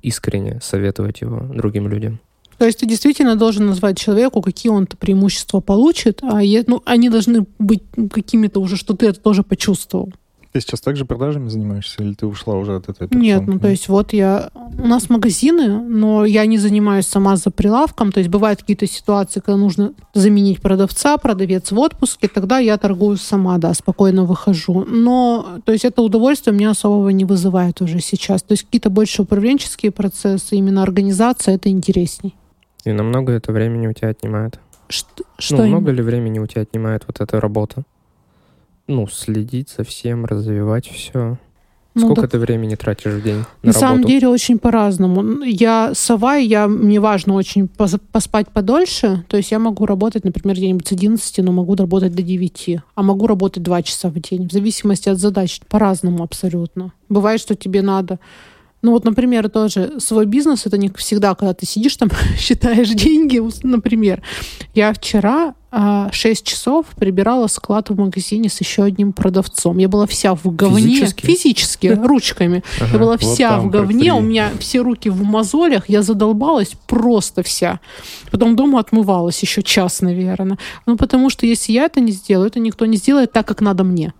искренне 0.02 0.60
советовать 0.62 1.22
его 1.22 1.40
другим 1.40 1.88
людям. 1.88 2.20
То 2.58 2.66
есть 2.66 2.80
ты 2.80 2.86
действительно 2.86 3.36
должен 3.36 3.66
назвать 3.66 3.98
человеку, 3.98 4.42
какие 4.42 4.70
он 4.70 4.86
преимущества 4.86 5.60
получит, 5.60 6.22
а 6.22 6.40
ну, 6.66 6.82
они 6.84 7.08
должны 7.08 7.46
быть 7.58 7.82
какими-то 8.12 8.60
уже, 8.60 8.76
что 8.76 8.94
ты 8.94 9.06
это 9.06 9.20
тоже 9.20 9.42
почувствовал. 9.42 10.12
Ты 10.54 10.60
сейчас 10.60 10.80
также 10.80 11.04
продажами 11.04 11.48
занимаешься 11.48 12.00
или 12.04 12.14
ты 12.14 12.26
ушла 12.26 12.54
уже 12.54 12.76
от 12.76 12.88
этой 12.88 13.08
Нет, 13.10 13.38
операционки? 13.38 13.50
ну 13.50 13.58
то 13.58 13.68
есть 13.68 13.88
вот 13.88 14.12
я... 14.12 14.50
У 14.78 14.86
нас 14.86 15.10
магазины, 15.10 15.80
но 15.80 16.24
я 16.24 16.46
не 16.46 16.58
занимаюсь 16.58 17.08
сама 17.08 17.34
за 17.34 17.50
прилавком. 17.50 18.12
То 18.12 18.20
есть 18.20 18.30
бывают 18.30 18.60
какие-то 18.60 18.86
ситуации, 18.86 19.40
когда 19.40 19.56
нужно 19.56 19.94
заменить 20.14 20.62
продавца, 20.62 21.16
продавец 21.16 21.72
в 21.72 21.78
отпуске, 21.80 22.28
тогда 22.28 22.60
я 22.60 22.78
торгую 22.78 23.16
сама, 23.16 23.58
да, 23.58 23.74
спокойно 23.74 24.24
выхожу. 24.24 24.84
Но, 24.84 25.58
то 25.64 25.72
есть 25.72 25.84
это 25.84 26.02
удовольствие 26.02 26.54
меня 26.54 26.70
особого 26.70 27.08
не 27.08 27.24
вызывает 27.24 27.80
уже 27.80 27.98
сейчас. 27.98 28.44
То 28.44 28.52
есть 28.52 28.62
какие-то 28.62 28.90
больше 28.90 29.22
управленческие 29.22 29.90
процессы, 29.90 30.54
именно 30.54 30.84
организация, 30.84 31.56
это 31.56 31.68
интересней. 31.68 32.36
И 32.84 32.92
намного 32.92 33.32
это 33.32 33.50
времени 33.50 33.88
у 33.88 33.92
тебя 33.92 34.10
отнимает? 34.10 34.60
Что, 34.86 35.24
что 35.36 35.56
ну, 35.56 35.62
именно? 35.64 35.78
много 35.80 35.90
ли 35.90 36.02
времени 36.02 36.38
у 36.38 36.46
тебя 36.46 36.62
отнимает 36.62 37.02
вот 37.08 37.20
эта 37.20 37.40
работа? 37.40 37.82
Ну, 38.86 39.06
следить 39.06 39.74
за 39.76 39.84
всем, 39.84 40.24
развивать 40.24 40.86
все. 40.86 41.38
Ну, 41.94 42.06
Сколько 42.06 42.22
да, 42.22 42.28
ты 42.28 42.38
времени 42.38 42.74
тратишь 42.74 43.12
в 43.12 43.22
день 43.22 43.44
на, 43.62 43.68
На 43.68 43.72
самом 43.72 44.02
деле 44.02 44.26
очень 44.26 44.58
по-разному. 44.58 45.44
Я 45.44 45.92
сова, 45.94 46.34
я, 46.34 46.66
мне 46.66 46.98
важно 46.98 47.34
очень 47.34 47.66
пос- 47.66 48.00
поспать 48.10 48.50
подольше. 48.50 49.24
То 49.28 49.36
есть 49.36 49.52
я 49.52 49.60
могу 49.60 49.86
работать, 49.86 50.24
например, 50.24 50.56
где-нибудь 50.56 50.88
с 50.88 50.92
11, 50.92 51.38
но 51.38 51.52
могу 51.52 51.76
работать 51.76 52.12
до 52.12 52.22
9. 52.22 52.80
А 52.96 53.02
могу 53.02 53.28
работать 53.28 53.62
2 53.62 53.82
часа 53.82 54.08
в 54.08 54.18
день. 54.18 54.48
В 54.48 54.52
зависимости 54.52 55.08
от 55.08 55.18
задач. 55.18 55.60
По-разному 55.68 56.24
абсолютно. 56.24 56.92
Бывает, 57.08 57.40
что 57.40 57.54
тебе 57.54 57.80
надо... 57.80 58.18
Ну 58.82 58.90
вот, 58.90 59.04
например, 59.04 59.48
тоже 59.48 59.98
свой 59.98 60.26
бизнес, 60.26 60.66
это 60.66 60.76
не 60.76 60.90
всегда, 60.90 61.34
когда 61.34 61.54
ты 61.54 61.64
сидишь 61.64 61.96
там, 61.96 62.10
считаешь 62.38 62.90
деньги. 62.90 63.40
Например, 63.62 64.20
я 64.74 64.92
вчера 64.92 65.54
6 66.12 66.46
часов 66.46 66.86
прибирала 66.96 67.46
склад 67.46 67.90
в 67.90 67.98
магазине 67.98 68.48
с 68.48 68.60
еще 68.60 68.84
одним 68.84 69.12
продавцом. 69.12 69.78
Я 69.78 69.88
была 69.88 70.06
вся 70.06 70.34
в 70.34 70.42
говне. 70.54 70.82
Физически? 70.82 71.26
Физически, 71.26 71.86
ручками. 71.86 72.62
Ага. 72.80 72.90
Я 72.92 72.98
была 72.98 73.16
вся 73.16 73.58
в 73.58 73.70
говне, 73.70 74.12
у 74.12 74.20
меня 74.20 74.50
все 74.58 74.80
руки 74.80 75.10
в 75.10 75.22
мозолях, 75.22 75.88
я 75.88 76.02
задолбалась 76.02 76.72
просто 76.86 77.42
вся. 77.42 77.80
Потом 78.30 78.56
дома 78.56 78.80
отмывалась 78.80 79.40
еще 79.42 79.62
час, 79.62 80.00
наверное. 80.00 80.58
Ну, 80.86 80.96
потому 80.96 81.30
что 81.30 81.46
если 81.46 81.72
я 81.72 81.84
это 81.84 82.00
не 82.00 82.12
сделаю, 82.12 82.48
это 82.48 82.60
никто 82.60 82.86
не 82.86 82.96
сделает 82.96 83.32
так, 83.32 83.46
как 83.46 83.60
надо 83.60 83.84
мне. 83.84 84.12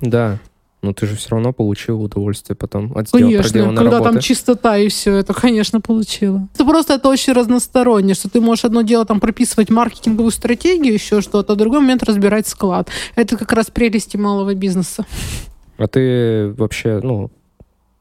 Да. 0.00 0.38
Но 0.82 0.94
ты 0.94 1.06
же 1.06 1.14
все 1.16 1.28
равно 1.30 1.52
получил 1.52 2.02
удовольствие 2.02 2.56
потом 2.56 2.96
от 2.96 3.10
Конечно, 3.10 3.42
проделанной 3.42 3.76
когда 3.76 3.98
работы. 3.98 4.12
там 4.12 4.20
чистота 4.22 4.78
и 4.78 4.88
все 4.88 5.14
это, 5.16 5.34
конечно, 5.34 5.80
получила. 5.82 6.48
Это 6.54 6.64
просто 6.64 6.94
это 6.94 7.08
очень 7.10 7.34
разносторонне, 7.34 8.14
что 8.14 8.30
ты 8.30 8.40
можешь 8.40 8.64
одно 8.64 8.80
дело 8.80 9.04
там 9.04 9.20
прописывать 9.20 9.68
маркетинговую 9.68 10.30
стратегию, 10.30 10.94
еще 10.94 11.20
что-то, 11.20 11.52
а 11.52 11.56
другой 11.56 11.80
момент 11.80 12.02
разбирать 12.04 12.46
склад. 12.48 12.88
Это 13.14 13.36
как 13.36 13.52
раз 13.52 13.66
прелести 13.66 14.16
малого 14.16 14.54
бизнеса. 14.54 15.04
А 15.76 15.86
ты 15.86 16.54
вообще, 16.56 17.00
ну, 17.02 17.30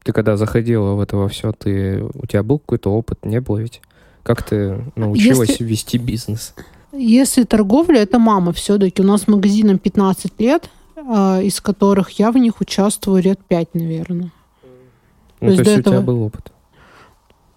ты 0.03 0.13
когда 0.13 0.37
заходила 0.37 0.93
в 0.93 1.01
это 1.01 1.17
во 1.17 1.27
все, 1.27 1.51
ты, 1.51 2.01
у 2.13 2.25
тебя 2.27 2.43
был 2.43 2.59
какой-то 2.59 2.91
опыт, 2.91 3.25
не 3.25 3.41
было 3.41 3.57
ведь? 3.57 3.81
Как 4.23 4.41
ты 4.43 4.85
научилась 4.95 5.49
Если- 5.49 5.63
вести 5.65 5.97
бизнес? 5.97 6.53
Если 6.93 7.43
торговля, 7.43 8.01
это 8.01 8.19
мама 8.19 8.51
все-таки. 8.53 9.01
У 9.01 9.05
нас 9.05 9.27
магазинам 9.27 9.77
15 9.79 10.39
лет, 10.39 10.69
из 11.43 11.61
которых 11.61 12.11
я 12.19 12.31
в 12.31 12.37
них 12.37 12.59
участвую 12.61 13.21
лет 13.23 13.39
5, 13.47 13.73
наверное. 13.75 14.31
Ну, 15.41 15.47
есть 15.47 15.57
то 15.59 15.63
до 15.63 15.69
есть 15.71 15.79
у 15.79 15.83
тебя 15.83 15.91
этого- 15.97 16.05
был 16.05 16.23
опыт. 16.23 16.51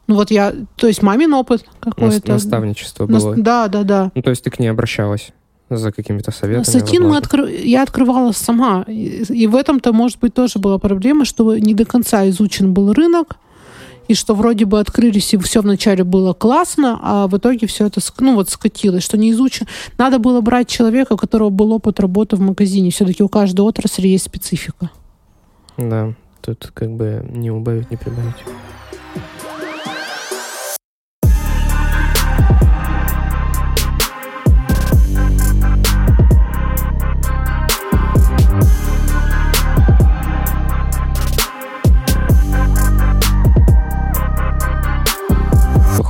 Ну 0.09 0.16
вот 0.16 0.30
я, 0.30 0.53
то 0.76 0.86
есть 0.88 1.03
мамин 1.03 1.32
опыт 1.32 1.64
какой-то. 1.80 2.32
наставничество 2.32 3.07
Нас- 3.07 3.22
было. 3.22 3.36
Да, 3.36 3.68
да, 3.68 3.82
да. 3.82 4.12
Ну, 4.14 4.22
то 4.22 4.30
есть 4.30 4.43
ты 4.45 4.51
к 4.51 4.59
ней 4.59 4.68
обращалась 4.68 5.30
за 5.70 5.90
какими-то 5.93 6.32
советами? 6.32 6.64
Сатин 6.64 7.09
мы 7.09 7.16
откры- 7.16 7.51
я 7.64 7.82
открывала 7.82 8.32
сама. 8.32 8.82
И 8.88 9.47
в 9.47 9.57
этом-то, 9.57 9.93
может 9.93 10.18
быть, 10.18 10.34
тоже 10.34 10.59
была 10.59 10.78
проблема, 10.78 11.24
что 11.24 11.57
не 11.57 11.72
до 11.74 11.84
конца 11.84 12.28
изучен 12.28 12.74
был 12.74 12.93
рынок, 12.93 13.36
и 14.12 14.14
что 14.14 14.34
вроде 14.34 14.66
бы 14.66 14.78
открылись, 14.78 15.32
и 15.32 15.38
все 15.38 15.62
вначале 15.62 16.04
было 16.04 16.34
классно, 16.34 16.98
а 17.02 17.26
в 17.26 17.36
итоге 17.36 17.66
все 17.66 17.86
это 17.86 18.00
ну, 18.20 18.34
вот 18.34 18.50
скатилось, 18.50 19.02
что 19.02 19.16
не 19.16 19.30
изучен. 19.32 19.66
Надо 19.98 20.18
было 20.18 20.40
брать 20.40 20.68
человека, 20.68 21.14
у 21.14 21.16
которого 21.16 21.48
был 21.48 21.72
опыт 21.72 21.98
работы 21.98 22.36
в 22.36 22.40
магазине. 22.40 22.90
Все-таки 22.90 23.22
у 23.22 23.28
каждой 23.28 23.62
отрасли 23.62 24.08
есть 24.08 24.24
специфика. 24.24 24.90
Да, 25.78 26.12
тут 26.42 26.70
как 26.74 26.90
бы 26.90 27.26
не 27.30 27.50
убавить, 27.50 27.90
не 27.90 27.96
прибавить. 27.96 28.36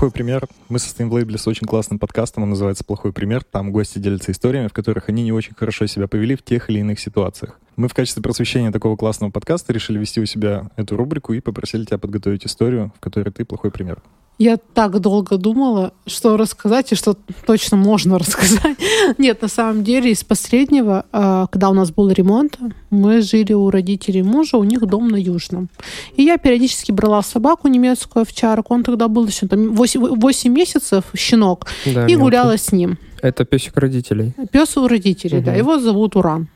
Плохой 0.03 0.15
пример. 0.15 0.49
Мы 0.69 0.81
состоим 0.81 1.11
в 1.11 1.13
лейбле 1.13 1.39
с 1.39 1.47
очень 1.47 1.65
классным 1.65 2.01
подкастом, 2.01 2.43
он 2.43 2.51
называется 2.51 2.83
«Плохой 2.83 3.13
пример». 3.13 3.45
Там 3.45 3.71
гости 3.71 4.01
делятся 4.01 4.33
историями, 4.33 4.67
в 4.67 4.73
которых 4.73 5.09
они 5.09 5.23
не 5.23 5.31
очень 5.31 5.55
хорошо 5.55 5.87
себя 5.87 6.09
повели 6.09 6.35
в 6.35 6.43
тех 6.43 6.69
или 6.69 6.81
иных 6.81 6.99
ситуациях. 6.99 7.61
Мы 7.77 7.87
в 7.87 7.95
качестве 7.95 8.21
просвещения 8.21 8.73
такого 8.73 8.97
классного 8.97 9.31
подкаста 9.31 9.73
решили 9.73 10.01
вести 10.01 10.21
у 10.21 10.27
себя 10.27 10.73
эту 10.75 10.97
рубрику 10.97 11.35
и 11.35 11.41
попросили 11.41 11.85
тебя 11.85 11.99
подготовить 11.99 12.45
историю, 12.45 12.93
в 12.97 12.99
которой 12.99 13.31
ты 13.31 13.45
плохой 13.45 13.71
пример. 13.71 14.03
Я 14.43 14.57
так 14.75 14.99
долго 15.01 15.37
думала, 15.37 15.93
что 16.07 16.37
рассказать 16.37 16.91
и 16.93 16.97
что 16.97 17.17
точно 17.47 17.77
можно 17.77 18.19
рассказать. 18.23 18.77
Нет, 19.19 19.43
на 19.43 19.49
самом 19.49 19.85
деле, 19.85 20.11
из 20.11 20.25
последнего, 20.25 21.05
а, 21.13 21.47
когда 21.47 21.71
у 21.71 21.75
нас 21.75 21.91
был 21.93 22.11
ремонт, 22.11 22.59
мы 22.91 23.23
жили 23.23 23.53
у 23.55 23.71
родителей 23.71 24.23
мужа, 24.25 24.57
у 24.57 24.65
них 24.65 24.81
дом 24.87 25.09
на 25.09 25.17
Южном. 25.17 25.69
И 26.17 26.23
я 26.25 26.39
периодически 26.39 26.91
брала 26.93 27.23
собаку 27.23 27.69
немецкую 27.69 28.23
овчарку, 28.23 28.75
он 28.75 28.83
тогда 28.83 29.07
был 29.07 29.27
еще 29.29 29.47
там 29.47 29.75
8, 29.77 30.01
8 30.21 30.53
месяцев, 30.53 31.05
щенок, 31.17 31.67
Да, 31.85 31.91
и 31.91 31.95
мелкий. 31.97 32.17
гуляла 32.17 32.57
с 32.57 32.73
ним. 32.73 32.99
Это 33.23 33.45
песик 33.45 33.77
родителей. 33.77 34.33
Пес 34.51 34.77
у 34.77 34.89
родителей, 34.89 35.41
да, 35.41 35.53
Мгм. 35.53 35.59
его 35.61 35.79
зовут 35.79 36.17
Уран. 36.17 36.49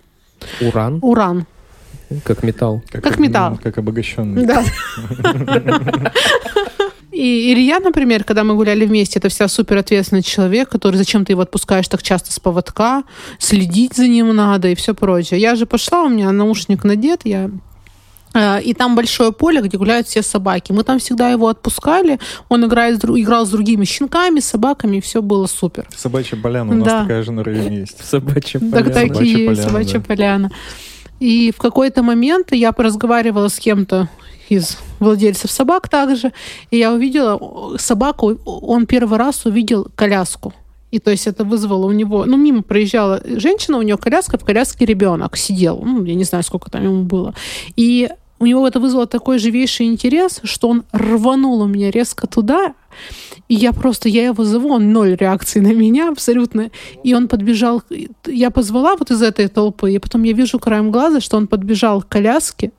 Уран, 0.60 0.98
Уран, 1.02 1.46
как 2.24 2.42
металл. 2.42 2.82
Как 2.90 3.18
металл. 3.20 3.58
Как 3.62 3.78
обогащенный. 3.78 4.44
да. 4.46 4.64
И 7.16 7.54
Илья, 7.54 7.80
например, 7.80 8.24
когда 8.24 8.44
мы 8.44 8.54
гуляли 8.54 8.84
вместе, 8.84 9.18
это 9.18 9.30
вся 9.30 9.48
супер 9.48 9.78
ответственный 9.78 10.22
человек, 10.22 10.68
который 10.68 10.96
зачем 10.96 11.24
ты 11.24 11.32
его 11.32 11.40
отпускаешь 11.40 11.88
так 11.88 12.02
часто 12.02 12.30
с 12.30 12.38
поводка, 12.38 13.04
следить 13.38 13.94
за 13.94 14.06
ним 14.06 14.36
надо 14.36 14.68
и 14.68 14.74
все 14.74 14.94
прочее. 14.94 15.40
Я 15.40 15.54
же 15.54 15.64
пошла, 15.64 16.02
у 16.02 16.10
меня 16.10 16.30
наушник 16.30 16.84
надет, 16.84 17.22
я 17.24 17.50
э, 18.34 18.60
и 18.60 18.74
там 18.74 18.94
большое 18.94 19.32
поле, 19.32 19.62
где 19.62 19.78
гуляют 19.78 20.06
все 20.06 20.20
собаки. 20.20 20.72
Мы 20.72 20.84
там 20.84 20.98
всегда 20.98 21.30
его 21.30 21.48
отпускали. 21.48 22.18
Он 22.50 22.66
играет, 22.66 23.02
играл 23.02 23.46
с 23.46 23.50
другими 23.50 23.86
щенками, 23.86 24.40
собаками, 24.40 24.98
и 24.98 25.00
все 25.00 25.22
было 25.22 25.46
супер. 25.46 25.88
Собачья 25.96 26.36
поляна, 26.36 26.72
у 26.72 26.74
нас 26.74 26.86
Да. 26.86 27.00
такая 27.00 27.22
же 27.22 27.32
на 27.32 27.42
районе 27.42 27.78
есть. 27.78 27.96
Собачья 28.04 28.60
поляна. 28.60 28.76
так 28.76 28.88
и 28.88 28.92
Собачья 28.92 29.24
есть, 29.24 29.46
поляна, 29.46 29.62
собачья 29.62 29.98
да. 30.00 30.04
поляна. 30.04 30.50
И 31.18 31.50
в 31.50 31.56
какой-то 31.56 32.02
момент 32.02 32.52
я 32.52 32.72
разговаривала 32.76 33.48
с 33.48 33.58
кем-то 33.58 34.10
из 34.48 34.78
владельцев 35.00 35.50
собак 35.50 35.88
также, 35.88 36.32
и 36.70 36.78
я 36.78 36.92
увидела 36.92 37.76
собаку, 37.78 38.38
он 38.44 38.86
первый 38.86 39.18
раз 39.18 39.46
увидел 39.46 39.88
коляску. 39.94 40.54
И 40.90 40.98
то 40.98 41.10
есть 41.10 41.26
это 41.26 41.44
вызвало 41.44 41.86
у 41.86 41.92
него... 41.92 42.24
Ну, 42.24 42.36
мимо 42.36 42.62
проезжала 42.62 43.20
женщина, 43.24 43.78
у 43.78 43.82
нее 43.82 43.98
коляска, 43.98 44.38
в 44.38 44.44
коляске 44.44 44.84
ребенок 44.86 45.36
сидел. 45.36 45.82
Ну, 45.84 46.04
я 46.04 46.14
не 46.14 46.24
знаю, 46.24 46.44
сколько 46.44 46.70
там 46.70 46.84
ему 46.84 47.02
было. 47.02 47.34
И 47.74 48.08
у 48.38 48.46
него 48.46 48.66
это 48.66 48.80
вызвало 48.80 49.06
такой 49.06 49.38
живейший 49.38 49.86
интерес, 49.86 50.40
что 50.44 50.68
он 50.68 50.84
рванул 50.92 51.60
у 51.62 51.66
меня 51.66 51.90
резко 51.90 52.26
туда, 52.26 52.74
и 53.48 53.54
я 53.54 53.72
просто, 53.72 54.08
я 54.08 54.26
его 54.26 54.44
зову, 54.44 54.72
он 54.72 54.92
ноль 54.92 55.14
реакции 55.14 55.60
на 55.60 55.72
меня 55.72 56.10
абсолютно. 56.10 56.70
И 57.04 57.14
он 57.14 57.28
подбежал, 57.28 57.82
я 58.26 58.50
позвала 58.50 58.96
вот 58.96 59.10
из 59.10 59.22
этой 59.22 59.48
толпы, 59.48 59.92
и 59.92 59.98
потом 59.98 60.24
я 60.24 60.32
вижу 60.32 60.58
краем 60.58 60.90
глаза, 60.90 61.20
что 61.20 61.36
он 61.36 61.46
подбежал 61.46 62.02
к 62.02 62.08
коляске, 62.08 62.72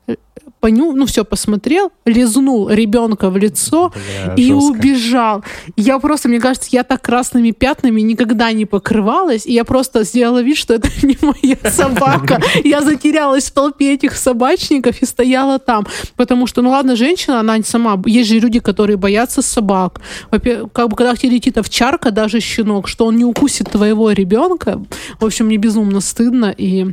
поню, 0.60 0.92
ну 0.92 1.06
все, 1.06 1.24
посмотрел, 1.24 1.92
лизнул 2.04 2.68
ребенка 2.68 3.30
в 3.30 3.36
лицо 3.36 3.92
Бля, 3.94 4.34
и 4.34 4.48
жестко. 4.48 4.64
убежал. 4.64 5.44
Я 5.76 5.98
просто, 5.98 6.28
мне 6.28 6.40
кажется, 6.40 6.68
я 6.72 6.84
так 6.84 7.02
красными 7.02 7.50
пятнами 7.50 8.00
никогда 8.00 8.52
не 8.52 8.64
покрывалась, 8.64 9.46
и 9.46 9.52
я 9.52 9.64
просто 9.64 10.04
сделала 10.04 10.42
вид, 10.42 10.56
что 10.56 10.74
это 10.74 10.88
не 11.02 11.16
моя 11.20 11.56
собака. 11.70 12.40
Я 12.64 12.82
затерялась 12.82 13.44
в 13.44 13.52
толпе 13.52 13.94
этих 13.94 14.16
собачников 14.16 15.00
и 15.02 15.06
стояла 15.06 15.58
там. 15.58 15.86
Потому 16.16 16.46
что, 16.46 16.62
ну 16.62 16.70
ладно, 16.70 16.96
женщина, 16.96 17.40
она 17.40 17.62
сама... 17.62 18.00
Есть 18.06 18.28
же 18.28 18.38
люди, 18.38 18.60
которые 18.60 18.96
боятся 18.96 19.42
собак. 19.42 20.00
Во-первых, 20.30 20.72
как 20.72 20.88
бы, 20.88 20.96
когда 20.96 21.14
к 21.14 21.18
тебе 21.18 21.32
летит 21.32 21.58
овчарка, 21.58 22.10
даже 22.10 22.40
щенок, 22.40 22.88
что 22.88 23.06
он 23.06 23.16
не 23.16 23.24
укусит 23.24 23.70
твоего 23.70 24.10
ребенка. 24.10 24.80
В 25.20 25.24
общем, 25.24 25.46
мне 25.46 25.56
безумно 25.56 26.00
стыдно, 26.00 26.54
и... 26.56 26.92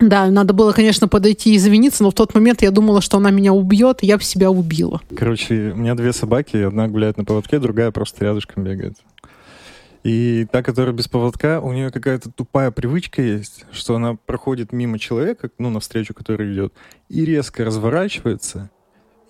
Да, 0.00 0.30
надо 0.30 0.54
было, 0.54 0.72
конечно, 0.72 1.08
подойти 1.08 1.52
и 1.52 1.56
извиниться, 1.56 2.02
но 2.02 2.10
в 2.10 2.14
тот 2.14 2.34
момент 2.34 2.62
я 2.62 2.70
думала, 2.70 3.02
что 3.02 3.18
она 3.18 3.30
меня 3.30 3.52
убьет, 3.52 4.02
и 4.02 4.06
я 4.06 4.16
бы 4.16 4.22
себя 4.22 4.50
убила. 4.50 5.00
Короче, 5.14 5.72
у 5.74 5.76
меня 5.76 5.94
две 5.94 6.12
собаки, 6.12 6.56
одна 6.56 6.88
гуляет 6.88 7.18
на 7.18 7.24
поводке, 7.24 7.58
другая 7.58 7.90
просто 7.90 8.24
рядышком 8.24 8.64
бегает. 8.64 8.96
И 10.02 10.46
та, 10.50 10.62
которая 10.62 10.94
без 10.94 11.08
поводка, 11.08 11.60
у 11.60 11.72
нее 11.72 11.90
какая-то 11.90 12.30
тупая 12.30 12.70
привычка 12.70 13.20
есть, 13.20 13.66
что 13.70 13.96
она 13.96 14.14
проходит 14.14 14.72
мимо 14.72 14.98
человека, 14.98 15.50
ну, 15.58 15.68
навстречу, 15.68 16.14
который 16.14 16.54
идет, 16.54 16.72
и 17.10 17.26
резко 17.26 17.66
разворачивается, 17.66 18.70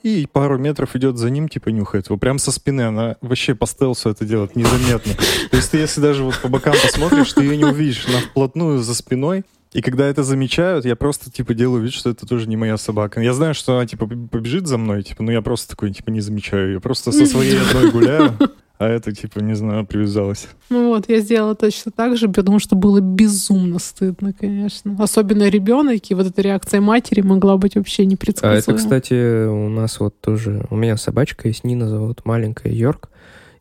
и 0.04 0.26
пару 0.32 0.56
метров 0.56 0.94
идет 0.96 1.18
за 1.18 1.28
ним, 1.30 1.48
типа 1.48 1.68
нюхает 1.70 2.06
его. 2.06 2.16
Прям 2.16 2.38
со 2.38 2.52
спины. 2.52 2.82
Она 2.82 3.16
вообще 3.20 3.54
по 3.54 3.66
стелсу 3.66 4.08
это 4.08 4.24
делает 4.24 4.56
незаметно. 4.56 5.12
То 5.50 5.56
есть 5.56 5.70
ты, 5.70 5.78
если 5.78 6.00
даже 6.00 6.24
вот 6.24 6.38
по 6.40 6.48
бокам 6.48 6.74
посмотришь, 6.82 7.32
ты 7.34 7.42
ее 7.42 7.56
не 7.58 7.64
увидишь. 7.64 8.06
Она 8.08 8.20
вплотную 8.20 8.78
за 8.78 8.94
спиной. 8.94 9.44
И 9.72 9.82
когда 9.82 10.06
это 10.06 10.24
замечают, 10.24 10.84
я 10.84 10.96
просто, 10.96 11.30
типа, 11.30 11.54
делаю 11.54 11.82
вид, 11.84 11.92
что 11.92 12.10
это 12.10 12.26
тоже 12.26 12.48
не 12.48 12.56
моя 12.56 12.76
собака. 12.76 13.20
Я 13.20 13.32
знаю, 13.32 13.54
что 13.54 13.76
она, 13.76 13.86
типа, 13.86 14.06
побежит 14.06 14.66
за 14.66 14.78
мной, 14.78 15.04
типа, 15.04 15.22
но 15.22 15.30
я 15.30 15.42
просто 15.42 15.70
такой, 15.70 15.92
типа, 15.92 16.10
не 16.10 16.20
замечаю 16.20 16.72
ее. 16.72 16.80
Просто 16.80 17.12
со 17.12 17.24
своей 17.24 17.56
одной 17.68 17.92
гуляю, 17.92 18.32
а 18.78 18.88
это, 18.88 19.12
типа, 19.12 19.38
не 19.38 19.54
знаю, 19.54 19.86
привязалась. 19.86 20.48
Ну 20.70 20.88
вот, 20.88 21.08
я 21.08 21.20
сделала 21.20 21.54
точно 21.54 21.92
так 21.92 22.16
же, 22.16 22.28
потому 22.28 22.58
что 22.58 22.74
было 22.74 23.00
безумно 23.00 23.78
стыдно, 23.78 24.32
конечно. 24.32 24.96
Особенно 24.98 25.48
ребенок, 25.48 26.00
и 26.10 26.14
вот 26.14 26.26
эта 26.26 26.42
реакция 26.42 26.80
матери 26.80 27.20
могла 27.20 27.56
быть 27.56 27.76
вообще 27.76 28.02
А 28.02 28.06
непредсказуема. 28.06 28.58
это, 28.58 28.74
кстати, 28.74 29.46
у 29.46 29.68
нас 29.68 30.00
вот 30.00 30.20
тоже... 30.20 30.66
У 30.70 30.76
меня 30.76 30.96
собачка 30.96 31.46
есть, 31.46 31.62
Нина 31.62 31.88
зовут, 31.88 32.24
маленькая, 32.24 32.72
Йорк. 32.72 33.08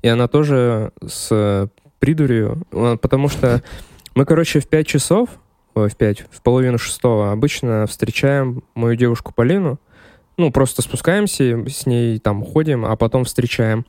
И 0.01 0.07
она 0.07 0.27
тоже 0.27 0.91
с 1.05 1.69
придурью, 1.99 2.63
а, 2.71 2.97
потому 2.97 3.29
что 3.29 3.61
мы, 4.15 4.25
короче, 4.25 4.59
в 4.59 4.67
5 4.67 4.87
часов, 4.87 5.29
в 5.75 5.89
5, 5.95 6.25
в 6.31 6.41
половину 6.41 6.77
шестого 6.77 7.31
обычно 7.31 7.85
встречаем 7.87 8.63
мою 8.75 8.95
девушку 8.95 9.33
Полину. 9.33 9.79
Ну, 10.37 10.51
просто 10.51 10.81
спускаемся, 10.81 11.65
с 11.67 11.85
ней 11.85 12.19
там 12.19 12.43
ходим, 12.43 12.85
а 12.85 12.95
потом 12.95 13.25
встречаем. 13.25 13.85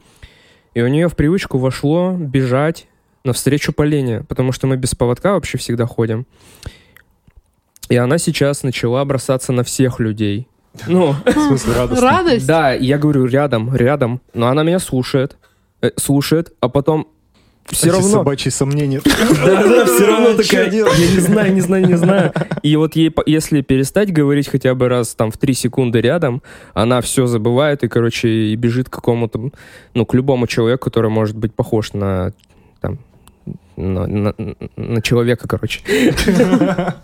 И 0.75 0.83
у 0.83 0.89
нее 0.89 1.09
в 1.09 1.17
привычку 1.17 1.59
вошло 1.59 2.13
бежать 2.13 2.87
навстречу 3.25 3.73
Полине, 3.73 4.25
потому 4.25 4.53
что 4.53 4.67
мы 4.67 4.77
без 4.77 4.95
поводка 4.95 5.33
вообще 5.33 5.59
всегда 5.59 5.87
ходим. 5.87 6.27
И 7.89 7.97
она 7.97 8.19
сейчас 8.19 8.63
начала 8.63 9.05
бросаться 9.05 9.53
на 9.53 9.65
всех 9.65 10.01
людей. 10.01 10.49
Ну, 10.87 11.15
В 11.27 11.33
смысле, 11.33 11.75
радостно. 11.75 12.07
Радость? 12.07 12.47
да, 12.47 12.73
я 12.73 12.99
говорю 12.99 13.27
рядом, 13.27 13.75
рядом, 13.75 14.21
но 14.33 14.49
она 14.49 14.63
меня 14.63 14.79
слушает, 14.79 15.37
э, 15.83 15.91
слушает, 15.97 16.53
а 16.61 16.69
потом 16.69 17.09
все 17.67 17.91
равно... 17.91 18.09
собачьи 18.09 18.51
сомнения. 18.51 19.01
Да, 19.45 19.63
да, 19.65 19.85
все 19.87 20.07
равно 20.07 20.35
такая, 20.35 20.71
я 20.71 20.83
не 20.83 21.21
знаю, 21.21 21.55
не 21.55 21.61
знаю, 21.61 21.87
не 21.87 21.97
знаю. 21.97 22.33
И 22.63 22.77
вот 22.77 22.97
ей, 22.97 23.15
если 23.27 23.61
перестать 23.63 24.13
говорить 24.13 24.49
хотя 24.49 24.75
бы 24.75 24.89
раз 24.89 25.15
там 25.15 25.31
в 25.31 25.37
три 25.39 25.55
секунды 25.55 26.01
рядом, 26.01 26.43
она 26.75 27.01
все 27.01 27.27
забывает 27.27 27.85
и, 27.85 27.89
короче, 27.89 28.29
и 28.29 28.57
бежит 28.57 28.89
к 28.89 28.93
какому-то, 28.93 29.51
ну, 29.95 30.07
к 30.07 30.15
любому 30.15 30.47
человеку, 30.47 30.85
который 30.85 31.11
может 31.11 31.37
быть 31.37 31.55
похож 31.55 31.93
на, 31.93 32.33
там, 32.81 32.99
на, 33.77 34.07
на- 34.07 34.35
на 34.77 35.03
человека, 35.03 35.49
короче. 35.49 35.81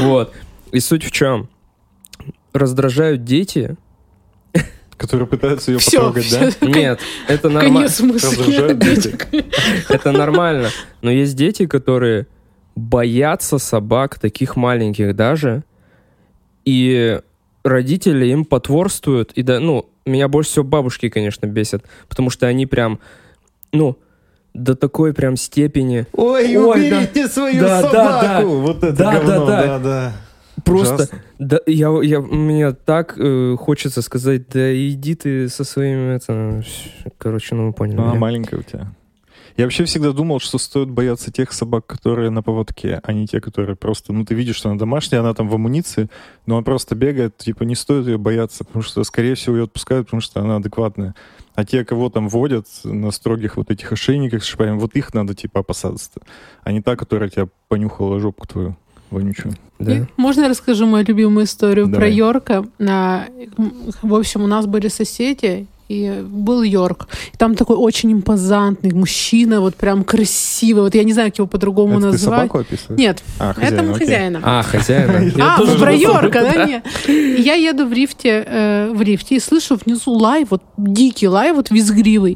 Вот. 0.00 0.32
И 0.72 0.80
суть 0.80 1.04
в 1.04 1.10
чем? 1.10 1.48
Раздражают 2.52 3.24
дети. 3.24 3.76
Которые 5.02 5.26
пытаются 5.26 5.72
ее 5.72 5.78
Все, 5.78 5.98
потрогать, 5.98 6.30
да? 6.30 6.66
Нет, 6.66 7.00
это 7.26 7.48
нормально. 7.48 7.88
Это 9.88 10.12
нормально. 10.12 10.70
Но 11.02 11.10
есть 11.10 11.34
дети, 11.34 11.66
которые 11.66 12.28
боятся 12.76 13.58
собак, 13.58 14.20
таких 14.20 14.54
маленьких 14.54 15.16
даже, 15.16 15.64
и 16.64 17.20
родители 17.64 18.26
им 18.26 18.44
потворствуют. 18.44 19.32
И 19.32 19.42
да, 19.42 19.58
ну, 19.58 19.90
меня 20.06 20.28
больше 20.28 20.50
всего 20.50 20.64
бабушки, 20.64 21.08
конечно, 21.08 21.46
бесят, 21.46 21.84
потому 22.08 22.30
что 22.30 22.46
они 22.46 22.66
прям, 22.66 23.00
ну, 23.72 23.98
до 24.54 24.76
такой 24.76 25.14
прям 25.14 25.36
степени 25.36 26.06
Ой, 26.12 26.56
Ой, 26.56 26.78
уберите 26.78 27.26
свою 27.26 27.60
Да, 27.60 27.82
да, 27.82 27.90
собаку! 27.90 28.42
да. 28.42 28.44
Вот 28.44 28.84
это 28.84 28.92
Да, 28.96 29.12
да, 29.12 29.18
говно, 29.18 29.46
да. 29.46 29.62
да, 29.62 29.78
да. 29.78 30.12
Просто... 30.64 30.94
Ужасно. 30.94 31.18
Да, 31.38 31.58
я, 31.66 31.90
я, 32.02 32.20
мне 32.20 32.72
так 32.72 33.14
э, 33.18 33.56
хочется 33.58 34.02
сказать, 34.02 34.48
да 34.48 34.74
иди 34.74 35.14
ты 35.14 35.48
со 35.48 35.64
своими, 35.64 36.16
это, 36.16 36.62
короче, 37.18 37.54
ну 37.54 37.68
вы 37.68 37.72
поняли. 37.72 37.98
Она 37.98 38.10
меня. 38.10 38.20
маленькая 38.20 38.58
у 38.58 38.62
тебя. 38.62 38.92
Я 39.56 39.64
вообще 39.66 39.84
всегда 39.84 40.12
думал, 40.12 40.40
что 40.40 40.56
стоит 40.56 40.88
бояться 40.88 41.30
тех 41.30 41.52
собак, 41.52 41.86
которые 41.86 42.30
на 42.30 42.42
поводке, 42.42 43.00
а 43.02 43.12
не 43.12 43.26
те, 43.26 43.40
которые 43.40 43.76
просто... 43.76 44.12
Ну, 44.12 44.24
ты 44.24 44.34
видишь, 44.34 44.56
что 44.56 44.70
она 44.70 44.78
домашняя, 44.78 45.20
она 45.20 45.34
там 45.34 45.48
в 45.48 45.54
амуниции, 45.54 46.08
но 46.46 46.56
она 46.56 46.64
просто 46.64 46.94
бегает, 46.94 47.36
типа, 47.36 47.64
не 47.64 47.74
стоит 47.74 48.06
ее 48.06 48.16
бояться, 48.16 48.64
потому 48.64 48.82
что, 48.82 49.04
скорее 49.04 49.34
всего, 49.34 49.56
ее 49.56 49.64
отпускают, 49.64 50.06
потому 50.06 50.22
что 50.22 50.40
она 50.40 50.56
адекватная. 50.56 51.14
А 51.54 51.66
те, 51.66 51.84
кого 51.84 52.08
там 52.08 52.30
водят 52.30 52.66
на 52.84 53.10
строгих 53.10 53.58
вот 53.58 53.70
этих 53.70 53.92
ошейниках 53.92 54.42
с 54.42 54.46
шипами, 54.46 54.78
вот 54.78 54.94
их 54.94 55.12
надо, 55.12 55.34
типа, 55.34 55.60
опасаться 55.60 56.10
а 56.62 56.72
не 56.72 56.80
та, 56.80 56.96
которая 56.96 57.28
тебя 57.28 57.48
понюхала 57.68 58.20
жопку 58.20 58.46
твою 58.46 58.76
вонючую. 59.12 59.54
Да. 59.78 59.92
И 59.94 60.02
Можно 60.16 60.42
я 60.42 60.48
расскажу 60.48 60.86
мою 60.86 61.04
любимую 61.04 61.44
историю 61.46 61.86
про 61.86 61.92
Давай. 61.94 62.12
Йорка? 62.12 62.64
А, 62.88 63.26
В 64.02 64.14
общем, 64.14 64.42
у 64.42 64.46
нас 64.46 64.66
были 64.66 64.88
соседи, 64.88 65.66
и 65.92 66.22
был 66.22 66.62
Йорк. 66.62 67.08
И 67.32 67.36
там 67.36 67.54
такой 67.54 67.76
очень 67.76 68.12
импозантный 68.12 68.92
мужчина, 68.92 69.60
вот 69.60 69.74
прям 69.74 70.04
красивый. 70.04 70.84
Вот 70.84 70.94
я 70.94 71.04
не 71.04 71.12
знаю, 71.12 71.30
как 71.30 71.38
его 71.38 71.46
по-другому 71.48 71.94
Это 71.94 72.00
ты 72.00 72.06
назвать. 72.12 72.40
собаку 72.40 72.58
описываешь? 72.58 72.98
Нет, 72.98 73.22
А, 73.38 73.52
хозяина, 73.54 73.74
этому 73.74 73.94
окей. 73.94 74.06
хозяина. 74.06 74.40
А, 74.42 74.62
хозяина. 74.62 75.32
А, 75.42 75.76
про 75.78 75.94
Йорка, 75.94 76.40
да, 76.42 76.64
нет. 76.66 76.84
Я 77.06 77.54
еду 77.54 77.86
в 77.86 77.92
лифте, 77.92 78.44
э, 78.46 78.92
в 78.92 79.02
лифте 79.02 79.36
и 79.36 79.40
слышу 79.40 79.78
внизу 79.84 80.12
лай, 80.12 80.46
вот 80.48 80.62
дикий 80.76 81.28
лай, 81.28 81.52
вот 81.52 81.70
визгривый. 81.70 82.32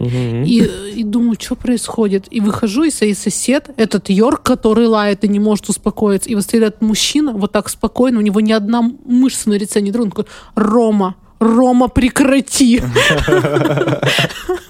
И, 0.46 1.02
думаю, 1.04 1.36
что 1.40 1.54
происходит. 1.54 2.26
И 2.30 2.40
выхожу, 2.40 2.84
и 2.84 2.90
сосед, 2.90 3.70
этот 3.76 4.10
Йорк, 4.10 4.42
который 4.42 4.86
лает 4.86 5.24
и 5.24 5.28
не 5.28 5.38
может 5.40 5.68
успокоиться. 5.68 6.28
И 6.28 6.34
вот 6.34 6.44
стоит 6.44 6.62
этот 6.62 6.82
мужчина, 6.82 7.32
вот 7.32 7.52
так 7.52 7.68
спокойно, 7.68 8.18
у 8.18 8.22
него 8.22 8.40
ни 8.40 8.52
одна 8.52 8.82
мышца 9.04 9.48
на 9.48 9.54
лице 9.54 9.80
не. 9.80 9.92
Такой, 9.92 10.26
Рома, 10.54 11.14
Рома, 11.38 11.88
прекрати. 11.88 12.82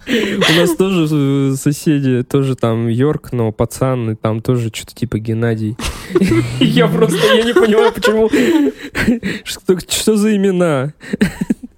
У 0.08 0.60
нас 0.60 0.76
тоже 0.76 1.08
э, 1.10 1.54
соседи, 1.56 2.22
тоже 2.22 2.56
там 2.56 2.88
Йорк, 2.88 3.32
но 3.32 3.52
пацан, 3.52 4.10
и 4.10 4.14
там 4.14 4.40
тоже 4.40 4.70
что-то 4.72 4.94
типа 4.94 5.18
Геннадий. 5.18 5.76
Я 6.60 6.88
просто, 6.88 7.18
я 7.34 7.42
не 7.42 7.54
понимаю, 7.54 7.92
почему. 7.92 8.30
Что, 9.44 10.16
за 10.16 10.36
имена? 10.36 10.92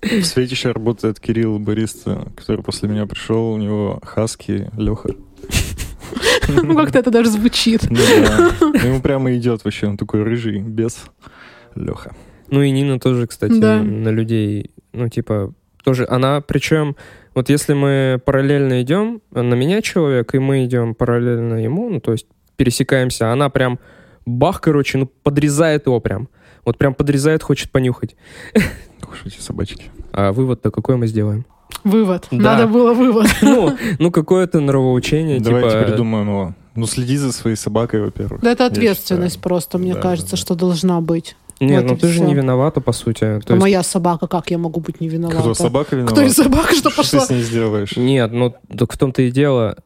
В 0.03 0.23
Светище 0.25 0.73
работает 0.73 1.21
Кирилл 1.21 1.59
Бориста, 1.59 2.29
который 2.37 2.63
после 2.63 2.89
меня 2.89 3.07
пришел, 3.07 3.53
у 3.53 3.59
него 3.59 4.01
хаски 4.03 4.71
Леха. 4.77 5.11
Ну, 6.49 6.75
как-то 6.77 6.99
это 6.99 7.11
даже 7.11 7.31
звучит. 7.31 7.83
Ну 7.91 7.97
да. 7.97 8.53
Ему 8.83 9.01
прямо 9.03 9.35
идет 9.37 9.65
вообще, 9.65 9.87
он 9.89 9.97
такой 9.97 10.23
рыжий, 10.23 10.61
без 10.61 11.05
Леха. 11.75 12.15
Ну 12.51 12.63
и 12.63 12.71
Нина 12.71 12.99
тоже, 12.99 13.27
кстати, 13.27 13.53
на 13.53 14.11
людей, 14.11 14.71
ну 14.99 15.09
типа, 15.09 15.53
тоже, 15.85 16.07
она, 16.09 16.41
причем, 16.41 16.97
вот 17.35 17.49
если 17.49 17.73
мы 17.73 18.21
параллельно 18.25 18.83
идем, 18.83 19.23
на 19.31 19.55
меня 19.55 19.81
человек, 19.81 20.35
и 20.35 20.39
мы 20.39 20.65
идем 20.65 20.95
параллельно 20.95 21.55
ему, 21.55 21.89
ну 21.89 22.01
то 22.01 22.13
есть 22.13 22.27
пересекаемся, 22.57 23.33
она 23.33 23.49
прям 23.49 23.79
бах, 24.27 24.61
короче, 24.61 24.99
ну 24.99 25.07
подрезает 25.07 25.87
его 25.87 26.01
прям. 26.01 26.29
Вот 26.65 26.77
прям 26.77 26.95
подрезает, 26.95 27.43
хочет 27.43 27.71
понюхать. 27.71 28.17
Эти 29.25 29.41
собачки. 29.41 29.85
А 30.13 30.33
вывод-то 30.33 30.71
какой 30.71 30.97
мы 30.97 31.07
сделаем? 31.07 31.47
Вывод. 31.85 32.27
Да. 32.31 32.57
Надо 32.57 32.67
было 32.67 32.93
вывод. 32.93 33.27
Ну, 33.43 33.77
ну 33.99 34.11
какое-то 34.11 34.61
нравоучение, 34.61 35.41
Давайте 35.41 35.71
типа... 35.71 35.83
придумаем 35.85 36.29
его. 36.29 36.55
Ну, 36.75 36.87
следи 36.87 37.17
за 37.17 37.33
своей 37.33 37.57
собакой, 37.57 38.01
во-первых. 38.01 38.41
Да 38.41 38.53
это 38.53 38.67
ответственность 38.67 39.41
просто, 39.41 39.79
мне 39.79 39.95
Да, 39.95 40.01
кажется, 40.01 40.33
да, 40.33 40.37
да. 40.37 40.43
что 40.43 40.55
должна 40.55 41.01
быть. 41.01 41.37
Нет, 41.61 41.83
Вот 41.83 41.91
ну 41.91 41.97
и 41.97 42.01
ты 42.01 42.07
же 42.09 42.15
всё. 42.15 42.25
не 42.25 42.35
виновата, 42.35 42.81
по 42.81 42.93
сути. 42.93 43.21
То 43.21 43.27
А 43.27 43.37
есть- 43.55 43.61
моя 43.61 43.83
собака, 43.83 44.27
как 44.29 44.51
я 44.51 44.59
могу 44.59 44.81
быть 44.81 45.01
не 45.01 45.09
виновата? 45.09 45.41
Кто, 45.41 45.55
собака 45.55 45.97
виновата? 45.97 46.15
Кто 46.15 46.25
из 46.25 46.35
собак, 46.35 46.71
что 46.71 46.91
Что 46.91 46.91
ты 46.91 46.97
пошла? 46.97 47.21
с 47.21 47.31
ней 47.31 47.43
сделаешь? 47.43 47.97
Нет, 47.97 48.33
ну 48.33 48.55
так 48.77 48.93
в 48.93 48.99
том-то 48.99 49.23
и 49.23 49.31
дело. 49.31 49.77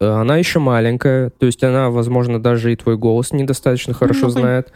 Э, 0.00 0.08
Она 0.08 0.36
еще 0.38 0.58
маленькая, 0.58 1.30
то 1.30 1.46
есть 1.46 1.62
она, 1.62 1.90
возможно, 1.90 2.42
даже 2.42 2.72
и 2.72 2.76
твой 2.76 2.96
голос 2.96 3.32
недостаточно 3.32 3.94
хорошо 3.94 4.26
Ну, 4.26 4.30
знает. 4.30 4.72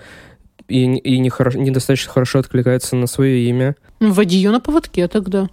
И, 0.68 0.86
не- 0.86 0.98
и 0.98 1.18
не 1.18 1.28
хоро- 1.28 1.57
недостаточно 1.59 2.12
хорошо 2.12 2.38
откликается 2.38 2.96
на 2.96 3.07
свое 3.07 3.48
имя. 3.48 3.74
Ну, 4.00 4.12
Води 4.12 4.36
ее 4.36 4.50
на 4.50 4.61
поводке 4.61 5.09
тогда. 5.09 5.48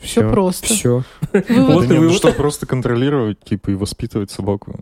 Всё 0.00 0.20
Всё, 0.22 0.30
просто. 0.30 0.66
Все. 0.66 1.02
Вывод. 1.32 1.74
Вот 1.74 1.88
да 1.88 1.94
и 1.94 1.98
нет, 1.98 2.08
ну 2.10 2.14
что, 2.16 2.32
просто 2.32 2.66
контролировать, 2.66 3.40
типа, 3.40 3.70
и 3.70 3.74
воспитывать 3.74 4.30
собаку. 4.30 4.78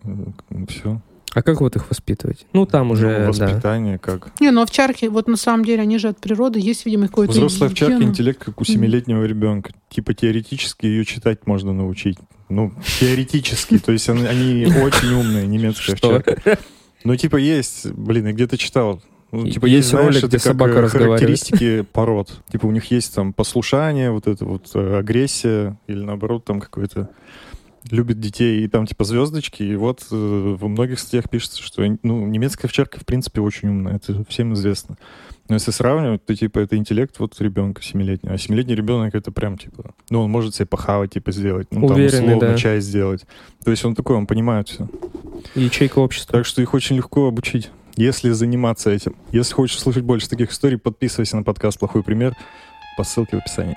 Все. 0.68 1.00
А 1.36 1.42
как 1.42 1.60
вот 1.60 1.76
их 1.76 1.90
воспитывать? 1.90 2.46
Ну, 2.54 2.64
там 2.64 2.92
уже, 2.92 3.18
да. 3.18 3.26
воспитание 3.26 3.98
как. 3.98 4.32
Не, 4.40 4.50
ну 4.50 4.62
овчарки, 4.62 5.04
вот 5.04 5.28
на 5.28 5.36
самом 5.36 5.66
деле, 5.66 5.82
они 5.82 5.98
же 5.98 6.08
от 6.08 6.18
природы, 6.18 6.58
есть, 6.58 6.86
видимо, 6.86 7.08
какой-то... 7.08 7.32
Взрослая 7.32 7.68
овчарка, 7.68 8.02
интеллект, 8.02 8.42
как 8.42 8.58
у 8.58 8.64
семилетнего 8.64 9.22
ребенка. 9.22 9.74
Типа, 9.90 10.14
теоретически 10.14 10.86
ее 10.86 11.04
читать 11.04 11.46
можно 11.46 11.74
научить. 11.74 12.16
Ну, 12.48 12.72
теоретически. 13.00 13.76
То 13.78 13.92
есть 13.92 14.08
они, 14.08 14.64
очень 14.64 15.12
умные, 15.12 15.46
немецкая 15.46 15.92
овчарка. 15.92 16.58
Ну, 17.04 17.14
типа, 17.16 17.36
есть, 17.36 17.86
блин, 17.92 18.28
я 18.28 18.32
где-то 18.32 18.56
читал. 18.56 19.02
Ну, 19.30 19.46
типа, 19.46 19.66
есть 19.66 19.76
есть, 19.76 19.88
знаешь, 19.90 20.06
ролик, 20.06 20.18
это 20.18 20.28
где 20.28 20.38
как 20.38 20.44
собака 20.46 20.72
э, 20.72 20.80
разговаривает. 20.80 21.20
характеристики 21.20 21.82
пород. 21.92 22.30
Типа, 22.50 22.64
у 22.64 22.70
них 22.70 22.90
есть 22.90 23.14
там 23.14 23.34
послушание, 23.34 24.10
вот 24.10 24.26
это 24.26 24.46
вот 24.46 24.70
э, 24.72 24.98
агрессия, 24.98 25.76
или 25.86 26.02
наоборот, 26.02 26.46
там 26.46 26.60
какой-то 26.60 27.10
любит 27.90 28.20
детей, 28.20 28.64
и 28.64 28.68
там 28.68 28.86
типа 28.86 29.04
звездочки, 29.04 29.62
и 29.62 29.76
вот 29.76 30.06
э, 30.10 30.56
во 30.58 30.68
многих 30.68 30.98
статьях 30.98 31.28
пишется, 31.30 31.62
что 31.62 31.84
ну, 32.02 32.26
немецкая 32.26 32.68
овчарка 32.68 33.00
в 33.00 33.06
принципе 33.06 33.40
очень 33.40 33.68
умная, 33.68 33.96
это 33.96 34.24
всем 34.28 34.54
известно. 34.54 34.96
Но 35.48 35.54
если 35.54 35.70
сравнивать, 35.70 36.24
то 36.24 36.34
типа 36.34 36.58
это 36.58 36.76
интеллект 36.76 37.18
вот 37.18 37.40
ребенка 37.40 37.82
семилетнего, 37.82 38.34
а 38.34 38.38
семилетний 38.38 38.74
ребенок 38.74 39.14
это 39.14 39.30
прям 39.30 39.58
типа, 39.58 39.94
ну 40.10 40.22
он 40.22 40.30
может 40.30 40.54
себе 40.54 40.66
похавать 40.66 41.12
типа 41.12 41.30
сделать, 41.32 41.68
ну 41.70 41.86
Уверенный, 41.86 42.10
там 42.10 42.24
условно 42.24 42.48
да. 42.48 42.56
чай 42.56 42.80
сделать. 42.80 43.24
То 43.64 43.70
есть 43.70 43.84
он 43.84 43.94
такой, 43.94 44.16
он 44.16 44.26
понимает 44.26 44.68
все. 44.68 44.88
Ячейка 45.54 45.98
общества. 46.00 46.38
Так 46.38 46.46
что 46.46 46.62
их 46.62 46.74
очень 46.74 46.96
легко 46.96 47.28
обучить, 47.28 47.70
если 47.96 48.30
заниматься 48.30 48.90
этим. 48.90 49.14
Если 49.30 49.54
хочешь 49.54 49.78
слушать 49.78 50.02
больше 50.02 50.28
таких 50.28 50.50
историй, 50.50 50.78
подписывайся 50.78 51.36
на 51.36 51.44
подкаст 51.44 51.78
«Плохой 51.78 52.02
пример» 52.02 52.36
по 52.96 53.04
ссылке 53.04 53.36
в 53.36 53.40
описании. 53.40 53.76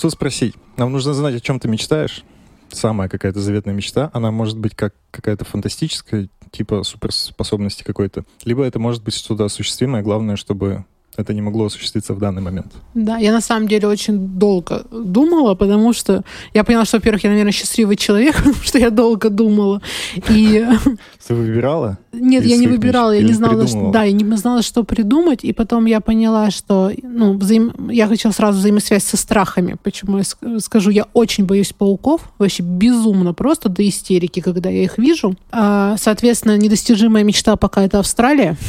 Мечту 0.00 0.08
спросить. 0.08 0.54
Нам 0.78 0.92
нужно 0.92 1.12
знать, 1.12 1.34
о 1.34 1.40
чем 1.40 1.60
ты 1.60 1.68
мечтаешь. 1.68 2.24
Самая 2.70 3.10
какая-то 3.10 3.38
заветная 3.38 3.74
мечта. 3.74 4.10
Она 4.14 4.30
может 4.30 4.56
быть 4.56 4.74
как 4.74 4.94
какая-то 5.10 5.44
фантастическая, 5.44 6.30
типа 6.50 6.84
суперспособности 6.84 7.82
какой-то. 7.82 8.24
Либо 8.46 8.64
это 8.64 8.78
может 8.78 9.04
быть 9.04 9.12
что-то 9.12 9.44
осуществимое. 9.44 10.00
Главное, 10.00 10.36
чтобы 10.36 10.86
это 11.16 11.34
не 11.34 11.42
могло 11.42 11.64
осуществиться 11.66 12.14
в 12.14 12.18
данный 12.18 12.40
момент. 12.42 12.72
Да, 12.94 13.18
я 13.18 13.32
на 13.32 13.40
самом 13.40 13.68
деле 13.68 13.88
очень 13.88 14.18
долго 14.18 14.84
думала, 14.90 15.54
потому 15.54 15.92
что 15.92 16.22
я 16.54 16.64
поняла, 16.64 16.84
что, 16.84 16.96
во-первых, 16.96 17.24
я, 17.24 17.30
наверное, 17.30 17.52
счастливый 17.52 17.96
человек, 17.96 18.36
потому 18.38 18.54
что 18.62 18.78
я 18.78 18.90
долго 18.90 19.28
думала. 19.28 19.82
И 20.30 20.66
Ты 21.26 21.34
выбирала? 21.34 21.98
Нет, 22.12 22.44
я 22.46 22.56
не 22.56 22.66
выбирала, 22.66 23.12
я 23.12 23.22
не 23.22 23.32
знала, 23.34 23.66
что, 23.66 23.90
да, 23.92 24.04
я 24.04 24.12
не 24.12 24.36
знала, 24.36 24.62
что 24.62 24.82
придумать, 24.84 25.44
и 25.44 25.52
потом 25.52 25.86
я 25.86 26.00
поняла, 26.00 26.50
что, 26.50 26.90
ну, 27.02 27.34
взаим- 27.36 27.90
я 27.90 28.06
хотела 28.08 28.32
сразу 28.32 28.58
взаимосвязь 28.58 29.04
со 29.04 29.16
страхами. 29.16 29.76
Почему 29.82 30.16
я 30.18 30.22
ск- 30.22 30.58
скажу, 30.60 30.90
я 30.90 31.06
очень 31.12 31.44
боюсь 31.44 31.72
пауков, 31.72 32.20
вообще 32.38 32.62
безумно, 32.62 33.34
просто 33.34 33.68
до 33.68 33.86
истерики, 33.88 34.40
когда 34.40 34.70
я 34.70 34.82
их 34.84 34.98
вижу. 34.98 35.34
А, 35.52 35.96
соответственно, 35.98 36.56
недостижимая 36.56 37.24
мечта 37.24 37.56
пока 37.56 37.82
это 37.84 37.98
Австралия. 37.98 38.56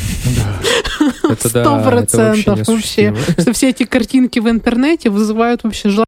Сто 1.39 1.57
это 1.59 2.30
процентов 2.33 2.67
вообще. 2.67 3.15
Что 3.37 3.53
все 3.53 3.69
эти 3.69 3.83
картинки 3.83 4.39
в 4.39 4.49
интернете 4.49 5.09
вызывают 5.09 5.63
вообще 5.63 5.89
желание 5.89 6.05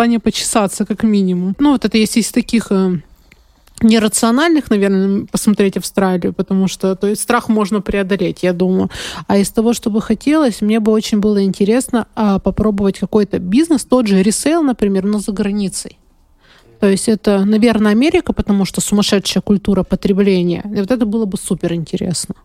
желание 0.00 0.20
почесаться, 0.20 0.84
как 0.84 1.02
минимум. 1.02 1.56
Ну, 1.58 1.72
вот 1.72 1.84
это 1.84 1.98
есть 1.98 2.16
из 2.16 2.30
таких 2.30 2.70
э, 2.70 3.00
нерациональных, 3.82 4.70
наверное, 4.70 5.26
посмотреть 5.26 5.76
Австралию, 5.76 6.32
потому 6.32 6.68
что 6.68 6.94
то 6.94 7.08
есть 7.08 7.22
страх 7.22 7.48
можно 7.48 7.80
преодолеть, 7.80 8.44
я 8.44 8.52
думаю. 8.52 8.90
А 9.26 9.38
из 9.38 9.50
того, 9.50 9.72
что 9.72 9.90
бы 9.90 10.00
хотелось, 10.00 10.60
мне 10.60 10.78
бы 10.78 10.92
очень 10.92 11.18
было 11.18 11.42
интересно 11.42 12.06
а, 12.14 12.38
попробовать 12.38 13.00
какой-то 13.00 13.40
бизнес, 13.40 13.84
тот 13.84 14.06
же 14.06 14.22
ресейл, 14.22 14.62
например, 14.62 15.04
но 15.04 15.18
за 15.18 15.32
границей. 15.32 15.98
То 16.78 16.88
есть 16.88 17.08
это, 17.08 17.44
наверное, 17.44 17.90
Америка, 17.90 18.32
потому 18.32 18.66
что 18.66 18.80
сумасшедшая 18.80 19.42
культура 19.42 19.82
потребления. 19.82 20.62
И 20.76 20.80
вот 20.80 20.92
это 20.92 21.06
было 21.06 21.24
бы 21.24 21.36
супер 21.38 21.72
интересно. 21.72 22.36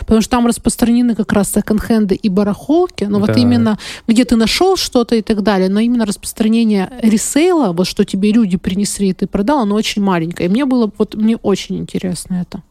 Потому 0.00 0.20
что 0.20 0.30
там 0.30 0.46
распространены 0.46 1.14
как 1.14 1.32
раз 1.32 1.52
секонд-хенды 1.52 2.14
и 2.14 2.28
барахолки, 2.28 3.04
но 3.04 3.18
вот 3.18 3.28
Да. 3.28 3.40
именно 3.40 3.78
где 4.06 4.24
ты 4.24 4.36
нашел 4.36 4.76
что-то 4.76 5.14
и 5.14 5.22
так 5.22 5.42
далее, 5.42 5.68
но 5.68 5.80
именно 5.80 6.06
распространение 6.06 6.90
ресейла, 7.02 7.72
вот 7.72 7.86
что 7.86 8.04
тебе 8.04 8.32
люди 8.32 8.56
принесли 8.56 9.08
и 9.08 9.12
ты 9.12 9.26
продал, 9.26 9.60
оно 9.60 9.74
очень 9.74 10.02
маленькое. 10.02 10.48
И 10.48 10.52
мне 10.52 10.64
было, 10.64 10.90
вот 10.98 11.14
мне 11.14 11.36
очень 11.36 11.78
интересно 11.78 12.34
это. 12.34 12.62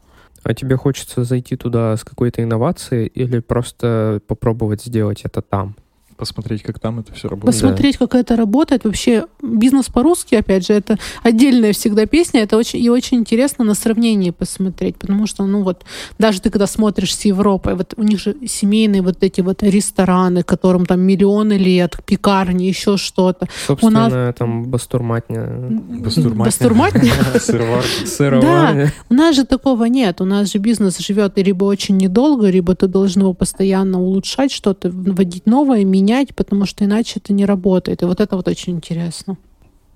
А 0.43 0.53
тебе 0.53 0.77
хочется 0.77 1.23
зайти 1.25 1.55
туда 1.57 1.95
с 1.97 2.03
какой-то 2.03 2.41
инновацией 2.41 3.07
или 3.07 3.39
просто 3.39 4.21
попробовать 4.27 4.83
сделать 4.83 5.21
это 5.23 5.41
там? 5.41 5.75
Посмотреть, 6.19 6.63
как 6.63 6.79
там 6.79 6.99
это 6.99 7.13
все 7.13 7.29
работает. 7.29 7.55
Посмотреть, 7.55 7.97
как 7.97 8.13
это 8.13 8.35
работает. 8.35 8.83
Вообще, 8.83 9.25
бизнес 9.41 9.85
по-русски, 9.85 10.35
опять 10.35 10.67
же, 10.67 10.73
это 10.73 10.97
отдельная 11.23 11.71
всегда 11.71 12.05
песня. 12.05 12.41
Это 12.41 12.57
очень, 12.57 12.83
и 12.83 12.89
очень 12.89 13.19
интересно 13.19 13.63
на 13.63 13.73
сравнении 13.73 14.31
посмотреть. 14.31 14.97
Потому 14.97 15.27
что, 15.27 15.45
ну 15.45 15.63
вот, 15.63 15.83
даже 16.17 16.41
ты 16.41 16.49
когда 16.49 16.67
смотришь 16.67 17.15
с 17.15 17.23
Европой, 17.23 17.75
вот 17.75 17.93
у 17.95 18.03
них 18.03 18.19
же 18.19 18.35
семейные 18.45 19.01
вот 19.01 19.23
эти 19.23 19.39
вот 19.39 19.63
рестораны, 19.63 20.43
которым 20.43 20.85
там 20.85 20.99
миллионы 20.99 21.53
лет, 21.53 21.95
пекарни, 22.05 22.65
еще 22.65 22.97
что-то. 22.97 23.47
Собственно, 23.65 24.33
там 24.37 24.65
бастурматня. 24.65 25.47
Бастурматня. 25.69 26.45
Бастурматня? 26.45 27.13
Сыроварня. 27.39 28.05
Сыроварня. 28.05 28.93
У 29.09 29.13
нас 29.13 29.35
же 29.37 29.45
такого 29.45 29.85
нет. 29.85 30.19
У 30.19 30.25
нас 30.25 30.51
же 30.51 30.57
бизнес 30.57 30.97
живет 30.99 31.37
либо 31.37 31.63
очень 31.63 31.95
недолго, 31.95 32.49
либо 32.49 32.75
ты 32.75 32.87
должен 32.87 33.21
его 33.21 33.33
постоянно 33.33 34.01
улучшать, 34.01 34.51
что-то 34.51 34.89
вводить 34.89 35.45
новое, 35.45 35.85
менять, 35.85 36.08
потому 36.35 36.65
что 36.65 36.85
иначе 36.85 37.19
это 37.23 37.33
не 37.33 37.45
работает. 37.45 38.01
И 38.01 38.05
вот 38.05 38.19
это 38.19 38.35
вот 38.35 38.47
очень 38.47 38.73
интересно. 38.73 39.37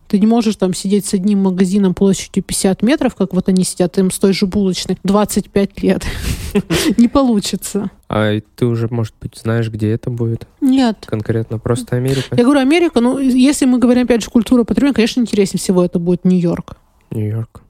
Ты 0.07 0.20
не 0.20 0.28
можешь 0.28 0.57
там 0.57 0.74
сидеть 0.74 1.05
с 1.05 1.14
одним 1.14 1.39
магазином 1.39 1.93
площадью 1.93 2.43
50 2.43 2.84
метров, 2.84 3.16
как 3.16 3.34
вот 3.34 3.49
они 3.49 3.64
сидят 3.64 3.97
им 3.97 4.11
с 4.11 4.20
той 4.20 4.34
же 4.34 4.45
булочной, 4.45 4.97
25 5.03 5.82
лет. 5.82 6.05
Не 6.97 7.07
получится. 7.07 7.89
А 8.09 8.39
ты 8.55 8.66
уже, 8.68 8.88
может 8.91 9.16
быть, 9.20 9.38
знаешь, 9.38 9.70
где 9.70 9.89
это 9.89 10.11
будет 10.11 10.47
Нет. 10.61 11.05
конкретно? 11.07 11.57
Просто 11.57 11.95
Америка? 11.95 12.36
Я 12.36 12.43
говорю, 12.43 12.59
Америка, 12.59 12.99
ну, 12.99 13.18
если 13.18 13.66
мы 13.66 13.80
говорим, 13.80 14.03
опять 14.03 14.24
же, 14.24 14.30
культура 14.30 14.64
потребления, 14.64 14.93
конечно, 14.93 15.22
интереснее 15.22 15.59
всего 15.59 15.84
это 15.84 15.97
будет 15.97 16.26
Нью-Йорк. 16.26 16.78
Нью-Йорк. 17.09 17.64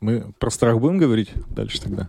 Мы 0.00 0.24
про 0.38 0.50
страх 0.50 0.78
будем 0.80 0.96
говорить 0.96 1.30
дальше 1.50 1.82
тогда? 1.82 2.08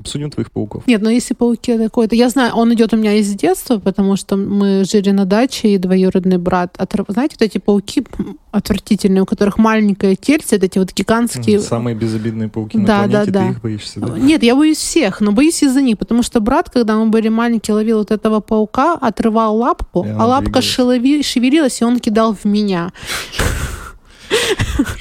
Обсудим 0.00 0.30
твоих 0.30 0.50
пауков. 0.50 0.86
Нет, 0.86 1.02
но 1.02 1.10
если 1.10 1.34
пауки 1.34 1.76
такой-то... 1.76 2.14
Я 2.16 2.28
знаю, 2.30 2.54
он 2.54 2.72
идет 2.72 2.94
у 2.94 2.96
меня 2.96 3.12
из 3.14 3.28
детства, 3.34 3.78
потому 3.78 4.16
что 4.16 4.36
мы 4.36 4.84
жили 4.84 5.10
на 5.10 5.26
даче, 5.26 5.68
и 5.74 5.78
двоюродный 5.78 6.38
брат... 6.38 6.74
отрыв- 6.78 7.04
Знаете, 7.12 7.36
вот 7.38 7.44
эти 7.46 7.58
пауки 7.58 8.04
отвратительные, 8.50 9.22
у 9.22 9.26
которых 9.26 9.58
маленькое 9.58 10.16
тельце, 10.16 10.56
вот 10.56 10.64
эти 10.64 10.78
вот 10.78 10.92
гигантские... 10.94 11.60
Самые 11.60 11.94
безобидные 11.94 12.48
пауки 12.48 12.78
на 12.78 12.86
Да, 12.86 13.02
да, 13.02 13.08
планете, 13.08 13.30
да. 13.32 13.40
ты 13.46 13.50
их 13.52 13.60
боишься, 13.60 14.00
да? 14.00 14.18
Нет, 14.18 14.42
я 14.42 14.56
боюсь 14.56 14.78
всех, 14.78 15.20
но 15.20 15.32
боюсь 15.32 15.62
из-за 15.62 15.82
них, 15.82 15.98
потому 15.98 16.22
что 16.22 16.40
брат, 16.40 16.70
когда 16.70 16.96
мы 16.96 17.06
были 17.10 17.28
маленькие, 17.28 17.74
ловил 17.74 17.98
вот 17.98 18.10
этого 18.10 18.40
паука, 18.40 18.94
отрывал 18.94 19.56
лапку, 19.56 20.04
И 20.04 20.08
а 20.08 20.24
лапка 20.26 20.60
шелови- 20.60 21.22
шевелилась, 21.22 21.80
и 21.82 21.84
он 21.84 21.98
кидал 21.98 22.34
в 22.34 22.44
меня. 22.46 22.90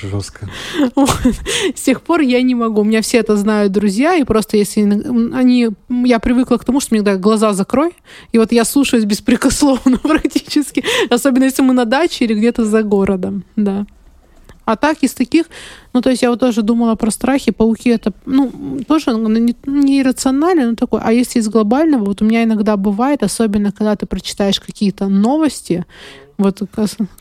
Жестко. 0.01 0.47
С 1.75 1.81
тех 1.81 2.01
пор 2.01 2.21
я 2.21 2.41
не 2.41 2.55
могу. 2.55 2.81
У 2.81 2.83
меня 2.83 3.01
все 3.01 3.17
это 3.17 3.37
знают 3.37 3.71
друзья, 3.71 4.15
и 4.15 4.23
просто 4.23 4.57
если 4.57 4.81
они... 5.33 5.69
Я 5.89 6.19
привыкла 6.19 6.57
к 6.57 6.65
тому, 6.65 6.79
что 6.79 6.95
мне 6.95 7.17
глаза 7.17 7.53
закрой, 7.53 7.91
и 8.31 8.37
вот 8.37 8.51
я 8.51 8.65
слушаюсь 8.65 9.05
беспрекословно 9.05 9.97
практически, 10.03 10.83
особенно 11.09 11.45
если 11.45 11.61
мы 11.61 11.73
на 11.73 11.85
даче 11.85 12.25
или 12.25 12.33
где-то 12.33 12.65
за 12.65 12.83
городом, 12.83 13.43
да. 13.55 13.85
А 14.69 14.75
так 14.75 14.99
из 15.01 15.15
таких, 15.15 15.47
ну, 15.93 16.01
то 16.01 16.11
есть 16.11 16.21
я 16.21 16.29
вот 16.29 16.39
тоже 16.39 16.61
думала 16.61 16.93
про 16.93 17.09
страхи, 17.09 17.51
пауки 17.51 17.89
это, 17.89 18.13
ну, 18.27 18.79
тоже 18.87 19.13
не, 19.13 19.55
не 19.65 20.01
иррационально, 20.01 20.69
но 20.69 20.75
такой. 20.75 21.01
А 21.03 21.11
если 21.11 21.39
из 21.39 21.49
глобального, 21.49 22.05
вот 22.05 22.21
у 22.21 22.25
меня 22.25 22.43
иногда 22.43 22.77
бывает, 22.77 23.23
особенно 23.23 23.71
когда 23.71 23.95
ты 23.95 24.05
прочитаешь 24.05 24.59
какие-то 24.59 25.07
новости, 25.07 25.87
вот, 26.39 26.61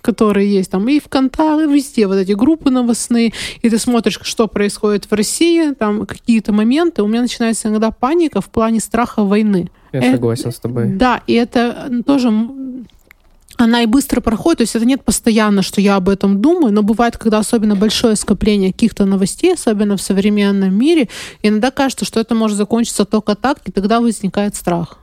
которые 0.01 0.51
есть 0.51 0.71
там 0.71 0.89
и 0.89 0.99
ВКонтакте, 0.99 1.65
и 1.65 1.75
везде 1.75 2.07
вот 2.07 2.17
эти 2.17 2.33
группы 2.33 2.71
новостные, 2.71 3.33
и 3.61 3.69
ты 3.69 3.79
смотришь, 3.79 4.19
что 4.23 4.47
происходит 4.49 5.11
в 5.11 5.13
России, 5.15 5.73
там 5.73 6.07
какие-то 6.07 6.53
моменты, 6.53 7.03
у 7.03 7.07
меня 7.07 7.21
начинается 7.21 7.69
иногда 7.69 7.91
паника 7.91 8.41
в 8.41 8.47
плане 8.47 8.81
страха 8.81 9.23
войны. 9.23 9.71
Я 9.93 10.01
Э, 10.01 10.13
согласен 10.13 10.53
с 10.53 10.59
тобой. 10.59 10.89
Да, 10.89 11.23
и 11.27 11.35
это 11.35 11.91
тоже 12.07 12.31
она 13.57 13.83
и 13.83 13.87
быстро 13.87 14.21
проходит, 14.21 14.59
то 14.59 14.63
есть 14.63 14.77
это 14.77 14.85
нет 14.85 15.05
постоянно, 15.05 15.63
что 15.63 15.81
я 15.81 15.97
об 15.97 16.09
этом 16.09 16.41
думаю, 16.41 16.73
но 16.73 16.83
бывает, 16.83 17.17
когда 17.17 17.39
особенно 17.39 17.75
большое 17.75 18.15
скопление 18.15 18.73
каких-то 18.73 19.05
новостей, 19.05 19.53
особенно 19.53 19.97
в 19.97 20.01
современном 20.01 20.73
мире, 20.73 21.09
иногда 21.43 21.73
кажется, 21.73 22.05
что 22.05 22.21
это 22.21 22.37
может 22.37 22.57
закончиться 22.57 23.05
только 23.05 23.35
так, 23.35 23.59
и 23.67 23.73
тогда 23.73 24.01
возникает 24.01 24.55
страх. 24.55 25.01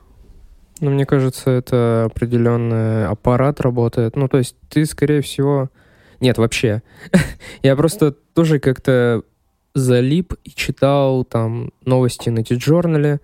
Ну, 0.80 0.90
мне 0.90 1.06
кажется, 1.06 1.50
это 1.50 2.04
определенный 2.04 3.06
аппарат 3.06 3.60
работает. 3.60 4.16
Ну, 4.16 4.28
то 4.28 4.38
есть 4.38 4.56
ты, 4.68 4.84
скорее 4.84 5.22
всего... 5.22 5.70
Нет, 6.20 6.38
вообще. 6.38 6.82
Я 7.62 7.76
просто 7.76 8.12
тоже 8.12 8.58
как-то 8.58 9.22
залип 9.74 10.34
и 10.44 10.50
читал 10.50 11.24
там 11.24 11.70
новости 11.84 12.30
на 12.30 12.42
T-журнале, 12.42 13.20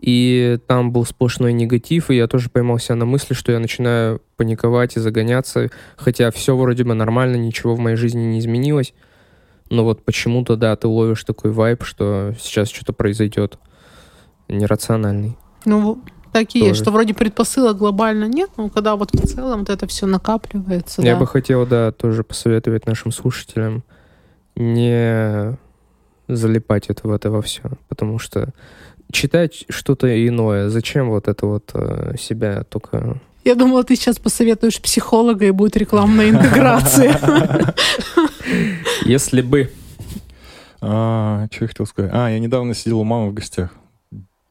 и 0.00 0.58
там 0.66 0.92
был 0.92 1.04
сплошной 1.04 1.52
негатив, 1.52 2.10
и 2.10 2.16
я 2.16 2.26
тоже 2.26 2.48
поймался 2.48 2.94
на 2.94 3.04
мысли, 3.04 3.34
что 3.34 3.52
я 3.52 3.58
начинаю 3.58 4.22
паниковать 4.36 4.96
и 4.96 5.00
загоняться, 5.00 5.68
хотя 5.96 6.30
все 6.30 6.56
вроде 6.56 6.84
бы 6.84 6.94
нормально, 6.94 7.36
ничего 7.36 7.74
в 7.74 7.80
моей 7.80 7.96
жизни 7.96 8.22
не 8.22 8.38
изменилось, 8.38 8.94
но 9.68 9.84
вот 9.84 10.04
почему-то, 10.04 10.56
да, 10.56 10.74
ты 10.76 10.88
ловишь 10.88 11.24
такой 11.24 11.50
вайп, 11.50 11.84
что 11.84 12.34
сейчас 12.38 12.70
что-то 12.70 12.92
произойдет 12.92 13.58
нерациональный. 14.48 15.36
Ну, 15.66 16.02
так 16.32 16.54
и 16.54 16.60
есть, 16.60 16.80
что 16.80 16.90
вроде 16.90 17.14
предпосылок 17.14 17.76
глобально 17.76 18.24
нет, 18.24 18.50
но 18.56 18.68
когда 18.68 18.96
вот 18.96 19.12
в 19.12 19.26
целом 19.26 19.60
вот 19.60 19.70
это 19.70 19.86
все 19.86 20.06
накапливается. 20.06 21.02
Я 21.02 21.14
да. 21.14 21.20
бы 21.20 21.26
хотел, 21.26 21.66
да, 21.66 21.92
тоже 21.92 22.24
посоветовать 22.24 22.86
нашим 22.86 23.12
слушателям 23.12 23.82
не 24.56 25.56
залипать 26.28 26.86
это 26.88 27.08
в 27.08 27.12
это 27.12 27.30
во 27.30 27.42
все, 27.42 27.62
потому 27.88 28.18
что 28.18 28.52
читать 29.10 29.64
что-то 29.68 30.26
иное, 30.26 30.68
зачем 30.68 31.10
вот 31.10 31.28
это 31.28 31.46
вот 31.46 31.70
э, 31.74 32.14
себя 32.18 32.64
только... 32.64 33.20
Я 33.44 33.54
думала, 33.54 33.82
ты 33.84 33.96
сейчас 33.96 34.18
посоветуешь 34.18 34.80
психолога 34.80 35.46
и 35.46 35.50
будет 35.50 35.76
рекламная 35.76 36.28
интеграция. 36.28 37.18
Если 39.04 39.40
бы. 39.40 39.70
А, 40.82 41.46
что 41.50 41.64
я 41.64 41.68
хотел 41.68 41.86
сказать? 41.86 42.10
А, 42.14 42.28
я 42.28 42.38
недавно 42.38 42.74
сидел 42.74 43.00
у 43.00 43.04
мамы 43.04 43.30
в 43.30 43.34
гостях. 43.34 43.70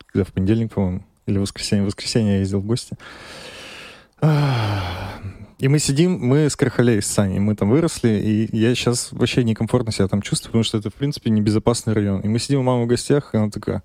Когда 0.08 0.26
в 0.26 0.34
понедельник, 0.34 0.74
по-моему, 0.74 1.04
или 1.30 1.38
в 1.38 1.42
воскресенье. 1.42 1.84
В 1.84 1.88
воскресенье 1.88 2.34
я 2.34 2.40
ездил 2.40 2.60
в 2.60 2.66
гости. 2.66 2.98
И 5.60 5.68
мы 5.68 5.80
сидим, 5.80 6.18
мы 6.22 6.50
с 6.50 6.56
Крахалей, 6.56 7.02
с 7.02 7.08
Саней, 7.08 7.40
мы 7.40 7.54
там 7.54 7.70
выросли, 7.70 8.08
и 8.12 8.58
я 8.58 8.74
сейчас 8.76 9.10
вообще 9.12 9.44
некомфортно 9.44 9.92
себя 9.92 10.08
там 10.08 10.22
чувствую, 10.22 10.52
потому 10.52 10.64
что 10.64 10.78
это, 10.78 10.90
в 10.90 10.94
принципе, 10.94 11.30
небезопасный 11.32 11.92
район. 11.92 12.22
И 12.22 12.30
мы 12.30 12.40
сидим 12.40 12.62
у 12.62 12.64
мамы 12.64 12.86
в 12.86 12.88
гостях, 12.88 13.32
и 13.34 13.38
она 13.38 13.50
такая, 13.50 13.84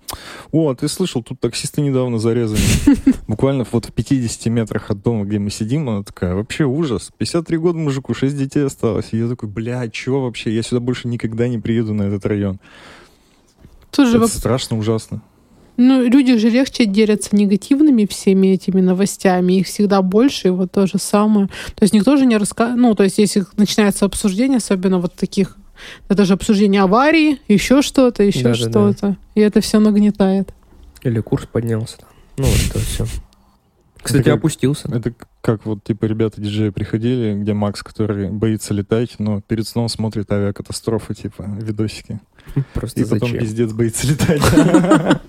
о, 0.53 0.71
а 0.71 0.75
ты 0.75 0.87
слышал, 0.87 1.21
тут 1.21 1.41
таксисты 1.41 1.81
недавно 1.81 2.17
зарезали. 2.17 2.61
Буквально 3.27 3.65
вот 3.69 3.87
в 3.87 3.91
50 3.91 4.45
метрах 4.45 4.89
от 4.89 5.01
дома, 5.01 5.25
где 5.25 5.37
мы 5.37 5.49
сидим, 5.49 5.89
она 5.89 6.03
такая, 6.03 6.33
вообще 6.33 6.63
ужас. 6.63 7.11
53 7.17 7.57
года 7.57 7.77
мужику, 7.77 8.13
6 8.13 8.37
детей 8.37 8.65
осталось. 8.65 9.09
И 9.11 9.17
я 9.17 9.27
такой, 9.27 9.49
бля, 9.49 9.89
чего 9.89 10.23
вообще? 10.23 10.55
Я 10.55 10.63
сюда 10.63 10.79
больше 10.79 11.09
никогда 11.09 11.49
не 11.49 11.57
приеду 11.57 11.93
на 11.93 12.03
этот 12.03 12.25
район. 12.25 12.57
Тоже 13.91 14.15
это 14.15 14.27
страшно, 14.29 14.77
ужасно. 14.77 15.21
Ну, 15.77 16.03
люди 16.03 16.37
же 16.37 16.49
легче 16.49 16.85
делятся 16.85 17.35
негативными 17.35 18.05
всеми 18.05 18.47
этими 18.47 18.81
новостями, 18.81 19.53
их 19.53 19.67
всегда 19.67 20.01
больше, 20.01 20.47
и 20.47 20.51
вот 20.51 20.71
то 20.71 20.87
же 20.87 20.97
самое. 20.97 21.47
То 21.47 21.83
есть 21.83 21.93
никто 21.93 22.17
же 22.17 22.25
не 22.25 22.37
рассказывает, 22.37 22.81
ну, 22.81 22.95
то 22.95 23.03
есть 23.03 23.17
если 23.17 23.45
начинается 23.57 24.05
обсуждение, 24.05 24.57
особенно 24.57 24.99
вот 24.99 25.13
таких, 25.13 25.57
это 26.07 26.25
же 26.25 26.33
обсуждение 26.33 26.81
аварии, 26.81 27.39
еще 27.47 27.81
что-то, 27.81 28.23
еще 28.23 28.43
да, 28.43 28.55
что-то, 28.55 28.95
да, 29.01 29.07
да. 29.09 29.17
и 29.35 29.41
это 29.41 29.61
все 29.61 29.79
нагнетает. 29.79 30.53
Или 31.03 31.19
курс 31.19 31.45
поднялся. 31.45 31.97
Ну, 32.37 32.45
вот 32.45 32.61
это 32.69 32.79
все. 32.79 33.05
Кстати, 34.01 34.21
это 34.21 34.31
как, 34.31 34.39
опустился. 34.39 34.87
Это 34.93 35.13
как 35.45 35.63
вот, 35.67 35.83
типа, 35.83 36.05
ребята 36.05 36.41
диджеи 36.41 36.69
приходили, 36.69 37.39
где 37.39 37.53
Макс, 37.53 37.83
который 37.83 38.31
боится 38.31 38.73
летать, 38.73 39.19
но 39.19 39.41
перед 39.41 39.67
сном 39.67 39.89
смотрит 39.89 40.31
авиакатастрофы, 40.31 41.13
типа, 41.13 41.43
видосики. 41.61 42.19
Просто 42.73 43.01
И 43.01 43.03
потом 43.03 43.29
зачем? 43.29 43.39
пиздец 43.39 43.71
боится 43.71 44.07
летать 44.07 44.41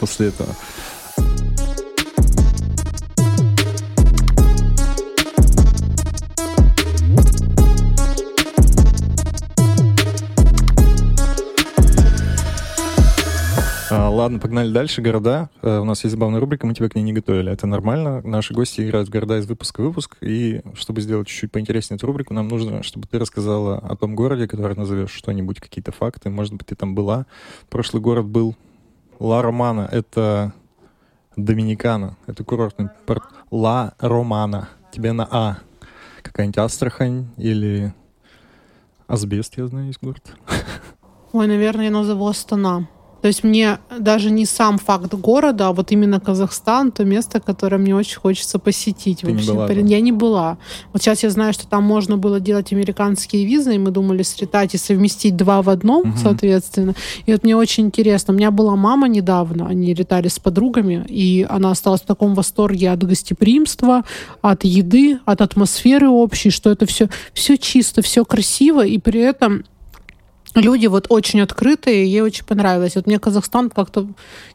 после 0.00 0.28
этого. 0.28 0.48
А, 13.90 14.08
ладно, 14.10 14.38
погнали 14.38 14.72
дальше. 14.72 15.02
Города. 15.02 15.50
А, 15.62 15.80
у 15.80 15.84
нас 15.84 16.04
есть 16.04 16.12
забавная 16.14 16.40
рубрика, 16.40 16.66
мы 16.66 16.74
тебя 16.74 16.88
к 16.88 16.94
ней 16.94 17.02
не 17.02 17.12
готовили. 17.12 17.52
Это 17.52 17.66
нормально. 17.66 18.20
Наши 18.22 18.54
гости 18.54 18.80
играют 18.80 19.08
в 19.08 19.12
города 19.12 19.38
из 19.38 19.46
выпуска 19.46 19.80
в 19.80 19.84
выпуск. 19.84 20.16
И 20.20 20.62
чтобы 20.74 21.00
сделать 21.00 21.28
чуть-чуть 21.28 21.52
поинтереснее 21.52 21.96
эту 21.96 22.06
рубрику, 22.06 22.34
нам 22.34 22.48
нужно, 22.48 22.82
чтобы 22.82 23.06
ты 23.06 23.18
рассказала 23.18 23.78
о 23.78 23.96
том 23.96 24.14
городе, 24.14 24.46
который 24.46 24.76
назовешь 24.76 25.10
что-нибудь, 25.10 25.60
какие-то 25.60 25.92
факты. 25.92 26.30
Может 26.30 26.54
быть, 26.54 26.66
ты 26.66 26.74
там 26.74 26.94
была. 26.94 27.26
Прошлый 27.70 28.02
город 28.02 28.26
был 28.26 28.56
Ла 29.18 29.42
Романа. 29.42 29.88
Это 29.90 30.52
Доминикана. 31.36 32.16
Это 32.26 32.44
курортный 32.44 32.88
порт. 33.06 33.24
Ла 33.50 33.94
Романа. 33.98 34.68
Тебе 34.92 35.12
на 35.12 35.28
А. 35.30 35.58
Какая-нибудь 36.22 36.58
Астрахань 36.58 37.28
или 37.36 37.94
Асбест, 39.06 39.56
я 39.56 39.66
знаю, 39.66 39.86
есть 39.86 40.02
город. 40.02 40.32
Ой, 41.32 41.46
наверное, 41.46 41.86
я 41.86 41.90
назову 41.90 42.26
Астана. 42.26 42.88
То 43.20 43.28
есть 43.28 43.42
мне 43.42 43.78
даже 43.98 44.30
не 44.30 44.46
сам 44.46 44.78
факт 44.78 45.12
города, 45.14 45.68
а 45.68 45.72
вот 45.72 45.90
именно 45.90 46.20
Казахстан, 46.20 46.92
то 46.92 47.04
место, 47.04 47.40
которое 47.40 47.78
мне 47.78 47.94
очень 47.94 48.18
хочется 48.18 48.58
посетить. 48.58 49.20
Ты 49.20 49.32
вообще. 49.32 49.46
не 49.46 49.52
была, 49.52 49.72
я 49.72 50.00
не 50.00 50.12
была. 50.12 50.58
Вот 50.92 51.02
сейчас 51.02 51.22
я 51.22 51.30
знаю, 51.30 51.52
что 51.52 51.66
там 51.66 51.82
можно 51.84 52.16
было 52.16 52.38
делать 52.40 52.72
американские 52.72 53.44
визы, 53.44 53.74
и 53.74 53.78
мы 53.78 53.90
думали 53.90 54.22
слетать 54.22 54.74
и 54.74 54.78
совместить 54.78 55.36
два 55.36 55.62
в 55.62 55.68
одном, 55.68 56.10
угу. 56.10 56.18
соответственно. 56.22 56.94
И 57.26 57.32
вот 57.32 57.42
мне 57.42 57.56
очень 57.56 57.86
интересно. 57.86 58.34
У 58.34 58.36
меня 58.36 58.50
была 58.50 58.76
мама 58.76 59.08
недавно, 59.08 59.66
они 59.66 59.94
летали 59.94 60.28
с 60.28 60.38
подругами, 60.38 61.04
и 61.08 61.46
она 61.48 61.72
осталась 61.72 62.02
в 62.02 62.06
таком 62.06 62.34
восторге 62.34 62.90
от 62.90 63.02
гостеприимства, 63.02 64.04
от 64.42 64.64
еды, 64.64 65.18
от 65.24 65.40
атмосферы 65.40 66.08
общей, 66.08 66.50
что 66.50 66.70
это 66.70 66.86
все, 66.86 67.08
все 67.32 67.56
чисто, 67.56 68.02
все 68.02 68.24
красиво, 68.24 68.86
и 68.86 68.98
при 68.98 69.20
этом 69.20 69.64
люди 70.54 70.86
вот 70.86 71.06
очень 71.08 71.40
открытые, 71.40 72.10
ей 72.10 72.20
очень 72.20 72.44
понравилось. 72.44 72.96
Вот 72.96 73.06
мне 73.06 73.18
Казахстан 73.18 73.70
как-то, 73.70 74.06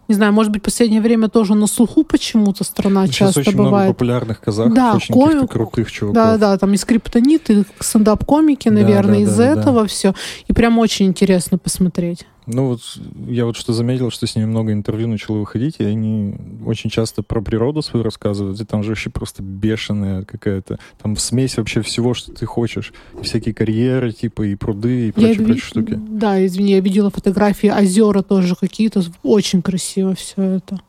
не 0.07 0.15
знаю, 0.15 0.33
может 0.33 0.51
быть, 0.51 0.61
в 0.61 0.65
последнее 0.65 1.01
время 1.01 1.29
тоже 1.29 1.55
на 1.55 1.67
слуху 1.67 2.03
почему-то 2.03 2.63
страна 2.63 3.07
Сейчас 3.07 3.33
часто 3.33 3.39
очень 3.41 3.51
бывает. 3.53 3.71
много 3.71 3.87
популярных 3.93 4.41
казахов, 4.41 4.73
да, 4.73 4.95
очень 4.95 5.13
ком... 5.13 5.47
крутых 5.47 5.91
чуваков. 5.91 6.15
Да, 6.15 6.37
да, 6.37 6.57
там 6.57 6.73
и 6.73 6.77
скриптонит, 6.77 7.49
и 7.49 7.63
стендап-комики, 7.79 8.69
наверное, 8.69 9.25
да, 9.25 9.25
да, 9.25 9.31
из 9.31 9.35
да, 9.35 9.45
этого 9.45 9.81
да. 9.81 9.87
все. 9.87 10.13
И 10.47 10.53
прям 10.53 10.79
очень 10.79 11.07
интересно 11.07 11.57
посмотреть. 11.57 12.25
Ну 12.45 12.69
вот 12.69 12.81
я 13.27 13.45
вот 13.45 13.55
что 13.55 13.73
заметил, 13.73 14.11
что 14.11 14.27
с 14.27 14.35
ними 14.35 14.45
много 14.45 14.73
интервью 14.73 15.07
начало 15.07 15.37
выходить, 15.37 15.75
и 15.79 15.83
они 15.83 16.35
очень 16.65 16.89
часто 16.89 17.23
про 17.23 17.41
природу 17.41 17.81
свою 17.81 18.03
рассказывают, 18.03 18.59
и 18.59 18.65
там 18.65 18.83
же 18.83 18.89
вообще 18.89 19.09
просто 19.09 19.41
бешеная 19.41 20.23
какая-то, 20.23 20.79
там 21.01 21.15
смесь 21.15 21.57
вообще 21.57 21.81
всего, 21.81 22.13
что 22.13 22.33
ты 22.33 22.45
хочешь. 22.45 22.93
Всякие 23.21 23.53
карьеры, 23.53 24.11
типа, 24.11 24.43
и 24.43 24.55
пруды, 24.55 25.09
и 25.09 25.11
прочие, 25.11 25.45
прочие 25.45 25.61
штуки. 25.61 25.99
Да, 26.09 26.45
извини, 26.45 26.71
я 26.73 26.79
видела 26.79 27.09
фотографии, 27.09 27.69
озера 27.69 28.21
тоже 28.21 28.55
какие-то, 28.55 29.03
очень 29.23 29.61
красиво 29.61 30.15
все 30.15 30.41
это. 30.41 30.81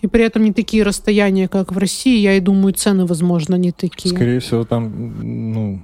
И 0.00 0.08
при 0.08 0.24
этом 0.24 0.42
не 0.42 0.52
такие 0.52 0.82
расстояния, 0.82 1.46
как 1.46 1.70
в 1.70 1.78
России. 1.78 2.18
Я 2.18 2.34
и 2.34 2.40
думаю, 2.40 2.74
цены, 2.74 3.06
возможно, 3.06 3.54
не 3.54 3.70
такие. 3.70 4.12
Скорее 4.12 4.40
всего, 4.40 4.64
там, 4.64 5.52
ну, 5.52 5.80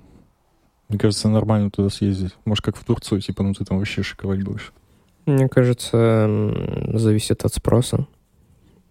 мне 0.89 0.99
кажется, 0.99 1.29
нормально 1.29 1.71
туда 1.71 1.89
съездить. 1.89 2.33
Может, 2.45 2.65
как 2.65 2.77
в 2.77 2.85
Турцию, 2.85 3.21
типа, 3.21 3.45
ну 3.45 3.55
ты 3.55 3.65
там 3.65 3.79
вообще 3.79 4.03
шиковать 4.03 4.43
будешь. 4.43 4.73
Мне 5.29 5.47
кажется, 5.47 6.27
зависит 6.95 7.45
от 7.45 7.53
спроса. 7.53 8.07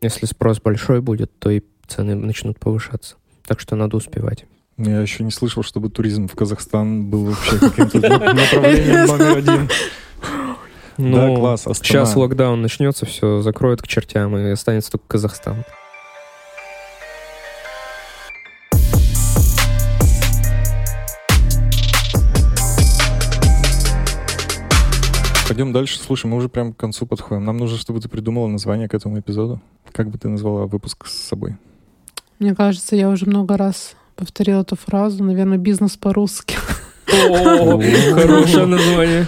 Если 0.02 0.28
спрос 0.28 0.62
большой 0.62 1.02
будет, 1.02 1.32
то 1.40 1.50
и 1.50 1.62
цены 1.88 2.14
начнут 2.14 2.60
повышаться. 2.60 3.16
Так 3.48 3.60
что 3.60 3.76
надо 3.76 3.98
успевать. 3.98 4.46
Я 4.78 5.02
еще 5.02 5.24
не 5.24 5.32
слышал, 5.32 5.64
чтобы 5.64 5.90
туризм 5.90 6.28
в 6.28 6.36
Казахстан 6.36 7.10
был 7.10 7.26
вообще 7.26 7.58
каким-то 7.76 8.10
направлением 8.10 9.08
номер 9.08 9.38
один. 9.38 9.70
Ну, 10.98 11.18
да, 11.18 11.36
класс, 11.36 11.62
Астана. 11.62 11.84
Сейчас 11.84 12.16
локдаун 12.16 12.62
начнется, 12.62 13.08
все 13.08 13.42
закроют 13.42 13.82
к 13.82 13.88
чертям, 13.88 14.38
и 14.38 14.52
останется 14.52 14.92
только 14.92 15.06
Казахстан. 15.08 15.64
Пойдем 25.48 25.72
дальше. 25.72 25.98
Слушай, 26.00 26.26
мы 26.28 26.36
уже 26.36 26.50
прям 26.50 26.74
к 26.74 26.78
концу 26.78 27.06
подходим. 27.06 27.46
Нам 27.46 27.56
нужно, 27.56 27.78
чтобы 27.78 28.02
ты 28.02 28.10
придумала 28.10 28.48
название 28.48 28.90
к 28.90 28.94
этому 28.94 29.18
эпизоду. 29.18 29.62
Как 29.94 30.10
бы 30.10 30.18
ты 30.18 30.28
назвала 30.28 30.66
выпуск 30.66 31.08
с 31.08 31.14
собой? 31.14 31.56
Мне 32.40 32.54
кажется, 32.54 32.98
я 32.98 33.10
уже 33.10 33.26
много 33.26 33.56
раз 33.56 33.96
повторила 34.18 34.62
эту 34.62 34.76
фразу. 34.76 35.24
Наверное, 35.24 35.58
бизнес 35.58 35.96
по-русски. 35.96 36.58
О, 37.30 37.80
хорошее 38.14 38.66
название. 38.66 39.28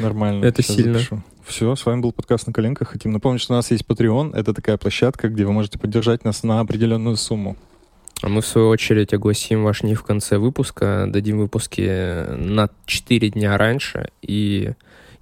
Нормально. 0.00 0.44
Это 0.44 0.62
сильно. 0.62 1.00
Все, 1.46 1.74
с 1.74 1.86
вами 1.86 2.00
был 2.00 2.12
подкаст 2.12 2.46
«На 2.46 2.52
коленках». 2.52 2.88
Хотим 2.88 3.12
напомнить, 3.12 3.40
что 3.40 3.54
у 3.54 3.56
нас 3.56 3.70
есть 3.70 3.84
Patreon. 3.86 4.34
Это 4.36 4.52
такая 4.52 4.76
площадка, 4.76 5.28
где 5.28 5.46
вы 5.46 5.52
можете 5.52 5.78
поддержать 5.78 6.24
нас 6.24 6.42
на 6.42 6.60
определенную 6.60 7.16
сумму. 7.16 7.56
А 8.22 8.28
мы, 8.28 8.40
в 8.40 8.46
свою 8.46 8.68
очередь, 8.68 9.12
огласим 9.12 9.64
ваш 9.64 9.82
НИФ 9.82 10.00
в 10.00 10.04
конце 10.04 10.38
выпуска, 10.38 11.06
дадим 11.08 11.38
выпуски 11.38 12.36
на 12.36 12.70
4 12.86 13.30
дня 13.30 13.58
раньше, 13.58 14.08
и 14.22 14.72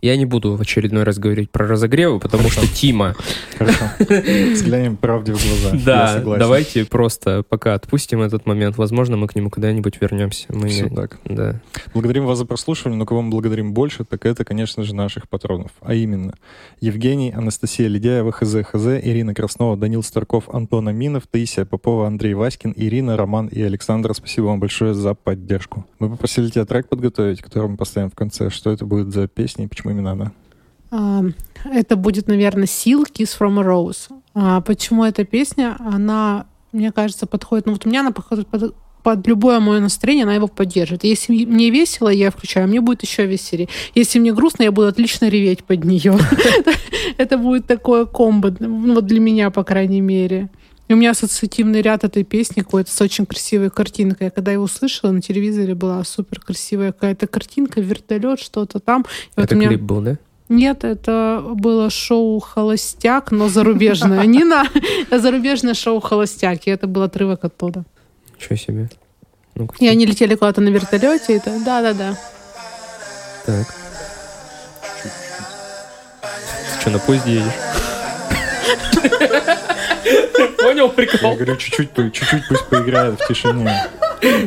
я 0.02 0.16
не 0.16 0.26
буду 0.26 0.56
в 0.56 0.60
очередной 0.60 1.04
раз 1.04 1.18
говорить 1.18 1.50
про 1.50 1.68
разогревы, 1.68 2.18
потому 2.18 2.42
Хорошо. 2.48 2.66
что 2.66 2.74
Тима... 2.76 3.14
Хорошо. 3.56 3.84
Взглянем 4.52 4.96
правде 4.96 5.32
в 5.32 5.40
глаза. 5.40 5.76
Да, 5.84 6.20
давайте 6.38 6.84
просто 6.84 7.44
пока 7.48 7.74
отпустим 7.74 8.20
этот 8.20 8.44
момент. 8.44 8.76
Возможно, 8.76 9.16
мы 9.16 9.28
к 9.28 9.36
нему 9.36 9.48
когда-нибудь 9.48 10.00
вернемся. 10.00 10.46
Мы 10.48 10.66
Всё 10.68 10.88
не- 10.88 10.96
так. 10.96 11.20
Да. 11.24 11.60
Благодарим 11.94 12.26
вас 12.26 12.38
за 12.38 12.46
прослушивание, 12.46 12.98
но 12.98 13.06
кого 13.06 13.22
мы 13.22 13.30
благодарим 13.30 13.72
больше, 13.72 14.04
так 14.04 14.26
это, 14.26 14.44
конечно 14.44 14.82
же, 14.82 14.92
наших 14.92 15.28
патронов. 15.28 15.70
А 15.80 15.94
именно 15.94 16.34
Евгений, 16.80 17.30
Анастасия 17.30 17.86
Ледяева, 17.86 18.32
ХЗ 18.32 18.56
ХЗ, 18.64 18.86
Ирина 19.00 19.34
Краснова, 19.34 19.76
Данил 19.76 20.02
Старков, 20.02 20.52
Антон 20.52 20.88
Аминов, 20.88 21.28
Таисия 21.30 21.64
Попова, 21.64 22.08
Андрей 22.08 22.34
Васькин, 22.34 22.74
Ирина, 22.76 23.16
Роман 23.16 23.46
и 23.46 23.62
Александр. 23.62 24.14
Спасибо 24.14 24.46
вам 24.46 24.58
большое 24.58 24.94
за 24.94 25.14
поддержку. 25.14 25.86
Мы 26.00 26.10
попросили 26.10 26.48
тебя 26.50 26.64
трек 26.64 26.88
подготовить, 26.88 27.40
который 27.40 27.68
мы 27.68 27.76
поставим 27.76 28.10
в 28.10 28.16
конце. 28.16 28.50
Что 28.50 28.72
это 28.72 28.84
будет 28.84 29.12
за 29.12 29.28
песня 29.28 29.64
и 29.66 29.68
почему 29.68 29.91
именно 29.92 30.12
она? 30.12 30.32
А, 30.90 31.22
Это 31.64 31.96
будет, 31.96 32.28
наверное, 32.28 32.64
Seal 32.64 33.04
Kiss 33.10 33.30
from 33.38 33.60
a 33.60 33.64
Rose. 33.64 34.10
А 34.34 34.60
Почему 34.60 35.04
эта 35.04 35.24
песня? 35.24 35.76
Она, 35.78 36.46
мне 36.72 36.92
кажется, 36.92 37.26
подходит... 37.26 37.66
Ну 37.66 37.72
вот 37.72 37.86
у 37.86 37.88
меня 37.88 38.00
она 38.00 38.12
подходит 38.12 38.46
под, 38.48 38.74
под 39.02 39.26
любое 39.26 39.60
мое 39.60 39.80
настроение, 39.80 40.24
она 40.24 40.34
его 40.34 40.48
поддержит. 40.48 41.04
Если 41.04 41.44
мне 41.44 41.70
весело, 41.70 42.08
я 42.08 42.30
включаю, 42.30 42.68
мне 42.68 42.80
будет 42.80 43.02
еще 43.02 43.26
веселее. 43.26 43.68
Если 43.94 44.18
мне 44.18 44.32
грустно, 44.32 44.64
я 44.64 44.72
буду 44.72 44.88
отлично 44.88 45.28
реветь 45.28 45.64
под 45.64 45.84
нее. 45.84 46.18
Это 47.16 47.38
будет 47.38 47.66
такое 47.66 48.04
комбо, 48.04 48.54
ну 48.58 48.94
вот 48.94 49.06
для 49.06 49.20
меня, 49.20 49.50
по 49.50 49.64
крайней 49.64 50.00
мере. 50.00 50.50
У 50.92 50.96
меня 50.96 51.12
ассоциативный 51.12 51.80
ряд 51.80 52.04
этой 52.04 52.22
песни 52.22 52.60
какой-то 52.60 52.90
с 52.90 53.00
очень 53.00 53.24
красивой 53.24 53.70
картинкой. 53.70 54.26
Я 54.26 54.30
когда 54.30 54.52
его 54.52 54.64
услышала, 54.64 55.10
на 55.10 55.22
телевизоре 55.22 55.74
была 55.74 56.04
супер 56.04 56.40
красивая 56.40 56.92
какая-то 56.92 57.26
картинка, 57.26 57.80
вертолет, 57.80 58.40
что-то 58.40 58.78
там. 58.78 59.02
И 59.02 59.04
вот 59.36 59.44
Это 59.46 59.54
меня- 59.54 59.68
клип 59.68 59.80
был, 59.80 60.00
да? 60.02 60.16
нет, 60.48 60.84
это 60.84 61.42
было 61.54 61.88
шоу 61.88 62.38
«Холостяк», 62.40 63.30
но 63.32 63.48
зарубежное. 63.48 64.26
Не 64.26 64.44
на 64.44 64.66
зарубежное 65.10 65.72
шоу 65.74 66.00
«Холостяк», 66.00 66.66
и 66.66 66.70
это 66.70 66.86
был 66.86 67.02
отрывок 67.02 67.44
оттуда. 67.44 67.84
Ничего 68.38 68.56
себе. 68.56 68.90
И 69.78 69.88
они 69.88 70.04
летели 70.06 70.34
куда-то 70.34 70.60
на 70.60 70.68
вертолете. 70.68 71.36
Это... 71.36 71.58
Да-да-да. 71.64 72.18
Так. 73.46 73.66
Ты 75.02 76.80
что, 76.80 76.90
на 76.90 76.98
поезде 76.98 77.34
едешь? 77.34 77.52
Понял 80.58 80.86
Я 80.86 80.92
прикол? 80.92 81.34
говорю, 81.34 81.56
чуть-чуть, 81.56 81.90
чуть-чуть 81.94 82.42
пусть 82.48 82.66
поиграет 82.68 83.20
в 83.20 83.26
тишине. 83.28 83.86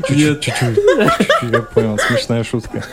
Чуть-чуть, 0.08 0.42
чуть-чуть. 0.42 0.80
Я 1.52 1.60
понял, 1.62 1.98
смешная 1.98 2.44
шутка. 2.44 2.84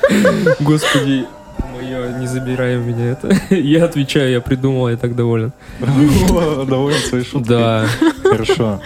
Господи, 0.60 1.24
мое, 1.72 2.18
не 2.18 2.26
забирай 2.26 2.76
у 2.76 2.80
меня 2.80 3.12
это. 3.12 3.32
Я 3.54 3.84
отвечаю, 3.84 4.30
я 4.32 4.40
придумал, 4.40 4.88
я 4.88 4.96
так 4.96 5.14
доволен. 5.14 5.52
Доволен 5.80 6.98
своей 6.98 7.24
шуткой. 7.24 7.48
Да, 7.56 7.86
Хорошо. 8.24 8.80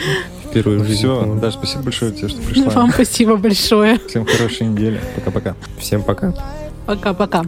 впервые 0.51 0.81
в 0.81 0.87
жизни. 0.87 0.97
Все. 0.97 1.39
Даш, 1.41 1.55
спасибо 1.55 1.83
большое 1.85 2.13
тебе, 2.13 2.29
что 2.29 2.41
пришла. 2.43 2.71
Вам 2.71 2.93
спасибо 2.93 3.37
большое. 3.37 3.99
Всем 4.09 4.27
хорошей 4.27 4.67
недели. 4.67 5.01
Пока-пока. 5.15 5.55
Всем 5.79 6.03
пока. 6.03 6.35
Пока-пока. 6.87 7.45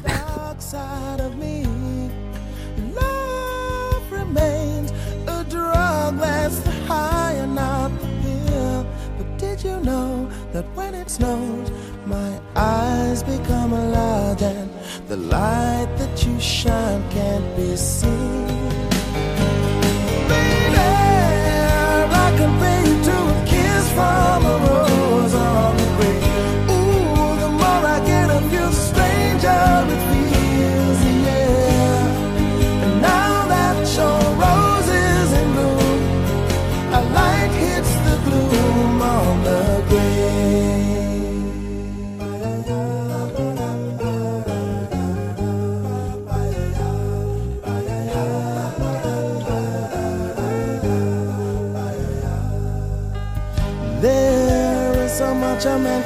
Eyes 12.69 13.23
become 13.23 13.73
large 13.73 14.43
and 14.43 14.71
the 15.09 15.17
light 15.17 15.91
that 15.99 16.15
you 16.25 16.39
shine 16.39 17.03
can't 17.11 17.57
be 17.57 17.77
seen? 17.77 18.48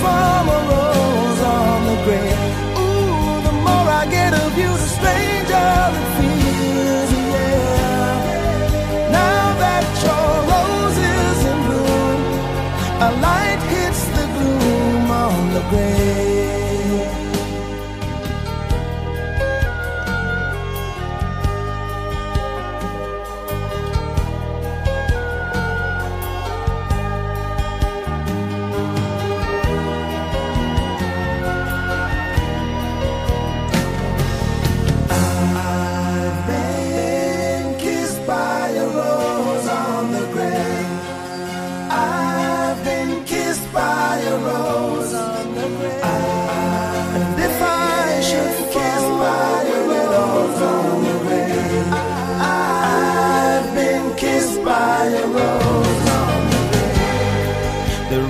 From 0.00 0.48
a 0.48 0.58
rose 0.70 1.40
on 1.42 1.86
the 1.86 1.96
grave. 2.04 2.47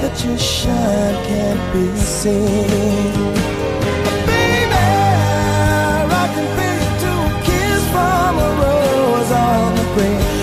that 0.00 0.24
you 0.24 0.36
shine 0.38 1.16
can't 1.26 1.72
be 1.72 1.86
seen? 1.98 3.16
Baby, 4.28 4.82
I 6.22 6.26
can 6.34 6.46
feel 6.56 6.90
you 7.04 7.14
a 7.26 7.42
kiss 7.46 7.82
from 7.94 8.32
a 8.38 8.50
rose 8.60 9.32
on 9.32 9.74
the 9.76 9.84
grave. 9.94 10.35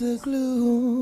The 0.00 0.18
glue 0.24 0.93